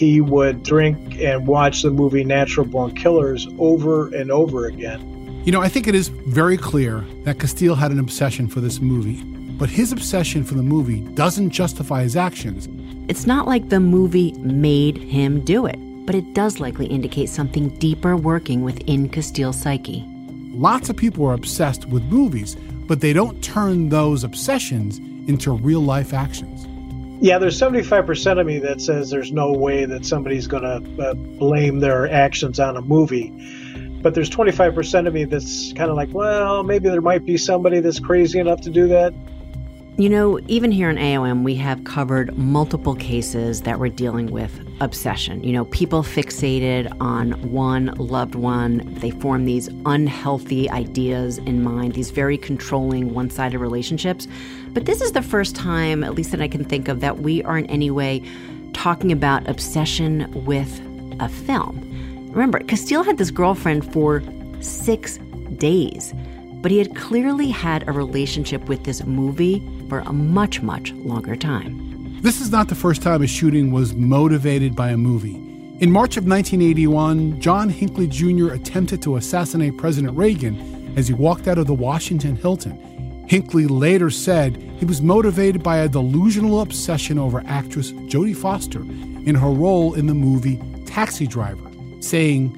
he 0.00 0.22
would 0.22 0.62
drink 0.62 1.20
and 1.20 1.46
watch 1.46 1.82
the 1.82 1.90
movie 1.90 2.24
Natural 2.24 2.64
Born 2.64 2.94
Killers 2.94 3.46
over 3.58 4.06
and 4.14 4.30
over 4.30 4.64
again. 4.64 5.42
You 5.44 5.52
know, 5.52 5.60
I 5.60 5.68
think 5.68 5.86
it 5.86 5.94
is 5.94 6.08
very 6.08 6.56
clear 6.56 7.04
that 7.24 7.36
Casteel 7.36 7.76
had 7.76 7.90
an 7.90 7.98
obsession 7.98 8.48
for 8.48 8.60
this 8.60 8.80
movie, 8.80 9.22
but 9.58 9.68
his 9.68 9.92
obsession 9.92 10.42
for 10.42 10.54
the 10.54 10.62
movie 10.62 11.00
doesn't 11.14 11.50
justify 11.50 12.02
his 12.02 12.16
actions. 12.16 12.66
It's 13.08 13.26
not 13.26 13.46
like 13.46 13.68
the 13.68 13.78
movie 13.78 14.32
made 14.38 14.96
him 14.96 15.44
do 15.44 15.66
it, 15.66 15.78
but 16.10 16.16
it 16.16 16.34
does 16.34 16.58
likely 16.58 16.86
indicate 16.86 17.28
something 17.28 17.68
deeper 17.78 18.16
working 18.16 18.64
within 18.64 19.08
Casteel's 19.08 19.62
psyche. 19.62 20.04
Lots 20.48 20.90
of 20.90 20.96
people 20.96 21.24
are 21.24 21.34
obsessed 21.34 21.86
with 21.86 22.02
movies, 22.06 22.56
but 22.88 23.00
they 23.00 23.12
don't 23.12 23.40
turn 23.44 23.90
those 23.90 24.24
obsessions 24.24 24.98
into 25.28 25.52
real 25.52 25.82
life 25.82 26.12
actions. 26.12 26.66
Yeah, 27.24 27.38
there's 27.38 27.60
75% 27.60 28.40
of 28.40 28.44
me 28.44 28.58
that 28.58 28.80
says 28.80 29.08
there's 29.08 29.30
no 29.30 29.52
way 29.52 29.84
that 29.84 30.04
somebody's 30.04 30.48
going 30.48 30.64
to 30.64 31.00
uh, 31.00 31.14
blame 31.14 31.78
their 31.78 32.10
actions 32.10 32.58
on 32.58 32.76
a 32.76 32.82
movie. 32.82 33.30
But 34.02 34.16
there's 34.16 34.30
25% 34.30 35.06
of 35.06 35.14
me 35.14 35.26
that's 35.26 35.72
kind 35.74 35.90
of 35.90 35.96
like, 35.96 36.08
well, 36.12 36.64
maybe 36.64 36.88
there 36.88 37.00
might 37.00 37.24
be 37.24 37.36
somebody 37.36 37.78
that's 37.78 38.00
crazy 38.00 38.40
enough 38.40 38.62
to 38.62 38.70
do 38.70 38.88
that. 38.88 39.14
You 40.00 40.08
know, 40.08 40.40
even 40.46 40.72
here 40.72 40.88
in 40.88 40.96
AOM, 40.96 41.42
we 41.42 41.54
have 41.56 41.84
covered 41.84 42.34
multiple 42.38 42.94
cases 42.94 43.60
that 43.62 43.78
we're 43.78 43.90
dealing 43.90 44.30
with 44.30 44.66
obsession. 44.80 45.44
You 45.44 45.52
know, 45.52 45.66
people 45.66 46.02
fixated 46.02 46.90
on 47.02 47.32
one 47.52 47.88
loved 47.98 48.34
one, 48.34 48.94
they 48.94 49.10
form 49.10 49.44
these 49.44 49.68
unhealthy 49.84 50.70
ideas 50.70 51.36
in 51.36 51.62
mind, 51.62 51.92
these 51.92 52.12
very 52.12 52.38
controlling, 52.38 53.12
one 53.12 53.28
sided 53.28 53.58
relationships. 53.58 54.26
But 54.68 54.86
this 54.86 55.02
is 55.02 55.12
the 55.12 55.20
first 55.20 55.54
time, 55.54 56.02
at 56.02 56.14
least 56.14 56.30
that 56.30 56.40
I 56.40 56.48
can 56.48 56.64
think 56.64 56.88
of, 56.88 57.00
that 57.00 57.18
we 57.18 57.42
are 57.42 57.58
in 57.58 57.66
any 57.66 57.90
way 57.90 58.22
talking 58.72 59.12
about 59.12 59.46
obsession 59.50 60.32
with 60.46 60.80
a 61.20 61.28
film. 61.28 61.78
Remember, 62.30 62.60
Casteel 62.60 63.04
had 63.04 63.18
this 63.18 63.30
girlfriend 63.30 63.92
for 63.92 64.22
six 64.60 65.18
days, 65.58 66.14
but 66.62 66.70
he 66.70 66.78
had 66.78 66.94
clearly 66.94 67.50
had 67.50 67.88
a 67.88 67.92
relationship 67.92 68.68
with 68.68 68.84
this 68.84 69.04
movie 69.04 69.62
for 69.88 70.00
a 70.00 70.12
much, 70.12 70.62
much 70.62 70.92
longer 70.92 71.36
time. 71.36 72.20
This 72.22 72.40
is 72.40 72.50
not 72.50 72.68
the 72.68 72.74
first 72.74 73.02
time 73.02 73.22
a 73.22 73.26
shooting 73.26 73.70
was 73.70 73.94
motivated 73.94 74.76
by 74.76 74.90
a 74.90 74.96
movie. 74.96 75.36
In 75.80 75.90
March 75.90 76.18
of 76.18 76.26
1981, 76.26 77.40
John 77.40 77.70
Hinckley 77.70 78.06
Jr. 78.06 78.52
attempted 78.52 79.00
to 79.02 79.16
assassinate 79.16 79.78
President 79.78 80.14
Reagan 80.14 80.92
as 80.98 81.08
he 81.08 81.14
walked 81.14 81.48
out 81.48 81.56
of 81.56 81.66
the 81.66 81.74
Washington 81.74 82.36
Hilton. 82.36 83.26
Hinckley 83.26 83.66
later 83.66 84.10
said 84.10 84.56
he 84.78 84.84
was 84.84 85.00
motivated 85.00 85.62
by 85.62 85.78
a 85.78 85.88
delusional 85.88 86.60
obsession 86.60 87.18
over 87.18 87.42
actress 87.46 87.92
Jodie 87.92 88.36
Foster 88.36 88.82
in 88.82 89.34
her 89.34 89.50
role 89.50 89.94
in 89.94 90.06
the 90.06 90.14
movie 90.14 90.60
Taxi 90.84 91.26
Driver, 91.26 91.70
saying 92.00 92.50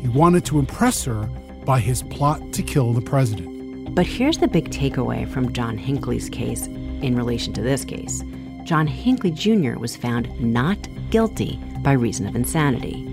he 0.00 0.08
wanted 0.08 0.44
to 0.46 0.58
impress 0.58 1.04
her 1.04 1.28
by 1.64 1.80
his 1.80 2.02
plot 2.02 2.52
to 2.52 2.62
kill 2.62 2.92
the 2.92 3.00
president. 3.00 3.94
But 3.94 4.06
here's 4.06 4.38
the 4.38 4.48
big 4.48 4.70
takeaway 4.70 5.28
from 5.28 5.52
John 5.52 5.78
Hinckley's 5.78 6.28
case 6.28 6.66
in 6.66 7.16
relation 7.16 7.52
to 7.54 7.62
this 7.62 7.84
case 7.84 8.22
John 8.64 8.86
Hinckley 8.86 9.30
Jr. 9.30 9.78
was 9.78 9.96
found 9.96 10.28
not 10.40 10.78
guilty 11.10 11.58
by 11.82 11.92
reason 11.92 12.26
of 12.26 12.34
insanity. 12.34 13.10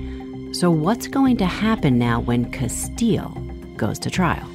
So, 0.53 0.71
what's 0.71 1.07
going 1.07 1.37
to 1.37 1.45
happen 1.45 1.97
now 1.97 2.19
when 2.19 2.51
Casteel 2.51 3.77
goes 3.77 3.99
to 3.99 4.09
trial? 4.09 4.50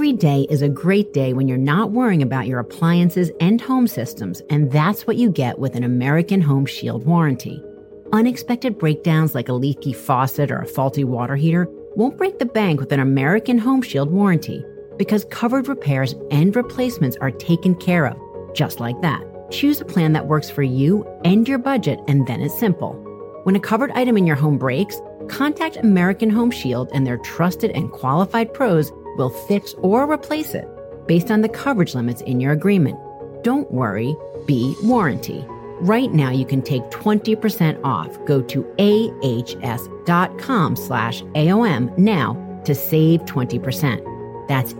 Every 0.00 0.14
day 0.14 0.46
is 0.48 0.62
a 0.62 0.68
great 0.70 1.12
day 1.12 1.34
when 1.34 1.46
you're 1.46 1.58
not 1.58 1.90
worrying 1.90 2.22
about 2.22 2.46
your 2.46 2.58
appliances 2.58 3.30
and 3.38 3.60
home 3.60 3.86
systems, 3.86 4.40
and 4.48 4.72
that's 4.72 5.06
what 5.06 5.18
you 5.18 5.28
get 5.28 5.58
with 5.58 5.76
an 5.76 5.84
American 5.84 6.40
Home 6.40 6.64
Shield 6.64 7.04
warranty. 7.04 7.62
Unexpected 8.10 8.78
breakdowns 8.78 9.34
like 9.34 9.50
a 9.50 9.52
leaky 9.52 9.92
faucet 9.92 10.50
or 10.50 10.60
a 10.60 10.66
faulty 10.66 11.04
water 11.04 11.36
heater 11.36 11.68
won't 11.96 12.16
break 12.16 12.38
the 12.38 12.46
bank 12.46 12.80
with 12.80 12.92
an 12.92 13.00
American 13.00 13.58
Home 13.58 13.82
Shield 13.82 14.10
warranty 14.10 14.64
because 14.96 15.26
covered 15.26 15.68
repairs 15.68 16.14
and 16.30 16.56
replacements 16.56 17.18
are 17.20 17.30
taken 17.30 17.74
care 17.74 18.06
of, 18.06 18.18
just 18.54 18.80
like 18.80 18.98
that. 19.02 19.22
Choose 19.50 19.82
a 19.82 19.84
plan 19.84 20.14
that 20.14 20.28
works 20.28 20.48
for 20.48 20.62
you 20.62 21.06
and 21.26 21.46
your 21.46 21.58
budget, 21.58 22.00
and 22.08 22.26
then 22.26 22.40
it's 22.40 22.58
simple. 22.58 22.94
When 23.44 23.54
a 23.54 23.60
covered 23.60 23.90
item 23.90 24.16
in 24.16 24.26
your 24.26 24.36
home 24.36 24.56
breaks, 24.56 24.98
contact 25.28 25.76
American 25.76 26.30
Home 26.30 26.50
Shield 26.50 26.88
and 26.94 27.06
their 27.06 27.18
trusted 27.18 27.70
and 27.72 27.92
qualified 27.92 28.54
pros 28.54 28.90
will 29.16 29.30
fix 29.30 29.74
or 29.78 30.10
replace 30.10 30.54
it 30.54 30.68
based 31.06 31.30
on 31.30 31.40
the 31.40 31.48
coverage 31.48 31.94
limits 31.94 32.22
in 32.22 32.40
your 32.40 32.52
agreement. 32.52 32.98
Don't 33.42 33.70
worry, 33.72 34.16
be 34.46 34.74
warranty. 34.82 35.44
Right 35.80 36.12
now 36.12 36.30
you 36.30 36.44
can 36.44 36.62
take 36.62 36.82
20% 36.90 37.80
off. 37.82 38.22
Go 38.26 38.42
to 38.42 38.64
ahs.com 38.78 40.76
slash 40.76 41.22
AOM 41.22 41.96
now 41.96 42.62
to 42.64 42.74
save 42.74 43.22
20%. 43.22 44.46
That's 44.46 44.74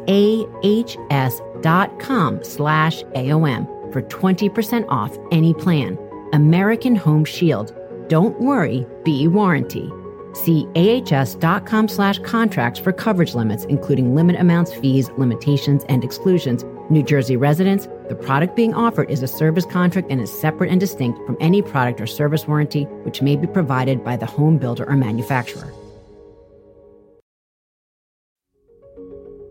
ahs.com 1.22 2.45
slash 2.45 3.03
AOM 3.05 3.93
for 3.93 4.03
20% 4.03 4.87
off 4.89 5.16
any 5.33 5.55
plan. 5.55 5.99
American 6.33 6.95
Home 6.97 7.24
Shield. 7.24 7.74
Don't 8.09 8.39
worry, 8.41 8.87
be 9.05 9.26
warranty. 9.26 9.91
See 10.33 10.68
ahs.com 10.76 11.89
slash 11.89 12.18
contracts 12.20 12.78
for 12.78 12.93
coverage 12.93 13.35
limits, 13.35 13.64
including 13.64 14.14
limit 14.14 14.37
amounts, 14.37 14.72
fees, 14.74 15.11
limitations, 15.16 15.85
and 15.89 16.05
exclusions. 16.05 16.64
New 16.89 17.03
Jersey 17.03 17.37
residents, 17.37 17.89
the 18.09 18.14
product 18.14 18.57
being 18.57 18.74
offered 18.74 19.11
is 19.11 19.22
a 19.22 19.28
service 19.28 19.64
contract 19.66 20.09
and 20.11 20.20
is 20.20 20.33
separate 20.33 20.70
and 20.70 20.81
distinct 20.81 21.24
from 21.26 21.37
any 21.41 21.62
product 21.62 22.01
or 22.01 22.07
service 22.07 22.47
warranty 22.47 22.85
which 23.05 23.22
may 23.22 23.37
be 23.37 23.47
provided 23.47 24.05
by 24.05 24.16
the 24.16 24.26
home 24.26 24.59
builder 24.59 24.89
or 24.89 24.97
manufacturer. 24.97 25.72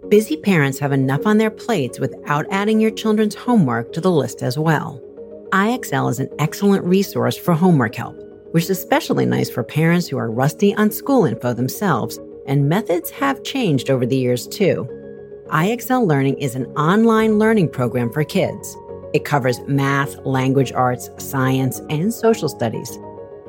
Busy 0.09 0.37
parents 0.37 0.79
have 0.79 0.91
enough 0.91 1.27
on 1.27 1.37
their 1.37 1.51
plates 1.51 1.99
without 1.99 2.45
adding 2.49 2.79
your 2.79 2.89
children's 2.89 3.35
homework 3.35 3.93
to 3.93 4.01
the 4.01 4.11
list 4.11 4.41
as 4.41 4.57
well. 4.57 4.99
IXL 5.51 6.09
is 6.09 6.19
an 6.19 6.29
excellent 6.39 6.83
resource 6.83 7.37
for 7.37 7.53
homework 7.53 7.95
help 7.95 8.28
which 8.51 8.65
is 8.65 8.69
especially 8.69 9.25
nice 9.25 9.49
for 9.49 9.63
parents 9.63 10.07
who 10.07 10.17
are 10.17 10.31
rusty 10.31 10.73
on 10.75 10.91
school 10.91 11.25
info 11.25 11.53
themselves, 11.53 12.19
and 12.45 12.67
methods 12.67 13.09
have 13.09 13.43
changed 13.43 13.89
over 13.89 14.05
the 14.05 14.17
years 14.17 14.47
too. 14.47 14.87
IXL 15.47 16.05
Learning 16.05 16.37
is 16.37 16.55
an 16.55 16.65
online 16.77 17.39
learning 17.39 17.69
program 17.69 18.11
for 18.11 18.23
kids. 18.23 18.77
It 19.13 19.25
covers 19.25 19.59
math, 19.61 20.15
language 20.25 20.71
arts, 20.71 21.09
science, 21.17 21.81
and 21.89 22.13
social 22.13 22.47
studies. 22.47 22.99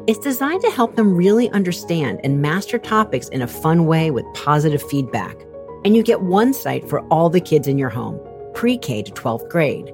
It's 0.06 0.18
designed 0.18 0.62
to 0.62 0.70
help 0.70 0.96
them 0.96 1.14
really 1.14 1.50
understand 1.50 2.20
and 2.24 2.40
master 2.40 2.78
topics 2.78 3.28
in 3.28 3.42
a 3.42 3.46
fun 3.46 3.86
way 3.86 4.10
with 4.10 4.24
positive 4.34 4.82
feedback. 4.82 5.36
And 5.84 5.94
you 5.94 6.02
get 6.02 6.22
one 6.22 6.54
site 6.54 6.88
for 6.88 7.00
all 7.08 7.28
the 7.28 7.40
kids 7.40 7.68
in 7.68 7.78
your 7.78 7.90
home, 7.90 8.18
pre 8.54 8.78
K 8.78 9.02
to 9.02 9.12
12th 9.12 9.48
grade. 9.50 9.92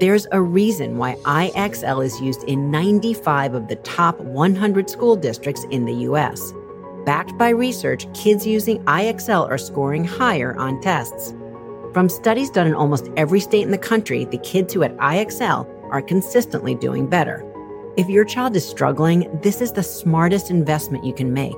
There's 0.00 0.28
a 0.30 0.40
reason 0.40 0.96
why 0.96 1.16
IXL 1.24 2.04
is 2.04 2.20
used 2.20 2.44
in 2.44 2.70
95 2.70 3.54
of 3.54 3.66
the 3.66 3.74
top 3.76 4.20
100 4.20 4.88
school 4.88 5.16
districts 5.16 5.64
in 5.72 5.86
the 5.86 5.94
US. 6.06 6.52
Backed 7.04 7.36
by 7.36 7.48
research, 7.48 8.06
kids 8.14 8.46
using 8.46 8.84
IXL 8.84 9.48
are 9.48 9.58
scoring 9.58 10.04
higher 10.04 10.54
on 10.56 10.80
tests. 10.80 11.34
From 11.92 12.08
studies 12.08 12.48
done 12.48 12.68
in 12.68 12.74
almost 12.74 13.10
every 13.16 13.40
state 13.40 13.62
in 13.62 13.72
the 13.72 13.78
country, 13.78 14.24
the 14.24 14.38
kids 14.38 14.72
who 14.72 14.84
at 14.84 14.96
IXL 14.98 15.66
are 15.90 16.02
consistently 16.02 16.76
doing 16.76 17.08
better. 17.08 17.44
If 17.96 18.08
your 18.08 18.24
child 18.24 18.54
is 18.54 18.68
struggling, 18.68 19.28
this 19.42 19.60
is 19.60 19.72
the 19.72 19.82
smartest 19.82 20.48
investment 20.48 21.04
you 21.04 21.12
can 21.12 21.32
make. 21.32 21.56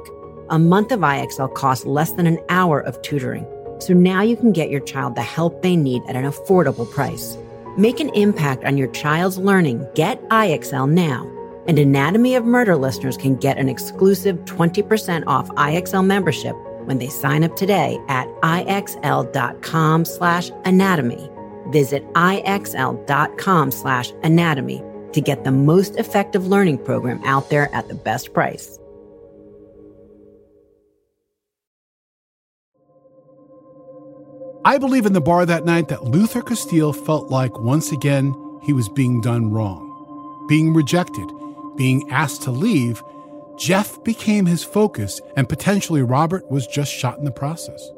A 0.48 0.58
month 0.58 0.92
of 0.92 1.00
IXL 1.00 1.52
costs 1.52 1.84
less 1.84 2.12
than 2.12 2.26
an 2.26 2.38
hour 2.48 2.80
of 2.80 3.02
tutoring, 3.02 3.46
so 3.80 3.92
now 3.92 4.22
you 4.22 4.34
can 4.34 4.52
get 4.52 4.70
your 4.70 4.80
child 4.80 5.14
the 5.14 5.22
help 5.22 5.60
they 5.60 5.76
need 5.76 6.00
at 6.08 6.16
an 6.16 6.24
affordable 6.24 6.90
price. 6.90 7.36
Make 7.78 8.00
an 8.00 8.08
impact 8.10 8.64
on 8.64 8.76
your 8.76 8.88
child's 8.88 9.38
learning. 9.38 9.86
Get 9.94 10.20
IXL 10.30 10.90
now. 10.90 11.30
And 11.68 11.78
Anatomy 11.78 12.34
of 12.34 12.44
Murder 12.44 12.76
listeners 12.76 13.16
can 13.16 13.36
get 13.36 13.58
an 13.58 13.68
exclusive 13.68 14.36
20% 14.38 15.24
off 15.28 15.48
IXL 15.50 16.04
membership 16.04 16.56
when 16.86 16.98
they 16.98 17.08
sign 17.08 17.44
up 17.44 17.54
today 17.54 18.00
at 18.08 18.26
IXL.com 18.42 20.04
slash 20.04 20.50
anatomy. 20.64 21.30
Visit 21.68 22.04
IXL.com 22.14 23.70
slash 23.70 24.10
anatomy 24.24 24.82
to 25.12 25.20
get 25.20 25.44
the 25.44 25.52
most 25.52 25.96
effective 25.96 26.48
learning 26.48 26.78
program 26.78 27.22
out 27.24 27.50
there 27.50 27.72
at 27.72 27.86
the 27.86 27.94
best 27.94 28.32
price. 28.32 28.79
I 34.62 34.76
believe 34.76 35.06
in 35.06 35.14
the 35.14 35.22
bar 35.22 35.46
that 35.46 35.64
night 35.64 35.88
that 35.88 36.04
Luther 36.04 36.42
Casteel 36.42 36.94
felt 36.94 37.30
like 37.30 37.58
once 37.58 37.92
again 37.92 38.34
he 38.62 38.74
was 38.74 38.90
being 38.90 39.22
done 39.22 39.50
wrong, 39.50 40.44
being 40.48 40.74
rejected, 40.74 41.30
being 41.76 42.10
asked 42.10 42.42
to 42.42 42.50
leave. 42.50 43.02
Jeff 43.56 44.02
became 44.04 44.44
his 44.44 44.62
focus, 44.62 45.18
and 45.34 45.48
potentially 45.48 46.02
Robert 46.02 46.50
was 46.50 46.66
just 46.66 46.92
shot 46.92 47.16
in 47.18 47.24
the 47.24 47.30
process. 47.30 47.90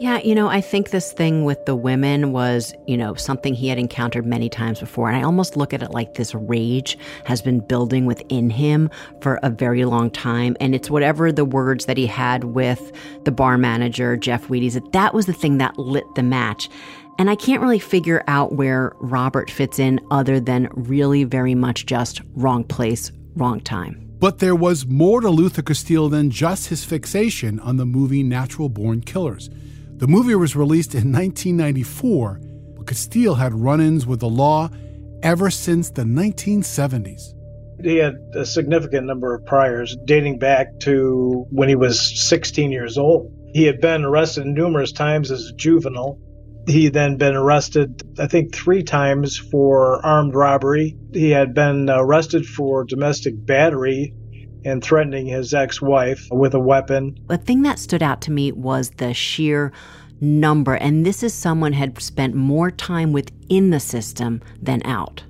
Yeah, 0.00 0.18
you 0.24 0.34
know, 0.34 0.48
I 0.48 0.62
think 0.62 0.88
this 0.88 1.12
thing 1.12 1.44
with 1.44 1.62
the 1.66 1.76
women 1.76 2.32
was, 2.32 2.72
you 2.86 2.96
know, 2.96 3.12
something 3.16 3.52
he 3.52 3.68
had 3.68 3.78
encountered 3.78 4.24
many 4.24 4.48
times 4.48 4.80
before. 4.80 5.10
And 5.10 5.18
I 5.18 5.22
almost 5.22 5.58
look 5.58 5.74
at 5.74 5.82
it 5.82 5.90
like 5.90 6.14
this 6.14 6.34
rage 6.34 6.96
has 7.26 7.42
been 7.42 7.60
building 7.60 8.06
within 8.06 8.48
him 8.48 8.88
for 9.20 9.38
a 9.42 9.50
very 9.50 9.84
long 9.84 10.10
time. 10.10 10.56
And 10.58 10.74
it's 10.74 10.88
whatever 10.88 11.30
the 11.30 11.44
words 11.44 11.84
that 11.84 11.98
he 11.98 12.06
had 12.06 12.44
with 12.44 12.92
the 13.26 13.30
bar 13.30 13.58
manager, 13.58 14.16
Jeff 14.16 14.48
Wheaties, 14.48 14.72
that 14.72 14.90
that 14.92 15.12
was 15.12 15.26
the 15.26 15.34
thing 15.34 15.58
that 15.58 15.78
lit 15.78 16.06
the 16.14 16.22
match. 16.22 16.70
And 17.18 17.28
I 17.28 17.34
can't 17.34 17.60
really 17.60 17.78
figure 17.78 18.24
out 18.26 18.54
where 18.54 18.94
Robert 19.00 19.50
fits 19.50 19.78
in 19.78 20.00
other 20.10 20.40
than 20.40 20.70
really 20.72 21.24
very 21.24 21.54
much 21.54 21.84
just 21.84 22.22
wrong 22.32 22.64
place, 22.64 23.12
wrong 23.36 23.60
time. 23.60 24.10
But 24.18 24.38
there 24.38 24.56
was 24.56 24.86
more 24.86 25.20
to 25.20 25.28
Luther 25.28 25.60
Casteel 25.60 26.10
than 26.10 26.30
just 26.30 26.68
his 26.68 26.86
fixation 26.86 27.60
on 27.60 27.76
the 27.76 27.84
movie 27.84 28.22
Natural 28.22 28.70
Born 28.70 29.02
Killers. 29.02 29.50
The 30.00 30.08
movie 30.08 30.34
was 30.34 30.56
released 30.56 30.94
in 30.94 31.12
1994, 31.12 32.40
but 32.78 32.86
Casteel 32.86 33.36
had 33.36 33.52
run 33.52 33.82
ins 33.82 34.06
with 34.06 34.20
the 34.20 34.30
law 34.30 34.70
ever 35.22 35.50
since 35.50 35.90
the 35.90 36.04
1970s. 36.04 37.34
He 37.82 37.96
had 37.96 38.14
a 38.34 38.46
significant 38.46 39.06
number 39.06 39.34
of 39.34 39.44
priors 39.44 39.94
dating 40.06 40.38
back 40.38 40.78
to 40.80 41.44
when 41.50 41.68
he 41.68 41.74
was 41.74 42.00
16 42.18 42.72
years 42.72 42.96
old. 42.96 43.30
He 43.52 43.64
had 43.64 43.82
been 43.82 44.02
arrested 44.06 44.46
numerous 44.46 44.92
times 44.92 45.30
as 45.30 45.48
a 45.48 45.52
juvenile. 45.52 46.18
He 46.66 46.88
then 46.88 47.18
been 47.18 47.36
arrested, 47.36 48.02
I 48.18 48.26
think, 48.26 48.54
three 48.54 48.82
times 48.82 49.36
for 49.36 50.00
armed 50.02 50.34
robbery. 50.34 50.96
He 51.12 51.28
had 51.28 51.52
been 51.52 51.90
arrested 51.90 52.46
for 52.46 52.84
domestic 52.84 53.34
battery 53.36 54.14
and 54.64 54.82
threatening 54.82 55.26
his 55.26 55.54
ex 55.54 55.80
wife 55.80 56.26
with 56.30 56.54
a 56.54 56.60
weapon. 56.60 57.18
The 57.28 57.38
thing 57.38 57.62
that 57.62 57.78
stood 57.78 58.02
out 58.02 58.20
to 58.22 58.30
me 58.30 58.52
was 58.52 58.90
the 58.90 59.14
sheer 59.14 59.72
number. 60.20 60.74
And 60.74 61.04
this 61.04 61.22
is 61.22 61.32
someone 61.34 61.72
had 61.72 62.00
spent 62.00 62.34
more 62.34 62.70
time 62.70 63.12
within 63.12 63.70
the 63.70 63.80
system 63.80 64.40
than 64.60 64.82
out. 64.84 65.24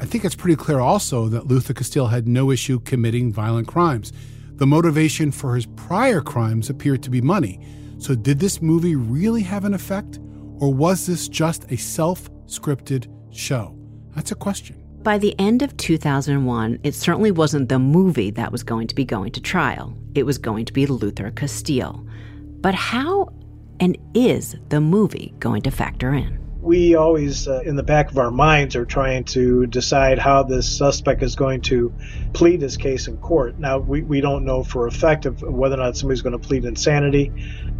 I 0.00 0.04
think 0.04 0.24
it's 0.24 0.34
pretty 0.34 0.56
clear 0.56 0.78
also 0.78 1.28
that 1.28 1.46
Luther 1.46 1.72
Casteel 1.72 2.10
had 2.10 2.28
no 2.28 2.50
issue 2.50 2.80
committing 2.80 3.32
violent 3.32 3.66
crimes. 3.66 4.12
The 4.56 4.66
motivation 4.66 5.32
for 5.32 5.54
his 5.54 5.66
prior 5.66 6.20
crimes 6.20 6.70
appeared 6.70 7.02
to 7.04 7.10
be 7.10 7.20
money. 7.20 7.60
So, 7.98 8.14
did 8.14 8.38
this 8.38 8.60
movie 8.60 8.94
really 8.94 9.42
have 9.42 9.64
an 9.64 9.72
effect? 9.72 10.18
Or 10.58 10.72
was 10.72 11.06
this 11.06 11.28
just 11.28 11.70
a 11.70 11.76
self 11.76 12.30
scripted 12.46 13.06
show? 13.34 13.76
That's 14.14 14.32
a 14.32 14.34
question. 14.34 14.85
By 15.06 15.18
the 15.18 15.38
end 15.38 15.62
of 15.62 15.76
2001, 15.76 16.80
it 16.82 16.92
certainly 16.92 17.30
wasn't 17.30 17.68
the 17.68 17.78
movie 17.78 18.32
that 18.32 18.50
was 18.50 18.64
going 18.64 18.88
to 18.88 18.94
be 18.96 19.04
going 19.04 19.30
to 19.30 19.40
trial. 19.40 19.96
It 20.16 20.26
was 20.26 20.36
going 20.36 20.64
to 20.64 20.72
be 20.72 20.84
Luther 20.84 21.30
Casteel. 21.30 22.04
But 22.60 22.74
how 22.74 23.32
and 23.78 23.96
is 24.14 24.56
the 24.68 24.80
movie 24.80 25.32
going 25.38 25.62
to 25.62 25.70
factor 25.70 26.12
in? 26.12 26.40
We 26.60 26.96
always, 26.96 27.46
uh, 27.46 27.60
in 27.64 27.76
the 27.76 27.84
back 27.84 28.10
of 28.10 28.18
our 28.18 28.32
minds, 28.32 28.74
are 28.74 28.84
trying 28.84 29.22
to 29.26 29.66
decide 29.66 30.18
how 30.18 30.42
this 30.42 30.68
suspect 30.76 31.22
is 31.22 31.36
going 31.36 31.60
to 31.60 31.94
plead 32.32 32.60
his 32.60 32.76
case 32.76 33.06
in 33.06 33.16
court. 33.18 33.60
Now, 33.60 33.78
we, 33.78 34.02
we 34.02 34.20
don't 34.20 34.44
know 34.44 34.64
for 34.64 34.88
a 34.88 34.90
fact 34.90 35.24
of 35.24 35.40
whether 35.40 35.76
or 35.76 35.84
not 35.84 35.96
somebody's 35.96 36.22
going 36.22 36.36
to 36.36 36.44
plead 36.44 36.64
insanity 36.64 37.30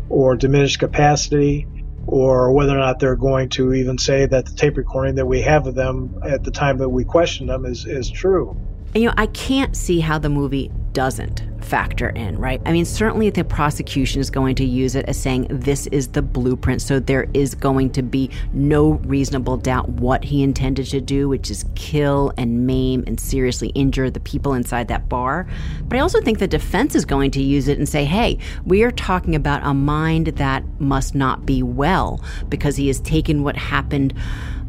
or 0.09 0.37
diminished 0.37 0.79
capacity 0.79 1.67
or 2.07 2.53
whether 2.53 2.75
or 2.75 2.81
not 2.81 3.01
they're 3.01 3.17
going 3.17 3.51
to 3.51 3.75
even 3.75 3.99
say 3.99 4.27
that 4.27 4.47
the 4.47 4.55
tape 4.57 4.77
recording 4.79 5.17
that 5.17 5.27
we 5.27 5.43
have 5.43 5.67
of 5.67 5.75
them 5.77 6.15
at 6.25 6.45
the 6.45 6.53
time 6.53 6.79
that 6.79 6.91
we 6.91 7.05
question 7.05 7.49
them 7.49 7.67
is, 7.67 7.85
is 7.87 8.11
true. 8.11 8.57
And, 8.95 9.03
you 9.03 9.09
know, 9.09 9.15
I 9.17 9.27
can't 9.27 9.77
see 9.77 10.01
how 10.01 10.19
the 10.19 10.29
movie 10.29 10.71
doesn't 10.93 11.43
factor 11.63 12.09
in, 12.09 12.39
right? 12.39 12.63
I 12.65 12.73
mean, 12.73 12.87
certainly 12.87 13.29
the 13.29 13.45
prosecution 13.45 14.21
is 14.21 14.31
going 14.31 14.55
to 14.55 14.65
use 14.65 14.95
it 14.95 15.05
as 15.07 15.21
saying 15.21 15.49
this 15.51 15.87
is 15.89 16.09
the 16.09 16.23
blueprint. 16.23 16.81
So 16.81 17.01
there 17.01 17.29
is 17.35 17.55
going 17.55 17.91
to 17.91 18.03
be 18.03 18.31
no 18.55 18.93
reasonable 19.05 19.59
doubt 19.59 19.91
what 19.91 20.25
he 20.25 20.43
intended 20.43 20.87
to 20.87 21.01
do, 21.03 21.29
which 21.29 21.51
is 21.51 21.67
kill 21.75 22.33
and 22.39 22.67
maim 22.67 23.05
and 23.07 23.21
seriously 23.21 23.69
injure 23.75 24.09
the 24.09 24.21
people 24.21 24.55
inside 24.55 24.89
that 24.89 25.09
bar. 25.09 25.47
But 25.83 25.99
I 25.99 26.01
also 26.01 26.21
think 26.23 26.39
the 26.39 26.49
defense 26.49 26.95
is 26.95 27.05
going 27.05 27.33
to 27.33 27.43
use 27.43 27.69
it 27.69 27.77
and 27.77 27.87
say, 27.87 28.07
hey, 28.07 28.39
we 28.65 28.83
are 28.83 28.93
talking 28.93 29.35
about 29.35 29.67
a 29.67 29.75
mind 29.75 30.29
that 30.29 30.65
must 30.81 31.15
not 31.15 31.45
be 31.45 31.63
well 31.63 32.23
because 32.49 32.77
he 32.77 32.87
has 32.87 33.01
taken 33.01 33.43
what 33.43 33.57
happened 33.57 34.15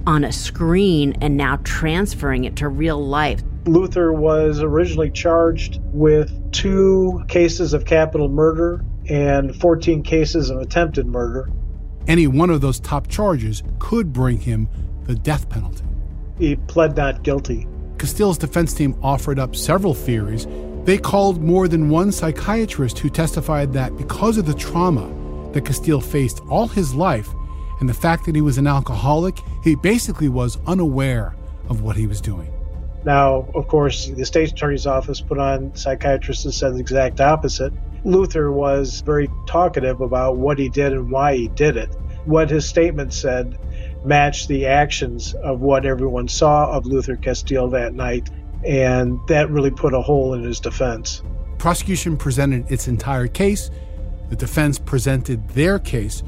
on 0.05 0.23
a 0.23 0.31
screen 0.31 1.15
and 1.21 1.37
now 1.37 1.59
transferring 1.63 2.45
it 2.45 2.55
to 2.55 2.67
real 2.67 3.05
life. 3.05 3.41
Luther 3.67 4.13
was 4.13 4.61
originally 4.61 5.11
charged 5.11 5.79
with 5.93 6.51
two 6.51 7.23
cases 7.27 7.73
of 7.73 7.85
capital 7.85 8.29
murder 8.29 8.83
and 9.09 9.55
14 9.55 10.03
cases 10.03 10.49
of 10.49 10.59
attempted 10.59 11.05
murder. 11.05 11.49
Any 12.07 12.27
one 12.27 12.49
of 12.49 12.61
those 12.61 12.79
top 12.79 13.07
charges 13.07 13.63
could 13.79 14.13
bring 14.13 14.39
him 14.39 14.69
the 15.03 15.15
death 15.15 15.49
penalty. 15.49 15.83
He 16.37 16.55
pled 16.55 16.95
not 16.95 17.23
guilty. 17.23 17.67
Casteel's 17.97 18.37
defense 18.37 18.73
team 18.73 18.95
offered 19.01 19.39
up 19.39 19.55
several 19.55 19.93
theories. 19.93 20.47
They 20.85 20.97
called 20.97 21.41
more 21.41 21.67
than 21.67 21.89
one 21.89 22.11
psychiatrist 22.11 22.99
who 22.99 23.09
testified 23.09 23.73
that 23.73 23.97
because 23.97 24.37
of 24.37 24.45
the 24.45 24.53
trauma 24.53 25.07
that 25.53 25.65
Casteel 25.65 26.03
faced 26.03 26.41
all 26.49 26.67
his 26.67 26.93
life 26.93 27.29
and 27.79 27.89
the 27.89 27.93
fact 27.93 28.25
that 28.25 28.35
he 28.35 28.41
was 28.41 28.57
an 28.57 28.67
alcoholic, 28.67 29.37
he 29.63 29.75
basically 29.75 30.29
was 30.29 30.57
unaware 30.67 31.35
of 31.69 31.81
what 31.81 31.95
he 31.95 32.07
was 32.07 32.21
doing. 32.21 32.51
Now, 33.07 33.47
of 33.55 33.69
course, 33.69 34.07
the 34.07 34.25
state 34.25 34.51
attorney's 34.51 34.85
office 34.85 35.21
put 35.21 35.37
on 35.37 35.73
psychiatrists 35.77 36.43
and 36.43 36.53
said 36.53 36.73
the 36.73 36.79
exact 36.79 37.21
opposite. 37.21 37.71
Luther 38.03 38.51
was 38.51 38.99
very 38.99 39.29
talkative 39.47 40.01
about 40.01 40.35
what 40.35 40.59
he 40.59 40.67
did 40.67 40.91
and 40.91 41.09
why 41.09 41.37
he 41.37 41.47
did 41.47 41.77
it. 41.77 41.87
What 42.25 42.49
his 42.49 42.67
statement 42.67 43.13
said 43.13 43.57
matched 44.03 44.49
the 44.49 44.65
actions 44.65 45.33
of 45.35 45.61
what 45.61 45.85
everyone 45.85 46.27
saw 46.27 46.69
of 46.69 46.85
Luther 46.85 47.15
Casteel 47.15 47.71
that 47.71 47.93
night, 47.93 48.29
and 48.65 49.17
that 49.29 49.49
really 49.49 49.71
put 49.71 49.93
a 49.93 50.01
hole 50.01 50.33
in 50.33 50.43
his 50.43 50.59
defense. 50.59 51.23
Prosecution 51.59 52.17
presented 52.17 52.69
its 52.69 52.89
entire 52.89 53.27
case, 53.27 53.71
the 54.27 54.35
defense 54.35 54.79
presented 54.79 55.47
their 55.51 55.79
case, 55.79 56.23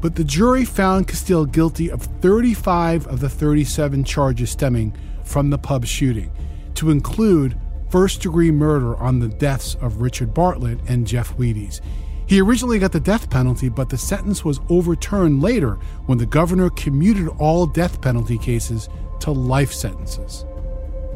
but 0.00 0.14
the 0.14 0.22
jury 0.22 0.64
found 0.64 1.08
Casteel 1.08 1.50
guilty 1.50 1.90
of 1.90 2.02
35 2.20 3.08
of 3.08 3.18
the 3.18 3.28
37 3.28 4.04
charges 4.04 4.50
stemming 4.50 4.96
from 5.32 5.50
the 5.50 5.58
pub 5.58 5.86
shooting, 5.86 6.30
to 6.74 6.90
include 6.90 7.58
first 7.90 8.22
degree 8.22 8.50
murder 8.50 8.96
on 8.96 9.18
the 9.18 9.28
deaths 9.28 9.74
of 9.76 10.00
Richard 10.02 10.32
Bartlett 10.34 10.78
and 10.88 11.06
Jeff 11.06 11.36
Wheaties. 11.36 11.80
He 12.26 12.40
originally 12.40 12.78
got 12.78 12.92
the 12.92 13.00
death 13.00 13.28
penalty, 13.28 13.68
but 13.68 13.88
the 13.88 13.98
sentence 13.98 14.44
was 14.44 14.60
overturned 14.68 15.42
later 15.42 15.78
when 16.06 16.18
the 16.18 16.26
governor 16.26 16.70
commuted 16.70 17.28
all 17.38 17.66
death 17.66 18.00
penalty 18.00 18.38
cases 18.38 18.88
to 19.20 19.32
life 19.32 19.72
sentences. 19.72 20.44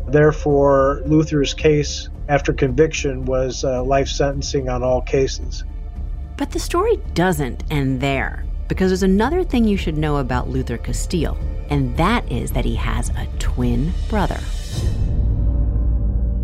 Therefore, 0.08 1.02
Luther's 1.06 1.54
case 1.54 2.08
after 2.28 2.52
conviction 2.52 3.24
was 3.24 3.64
uh, 3.64 3.82
life 3.84 4.08
sentencing 4.08 4.68
on 4.68 4.82
all 4.82 5.00
cases. 5.00 5.64
But 6.36 6.50
the 6.50 6.58
story 6.58 6.98
doesn't 7.14 7.64
end 7.70 8.00
there, 8.00 8.44
because 8.68 8.90
there's 8.90 9.02
another 9.02 9.44
thing 9.44 9.66
you 9.66 9.76
should 9.76 9.96
know 9.96 10.16
about 10.16 10.48
Luther 10.48 10.78
Casteel 10.78 11.36
and 11.70 11.96
that 11.96 12.30
is 12.30 12.52
that 12.52 12.64
he 12.64 12.74
has 12.76 13.10
a 13.10 13.26
twin 13.38 13.92
brother. 14.08 14.40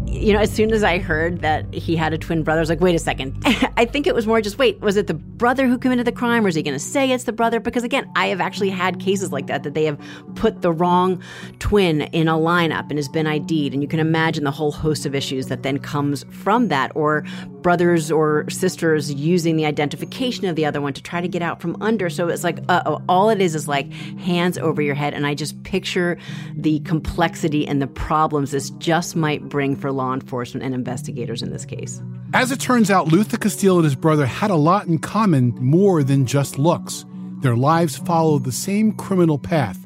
you 0.07 0.33
know, 0.33 0.39
as 0.39 0.53
soon 0.53 0.73
as 0.73 0.85
I 0.85 0.99
heard 0.99 1.41
that 1.41 1.73
he 1.73 1.97
had 1.97 2.13
a 2.13 2.19
twin 2.19 2.43
brother, 2.43 2.61
I 2.61 2.63
was 2.63 2.69
like, 2.69 2.81
wait 2.81 2.95
a 2.95 2.99
second. 2.99 3.35
I 3.77 3.85
think 3.85 4.07
it 4.07 4.15
was 4.15 4.27
more 4.27 4.41
just, 4.41 4.59
wait, 4.59 4.81
was 4.81 4.97
it 4.97 5.07
the 5.07 5.15
brother 5.15 5.67
who 5.67 5.79
committed 5.79 6.07
the 6.07 6.13
crime 6.13 6.45
or 6.45 6.49
is 6.49 6.55
he 6.55 6.63
going 6.63 6.75
to 6.75 6.79
say 6.79 7.11
it's 7.11 7.25
the 7.25 7.33
brother? 7.33 7.59
Because 7.59 7.83
again, 7.83 8.09
I 8.15 8.27
have 8.27 8.41
actually 8.41 8.71
had 8.71 9.01
cases 9.01 9.33
like 9.33 9.47
that, 9.49 9.63
that 9.65 9.75
they 9.75 9.85
have 9.85 9.99
put 10.35 10.63
the 10.63 10.71
wrong 10.71 11.21
twin 11.59 12.03
in 12.03 12.29
a 12.29 12.35
lineup 12.35 12.89
and 12.89 12.99
has 12.99 13.09
been 13.09 13.27
ID'd. 13.27 13.73
And 13.73 13.83
you 13.83 13.89
can 13.89 14.01
imagine 14.01 14.45
the 14.45 14.53
whole 14.53 14.71
host 14.71 15.07
of 15.07 15.15
issues 15.15 15.47
that 15.47 15.63
then 15.63 15.79
comes 15.79 16.25
from 16.31 16.69
that, 16.69 16.93
or 16.95 17.25
brothers 17.63 18.11
or 18.11 18.49
sisters 18.51 19.13
using 19.13 19.57
the 19.57 19.65
identification 19.65 20.47
of 20.47 20.57
the 20.57 20.67
other 20.67 20.81
one 20.81 20.93
to 20.93 21.03
try 21.03 21.21
to 21.21 21.29
get 21.29 21.43
out 21.43 21.61
from 21.61 21.77
under. 21.81 22.11
So 22.11 22.29
it's 22.29 22.45
like, 22.45 22.59
uh 22.69 22.99
all 23.09 23.31
it 23.31 23.41
is 23.41 23.55
is 23.55 23.69
like 23.69 23.93
hands 23.93 24.59
over 24.59 24.83
your 24.83 24.95
head. 24.95 25.15
And 25.15 25.27
I 25.27 25.35
just 25.35 25.63
picture 25.63 26.19
the 26.55 26.81
complexity 26.81 27.67
and 27.67 27.81
the 27.81 27.87
problems 27.87 28.51
this 28.51 28.71
just 28.71 29.17
might 29.17 29.49
bring 29.49 29.77
for 29.77 29.93
law 29.93 30.13
enforcement 30.13 30.65
and 30.65 30.75
investigators 30.75 31.43
in 31.43 31.51
this 31.51 31.65
case. 31.65 32.03
As 32.35 32.51
it 32.51 32.61
turns 32.61 32.91
out, 32.91 33.09
Luther 33.09 33.37
Casteel 33.37 33.77
and 33.77 33.85
his 33.85 33.95
brother 33.95 34.27
had 34.27 34.51
a 34.51 34.57
lot 34.57 34.87
in 34.87 34.99
common 34.99 35.55
more 35.61 36.03
than 36.03 36.27
just 36.27 36.59
looks. 36.59 37.05
Their 37.41 37.57
lives 37.57 37.97
followed 37.97 38.45
the 38.45 38.53
same 38.53 38.93
criminal 38.93 39.39
path. 39.39 39.79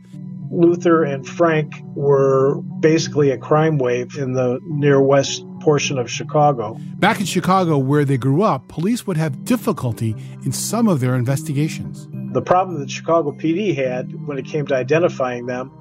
Luther 0.51 1.05
and 1.05 1.27
Frank 1.27 1.75
were 1.95 2.61
basically 2.81 3.31
a 3.31 3.39
crime 3.39 3.79
wave 3.79 4.17
in 4.17 4.33
the 4.35 4.61
near 4.65 5.01
west 5.01 5.45
portion 5.67 5.99
of 5.99 6.09
Chicago. 6.09 6.79
Back 7.01 7.19
in 7.19 7.27
Chicago, 7.27 7.77
where 7.77 8.05
they 8.05 8.17
grew 8.17 8.43
up, 8.45 8.69
police 8.69 9.05
would 9.05 9.17
have 9.17 9.45
difficulty 9.45 10.15
in 10.45 10.53
some 10.53 10.87
of 10.87 11.01
their 11.01 11.17
investigations. 11.17 12.07
The 12.33 12.41
problem 12.41 12.79
that 12.79 12.89
Chicago 12.89 13.33
PD 13.33 13.75
had 13.75 14.15
when 14.29 14.39
it 14.39 14.45
came 14.45 14.65
to 14.69 14.77
identifying 14.77 15.47
them 15.47 15.73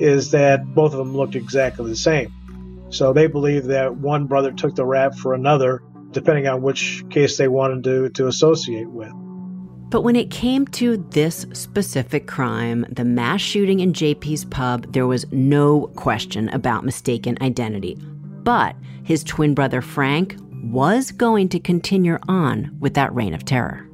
is 0.00 0.30
that 0.30 0.64
both 0.74 0.92
of 0.92 0.98
them 0.98 1.14
looked 1.14 1.34
exactly 1.34 1.90
the 1.90 1.94
same. 1.94 2.32
So 2.88 3.12
they 3.12 3.26
believed 3.26 3.66
that 3.66 3.96
one 3.96 4.24
brother 4.24 4.50
took 4.50 4.76
the 4.76 4.86
rap 4.86 5.14
for 5.14 5.34
another, 5.34 5.82
depending 6.12 6.46
on 6.46 6.62
which 6.62 7.04
case 7.10 7.36
they 7.36 7.48
wanted 7.48 7.84
to, 7.84 8.08
to 8.08 8.28
associate 8.28 8.88
with. 8.88 9.12
But 9.90 10.04
when 10.04 10.16
it 10.16 10.30
came 10.30 10.66
to 10.68 10.96
this 11.10 11.44
specific 11.52 12.26
crime, 12.26 12.86
the 12.88 13.04
mass 13.04 13.42
shooting 13.42 13.80
in 13.80 13.92
JB's 13.92 14.46
pub, 14.46 14.90
there 14.94 15.06
was 15.06 15.30
no 15.32 15.88
question 15.96 16.48
about 16.48 16.86
mistaken 16.86 17.36
identity. 17.42 17.98
But 18.42 18.74
his 19.04 19.22
twin 19.22 19.54
brother 19.54 19.80
Frank 19.80 20.36
was 20.64 21.12
going 21.12 21.48
to 21.50 21.60
continue 21.60 22.18
on 22.26 22.74
with 22.80 22.94
that 22.94 23.14
reign 23.14 23.34
of 23.34 23.44
terror. 23.44 23.86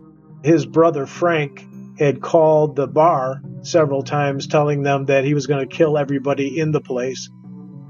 His 0.43 0.65
brother 0.65 1.05
Frank 1.07 1.67
had 1.99 2.23
called 2.23 2.77
the 2.77 2.87
bar 2.87 3.43
several 3.63 4.03
times 4.03 4.47
telling 4.47 4.83
them 4.83 5.05
that 5.07 5.25
he 5.25 5.35
was 5.35 5.47
going 5.47 5.69
to 5.69 5.77
kill 5.77 5.99
everybody 5.99 6.59
in 6.59 6.73
the 6.73 6.81
place. 6.81 7.29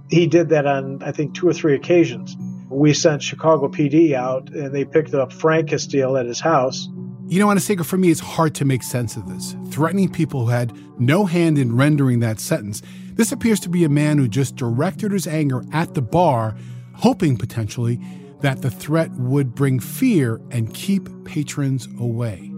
He 0.08 0.26
did 0.26 0.48
that 0.48 0.66
on, 0.66 1.02
I 1.02 1.12
think, 1.12 1.34
two 1.34 1.46
or 1.46 1.52
three 1.52 1.74
occasions. 1.74 2.36
We 2.68 2.92
sent 2.94 3.22
Chicago 3.22 3.68
PD 3.68 4.14
out 4.14 4.50
and 4.50 4.74
they 4.74 4.84
picked 4.84 5.14
up 5.14 5.32
Frank 5.32 5.68
Casteel 5.68 6.18
at 6.18 6.26
his 6.26 6.40
house. 6.40 6.88
You 7.28 7.38
know, 7.38 7.50
Anastasia, 7.50 7.84
for 7.84 7.96
me, 7.96 8.10
it's 8.10 8.18
hard 8.18 8.56
to 8.56 8.64
make 8.64 8.82
sense 8.82 9.16
of 9.16 9.28
this. 9.28 9.54
Threatening 9.68 10.10
people 10.10 10.46
who 10.46 10.50
had 10.50 10.76
no 11.00 11.26
hand 11.26 11.58
in 11.58 11.76
rendering 11.76 12.18
that 12.20 12.40
sentence. 12.40 12.82
This 13.12 13.30
appears 13.30 13.60
to 13.60 13.68
be 13.68 13.84
a 13.84 13.88
man 13.88 14.18
who 14.18 14.26
just 14.26 14.56
directed 14.56 15.12
his 15.12 15.28
anger 15.28 15.62
at 15.72 15.94
the 15.94 16.02
bar, 16.02 16.56
hoping 17.00 17.36
potentially 17.36 18.00
that 18.40 18.62
the 18.62 18.70
threat 18.70 19.10
would 19.12 19.54
bring 19.54 19.80
fear 19.80 20.40
and 20.50 20.72
keep 20.74 21.08
patrons 21.24 21.88
away. 21.98 22.49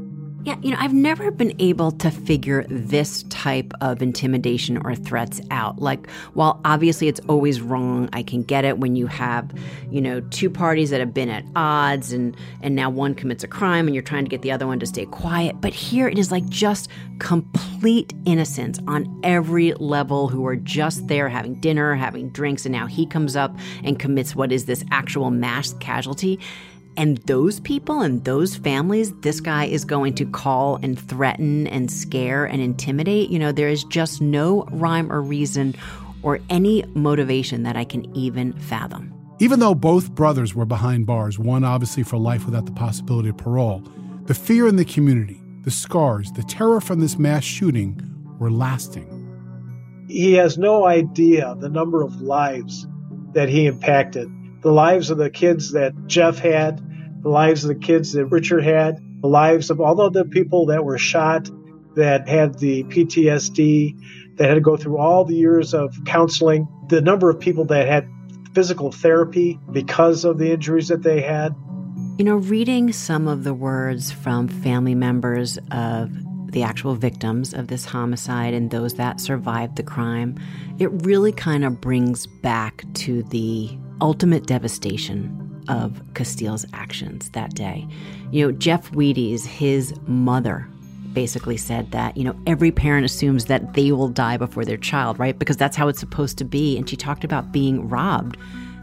Yeah, 0.45 0.57
you 0.61 0.73
know, 0.73 0.77
I've 0.81 0.93
never 0.93 1.31
been 1.31 1.55
able 1.61 1.93
to 1.93 2.11
figure 2.11 2.67
this 2.69 3.23
type 3.29 3.73
of 3.81 4.03
intimidation 4.03 4.77
or 4.79 4.97
threats 4.97 5.41
out. 5.53 5.81
Like, 5.81 6.11
while 6.35 6.61
obviously 6.65 7.07
it's 7.07 7.21
always 7.29 7.61
wrong, 7.61 8.09
I 8.13 8.25
can 8.25 8.43
get 8.43 8.65
it 8.65 8.79
when 8.79 8.97
you 8.97 9.07
have, 9.07 9.53
you 9.89 10.01
know, 10.01 10.21
two 10.21 10.51
parties 10.51 10.91
that 10.91 10.99
have 10.99 11.15
been 11.15 11.29
at 11.29 11.45
odds 11.55 12.13
and 12.13 12.37
and 12.61 12.75
now 12.75 12.91
one 12.91 13.15
commits 13.15 13.45
a 13.45 13.49
crime 13.49 13.87
and 13.87 13.95
you're 13.95 14.03
trying 14.03 14.25
to 14.25 14.29
get 14.29 14.43
the 14.43 14.51
other 14.51 14.67
one 14.67 14.81
to 14.81 14.87
stay 14.87 15.07
quiet. 15.07 15.61
But 15.61 15.75
here 15.75 16.09
it 16.09 16.19
is 16.19 16.33
like 16.33 16.49
just 16.49 16.89
complete 17.21 18.13
innocence 18.25 18.81
on 18.89 19.21
every 19.23 19.75
level 19.75 20.27
who 20.27 20.45
are 20.47 20.57
just 20.57 21.07
there 21.07 21.29
having 21.29 21.55
dinner, 21.61 21.95
having 21.95 22.31
drinks, 22.31 22.67
and 22.67 22.73
now 22.73 22.89
he 22.89 23.07
comes 23.07 23.37
up 23.37 23.57
and 23.85 23.97
commits 23.97 24.35
what 24.35 24.51
is 24.51 24.65
this 24.65 24.85
actual 24.91 25.31
mass 25.31 25.75
casualty. 25.75 26.41
And 26.97 27.19
those 27.19 27.61
people 27.61 28.01
and 28.01 28.25
those 28.25 28.57
families, 28.57 29.13
this 29.21 29.41
guy 29.41 29.65
is 29.65 29.85
going 29.85 30.15
to 30.17 30.27
call 30.27 30.79
and 30.83 30.99
threaten 30.99 31.67
and 31.69 31.91
scare 31.91 32.45
and 32.45 32.61
intimidate. 32.61 33.31
You 33.31 33.39
know, 33.39 33.53
there 33.53 33.69
is 33.69 33.85
just 33.85 34.21
no 34.21 34.65
rhyme 34.71 35.11
or 35.11 35.23
reason 35.23 35.75
or 36.23 36.39
any 36.51 36.85
motivation 36.95 37.63
that 37.63 37.77
I 37.77 37.85
can 37.85 38.15
even 38.17 38.53
fathom. 38.55 39.13
Even 39.39 39.59
though 39.59 39.75
both 39.75 40.15
brothers 40.15 40.55
were 40.55 40.67
behind 40.67 41.07
bars, 41.07 41.39
one 41.39 41.65
obviously 41.65 42.03
for 42.03 42.17
life 42.17 42.45
without 42.45 42.67
the 42.67 42.73
possibility 42.73 43.31
of 43.31 43.37
parole, 43.37 43.83
the 44.27 44.35
fear 44.35 44.69
in 44.69 44.77
the 44.77 44.85
community, 44.85 45.41
the 45.63 45.71
scars, 45.71 46.31
the 46.33 46.45
terror 46.45 46.81
from 46.81 47.01
this 47.01 47.19
mass 47.19 47.43
shooting 47.43 48.01
were 48.39 48.51
lasting. 48.51 49.09
He 50.09 50.35
has 50.35 50.59
no 50.59 50.85
idea 50.85 51.57
the 51.59 51.69
number 51.69 52.03
of 52.03 52.21
lives 52.21 52.87
that 53.33 53.49
he 53.49 53.67
impacted 53.67 54.29
the 54.63 54.73
lives 54.73 55.11
of 55.11 55.19
the 55.19 55.31
kids 55.31 55.73
that 55.73 55.93
Jeff 56.07 56.39
had, 56.39 56.81
the 57.23 57.29
lives 57.29 57.65
of 57.65 57.69
the 57.69 57.75
kids 57.75 58.13
that 58.13 58.27
Richard 58.27 58.65
had, 58.65 58.99
the 59.21 59.29
lives 59.29 59.71
of 59.71 59.81
all 59.81 60.01
of 60.01 60.13
the 60.13 60.25
people 60.25 60.67
that 60.67 60.85
were 60.85 60.99
shot, 60.99 61.51
that 61.95 62.29
had 62.29 62.59
the 62.59 62.85
PTSD, 62.85 64.37
that 64.37 64.49
had 64.49 64.55
to 64.55 64.61
go 64.61 64.77
through 64.77 64.99
all 64.99 65.25
the 65.25 65.35
years 65.35 65.75
of 65.75 65.97
counseling, 66.07 66.67
the 66.89 67.01
number 67.01 67.29
of 67.29 67.39
people 67.39 67.65
that 67.67 67.87
had 67.87 68.09
physical 68.55 68.93
therapy 68.93 69.59
because 69.71 70.25
of 70.25 70.39
the 70.39 70.53
injuries 70.53 70.89
that 70.89 71.03
they 71.03 71.21
had. 71.21 71.55
You 72.19 72.25
know, 72.25 72.37
reading 72.37 72.93
some 72.93 73.29
of 73.29 73.45
the 73.45 73.55
words 73.55 74.13
from 74.13 74.49
family 74.49 74.95
members 74.95 75.59
of 75.71 76.11
the 76.53 76.63
actual 76.63 76.95
victims 76.95 77.55
of 77.55 77.69
this 77.69 77.85
homicide 77.85 78.53
and 78.53 78.71
those 78.71 78.95
that 78.95 79.21
survived 79.21 79.77
the 79.77 79.83
crime, 79.83 80.39
it 80.79 80.91
really 81.05 81.33
kind 81.33 81.65
of 81.65 81.81
brings 81.81 82.27
back 82.27 82.85
to 82.95 83.23
the 83.25 83.71
ultimate 84.03 84.47
devastation 84.47 85.65
of 85.69 86.03
Casteel's 86.13 86.67
actions 86.73 87.31
that 87.31 87.55
day. 87.55 87.87
You 88.31 88.47
know, 88.47 88.53
Jeff 88.53 88.91
Wheaties, 88.91 89.47
his 89.47 89.95
mother, 90.07 90.69
basically 91.13 91.57
said 91.57 91.91
that, 91.93 92.17
you 92.17 92.25
know, 92.25 92.37
every 92.47 92.73
parent 92.73 93.05
assumes 93.05 93.45
that 93.45 93.75
they 93.75 93.93
will 93.93 94.09
die 94.09 94.37
before 94.37 94.65
their 94.65 94.77
child, 94.77 95.19
right? 95.19 95.39
Because 95.39 95.57
that's 95.57 95.77
how 95.77 95.89
it's 95.89 96.01
supposed 96.01 96.37
to 96.39 96.45
be. 96.45 96.77
And 96.77 96.89
she 96.89 96.97
talked 96.97 97.23
about 97.23 97.53
being 97.53 97.89
robbed 97.89 98.37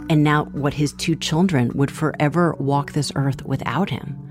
and 0.10 0.24
now 0.24 0.46
what 0.46 0.74
his 0.74 0.94
two 0.94 1.16
children 1.16 1.72
would 1.76 1.92
forever 1.92 2.56
walk 2.58 2.94
this 2.94 3.12
earth 3.16 3.44
without 3.46 3.90
him. 3.90 4.29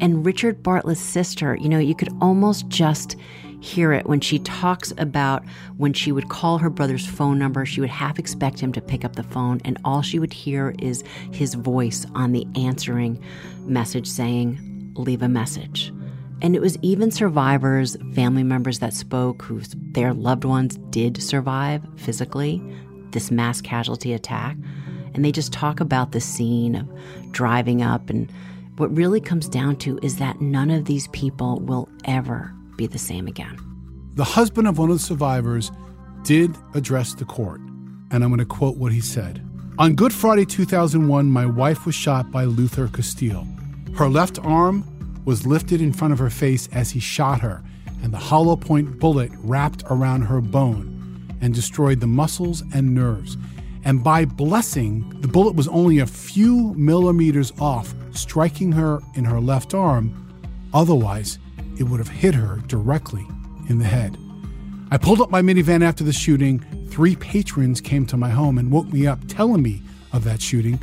And 0.00 0.24
Richard 0.24 0.62
Bartlett's 0.62 1.00
sister, 1.00 1.56
you 1.60 1.68
know, 1.68 1.78
you 1.78 1.94
could 1.94 2.12
almost 2.20 2.68
just 2.68 3.16
hear 3.60 3.92
it 3.92 4.06
when 4.06 4.20
she 4.20 4.40
talks 4.40 4.92
about 4.98 5.44
when 5.76 5.92
she 5.92 6.10
would 6.10 6.28
call 6.28 6.58
her 6.58 6.68
brother's 6.68 7.06
phone 7.06 7.38
number. 7.38 7.64
She 7.64 7.80
would 7.80 7.90
half 7.90 8.18
expect 8.18 8.58
him 8.58 8.72
to 8.72 8.80
pick 8.80 9.04
up 9.04 9.14
the 9.14 9.22
phone, 9.22 9.60
and 9.64 9.78
all 9.84 10.02
she 10.02 10.18
would 10.18 10.32
hear 10.32 10.74
is 10.80 11.04
his 11.32 11.54
voice 11.54 12.04
on 12.14 12.32
the 12.32 12.46
answering 12.56 13.22
message 13.60 14.08
saying, 14.08 14.92
Leave 14.96 15.22
a 15.22 15.28
message. 15.28 15.92
And 16.42 16.56
it 16.56 16.60
was 16.60 16.76
even 16.82 17.12
survivors, 17.12 17.96
family 18.14 18.42
members 18.42 18.80
that 18.80 18.92
spoke 18.92 19.42
whose 19.42 19.74
their 19.92 20.12
loved 20.12 20.44
ones 20.44 20.76
did 20.90 21.22
survive 21.22 21.82
physically 21.96 22.60
this 23.12 23.30
mass 23.30 23.60
casualty 23.60 24.12
attack. 24.12 24.56
And 25.14 25.24
they 25.24 25.30
just 25.30 25.52
talk 25.52 25.78
about 25.78 26.12
the 26.12 26.20
scene 26.20 26.74
of 26.74 26.88
driving 27.30 27.80
up. 27.80 28.10
And 28.10 28.30
what 28.82 28.96
really 28.96 29.20
comes 29.20 29.48
down 29.48 29.76
to 29.76 29.96
is 30.02 30.16
that 30.16 30.40
none 30.40 30.68
of 30.68 30.86
these 30.86 31.06
people 31.12 31.60
will 31.60 31.88
ever 32.04 32.52
be 32.76 32.88
the 32.88 32.98
same 32.98 33.28
again. 33.28 33.56
The 34.14 34.24
husband 34.24 34.66
of 34.66 34.76
one 34.76 34.90
of 34.90 34.96
the 34.96 35.04
survivors 35.04 35.70
did 36.24 36.56
address 36.74 37.14
the 37.14 37.24
court, 37.24 37.60
and 38.10 38.24
I'm 38.24 38.30
going 38.30 38.38
to 38.38 38.44
quote 38.44 38.76
what 38.76 38.90
he 38.90 39.00
said. 39.00 39.40
On 39.78 39.94
Good 39.94 40.12
Friday 40.12 40.44
2001, 40.44 41.30
my 41.30 41.46
wife 41.46 41.86
was 41.86 41.94
shot 41.94 42.32
by 42.32 42.42
Luther 42.42 42.88
Casteel. 42.88 43.46
Her 43.96 44.08
left 44.08 44.40
arm 44.40 44.84
was 45.24 45.46
lifted 45.46 45.80
in 45.80 45.92
front 45.92 46.12
of 46.12 46.18
her 46.18 46.28
face 46.28 46.68
as 46.72 46.90
he 46.90 46.98
shot 46.98 47.40
her, 47.40 47.62
and 48.02 48.12
the 48.12 48.18
hollow 48.18 48.56
point 48.56 48.98
bullet 48.98 49.30
wrapped 49.44 49.84
around 49.90 50.22
her 50.22 50.40
bone 50.40 51.24
and 51.40 51.54
destroyed 51.54 52.00
the 52.00 52.08
muscles 52.08 52.64
and 52.74 52.92
nerves. 52.92 53.36
And 53.84 54.02
by 54.02 54.24
blessing, 54.24 55.08
the 55.20 55.28
bullet 55.28 55.54
was 55.54 55.68
only 55.68 56.00
a 56.00 56.06
few 56.06 56.74
millimeters 56.74 57.52
off, 57.60 57.94
striking 58.16 58.72
her 58.72 59.00
in 59.14 59.24
her 59.24 59.40
left 59.40 59.74
arm. 59.74 60.18
Otherwise, 60.74 61.38
it 61.78 61.84
would 61.84 61.98
have 61.98 62.08
hit 62.08 62.34
her 62.34 62.56
directly 62.66 63.26
in 63.68 63.78
the 63.78 63.84
head. 63.84 64.16
I 64.90 64.98
pulled 64.98 65.20
up 65.20 65.30
my 65.30 65.40
minivan 65.40 65.82
after 65.82 66.04
the 66.04 66.12
shooting. 66.12 66.60
Three 66.90 67.16
patrons 67.16 67.80
came 67.80 68.06
to 68.06 68.16
my 68.16 68.30
home 68.30 68.58
and 68.58 68.70
woke 68.70 68.92
me 68.92 69.06
up 69.06 69.20
telling 69.28 69.62
me 69.62 69.82
of 70.12 70.24
that 70.24 70.42
shooting. 70.42 70.78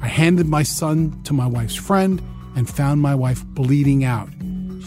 I 0.00 0.08
handed 0.08 0.48
my 0.48 0.62
son 0.62 1.22
to 1.24 1.32
my 1.32 1.46
wife's 1.46 1.76
friend 1.76 2.20
and 2.56 2.68
found 2.68 3.00
my 3.00 3.14
wife 3.14 3.44
bleeding 3.46 4.04
out. 4.04 4.28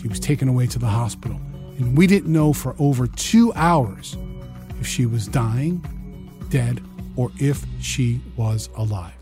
She 0.02 0.08
was 0.08 0.20
taken 0.20 0.48
away 0.48 0.68
to 0.68 0.80
the 0.80 0.88
hospital, 0.88 1.40
and 1.78 1.98
we 1.98 2.08
didn't 2.08 2.32
know 2.32 2.52
for 2.52 2.76
over 2.80 3.08
two 3.08 3.54
hours 3.54 4.18
if 4.80 4.88
she 4.88 5.06
was 5.06 5.28
dying, 5.28 5.84
dead, 6.50 6.82
or 7.16 7.32
if 7.40 7.66
she 7.80 8.22
was 8.36 8.70
alive. 8.76 9.19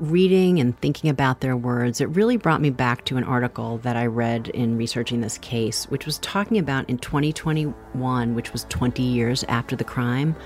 Reading 0.00 0.60
and 0.60 0.78
thinking 0.80 1.10
about 1.10 1.40
their 1.40 1.56
words, 1.56 2.00
it 2.00 2.08
really 2.10 2.36
brought 2.36 2.60
me 2.60 2.70
back 2.70 3.04
to 3.06 3.16
an 3.16 3.24
article 3.24 3.78
that 3.78 3.96
I 3.96 4.06
read 4.06 4.48
in 4.48 4.76
researching 4.76 5.20
this 5.20 5.38
case, 5.38 5.84
which 5.86 6.06
was 6.06 6.18
talking 6.18 6.58
about 6.58 6.88
in 6.88 6.98
2021, 6.98 8.34
which 8.34 8.52
was 8.52 8.64
20 8.68 9.02
years 9.02 9.44
after 9.48 9.76
the 9.76 9.84
crime, 9.84 10.36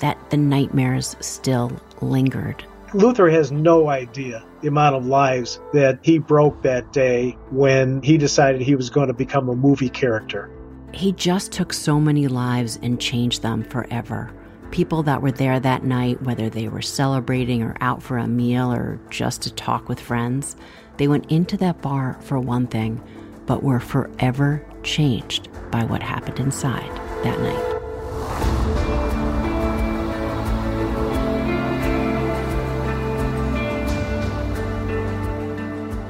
that 0.00 0.30
the 0.30 0.36
nightmares 0.36 1.16
still 1.20 1.72
lingered. 2.00 2.64
Luther 2.92 3.30
has 3.30 3.52
no 3.52 3.88
idea 3.88 4.44
the 4.62 4.68
amount 4.68 4.96
of 4.96 5.06
lives 5.06 5.60
that 5.72 6.00
he 6.02 6.18
broke 6.18 6.62
that 6.62 6.92
day 6.92 7.36
when 7.50 8.02
he 8.02 8.18
decided 8.18 8.60
he 8.60 8.74
was 8.74 8.90
going 8.90 9.06
to 9.06 9.14
become 9.14 9.48
a 9.48 9.54
movie 9.54 9.88
character. 9.88 10.50
He 10.92 11.12
just 11.12 11.52
took 11.52 11.72
so 11.72 12.00
many 12.00 12.26
lives 12.26 12.78
and 12.82 13.00
changed 13.00 13.42
them 13.42 13.62
forever. 13.62 14.32
People 14.70 15.02
that 15.02 15.20
were 15.20 15.32
there 15.32 15.58
that 15.58 15.82
night, 15.82 16.22
whether 16.22 16.48
they 16.48 16.68
were 16.68 16.80
celebrating 16.80 17.60
or 17.62 17.76
out 17.80 18.02
for 18.02 18.18
a 18.18 18.28
meal 18.28 18.72
or 18.72 19.00
just 19.10 19.42
to 19.42 19.52
talk 19.52 19.88
with 19.88 19.98
friends, 19.98 20.54
they 20.96 21.08
went 21.08 21.30
into 21.30 21.56
that 21.56 21.82
bar 21.82 22.16
for 22.20 22.38
one 22.38 22.68
thing, 22.68 23.02
but 23.46 23.64
were 23.64 23.80
forever 23.80 24.64
changed 24.84 25.48
by 25.72 25.82
what 25.82 26.02
happened 26.02 26.38
inside 26.38 26.88
that 27.24 27.40
night. 27.40 27.66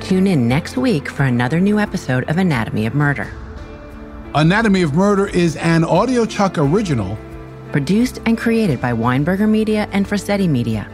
Tune 0.02 0.26
in 0.26 0.48
next 0.48 0.76
week 0.76 1.08
for 1.08 1.22
another 1.22 1.60
new 1.60 1.78
episode 1.78 2.28
of 2.28 2.36
Anatomy 2.36 2.84
of 2.84 2.94
Murder. 2.94 3.32
Anatomy 4.34 4.82
of 4.82 4.92
Murder 4.92 5.28
is 5.28 5.56
an 5.56 5.82
Audio 5.82 6.26
Chuck 6.26 6.58
original 6.58 7.16
Produced 7.72 8.20
and 8.26 8.36
created 8.36 8.80
by 8.80 8.92
Weinberger 8.92 9.48
Media 9.48 9.88
and 9.92 10.06
Frasetti 10.06 10.48
Media. 10.48 10.88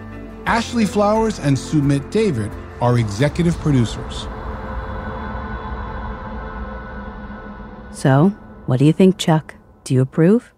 Ashley 0.46 0.84
Flowers 0.84 1.38
and 1.38 1.56
Sumit 1.56 2.10
David 2.10 2.50
are 2.80 2.98
executive 2.98 3.56
producers. 3.58 4.26
So, 7.92 8.28
what 8.66 8.78
do 8.78 8.84
you 8.84 8.92
think, 8.92 9.16
Chuck? 9.16 9.54
Do 9.84 9.94
you 9.94 10.02
approve? 10.02 10.52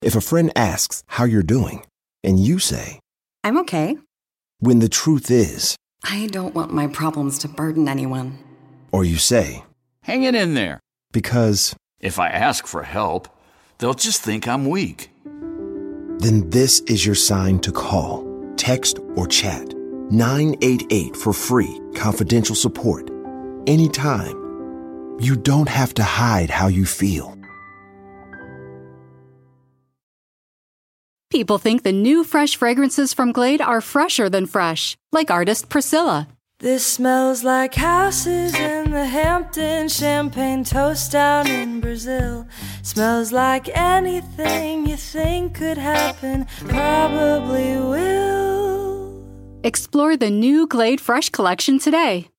If 0.00 0.16
a 0.16 0.20
friend 0.20 0.50
asks 0.56 1.04
how 1.06 1.24
you're 1.24 1.42
doing, 1.44 1.84
and 2.24 2.38
you 2.40 2.58
say, 2.58 2.98
I'm 3.44 3.58
okay, 3.58 3.98
when 4.58 4.78
the 4.80 4.88
truth 4.88 5.30
is, 5.30 5.76
I 6.04 6.26
don't 6.32 6.54
want 6.54 6.72
my 6.72 6.86
problems 6.88 7.38
to 7.40 7.48
burden 7.48 7.86
anyone. 7.88 8.38
or 8.92 9.04
you 9.04 9.16
say, 9.16 9.64
Hang 10.02 10.24
it 10.24 10.34
in 10.34 10.54
there. 10.54 10.80
because, 11.12 11.76
If 12.02 12.18
I 12.18 12.28
ask 12.30 12.66
for 12.66 12.82
help, 12.82 13.28
they'll 13.78 13.94
just 13.94 14.22
think 14.22 14.48
I'm 14.48 14.66
weak. 14.68 15.10
then 16.18 16.50
this 16.50 16.80
is 16.80 17.04
your 17.06 17.14
sign 17.16 17.58
to 17.60 17.72
call, 17.72 18.24
text, 18.56 18.98
or 19.16 19.26
chat 19.26 19.74
988 20.10 21.16
for 21.16 21.32
free, 21.32 21.80
confidential 21.94 22.54
support. 22.54 23.10
Anytime. 23.66 24.36
You 25.20 25.36
don't 25.36 25.68
have 25.68 25.94
to 25.94 26.02
hide 26.02 26.50
how 26.50 26.66
you 26.66 26.86
feel. 26.86 27.36
People 31.30 31.58
think 31.58 31.82
the 31.82 31.92
new 31.92 32.24
fresh 32.24 32.56
fragrances 32.56 33.14
from 33.14 33.32
Glade 33.32 33.62
are 33.62 33.80
fresher 33.80 34.28
than 34.28 34.46
fresh, 34.46 34.96
like 35.12 35.30
artist 35.30 35.68
Priscilla. 35.68 36.28
This 36.62 36.86
smells 36.86 37.42
like 37.42 37.74
houses 37.74 38.54
in 38.54 38.92
the 38.92 39.04
Hamptons, 39.04 39.96
champagne 39.96 40.62
toast 40.62 41.10
down 41.10 41.48
in 41.48 41.80
Brazil. 41.80 42.46
Smells 42.82 43.32
like 43.32 43.68
anything 43.76 44.86
you 44.86 44.96
think 44.96 45.56
could 45.56 45.76
happen, 45.76 46.46
probably 46.68 47.78
will. 47.78 49.60
Explore 49.64 50.16
the 50.16 50.30
new 50.30 50.68
Glade 50.68 51.00
Fresh 51.00 51.30
collection 51.30 51.80
today. 51.80 52.31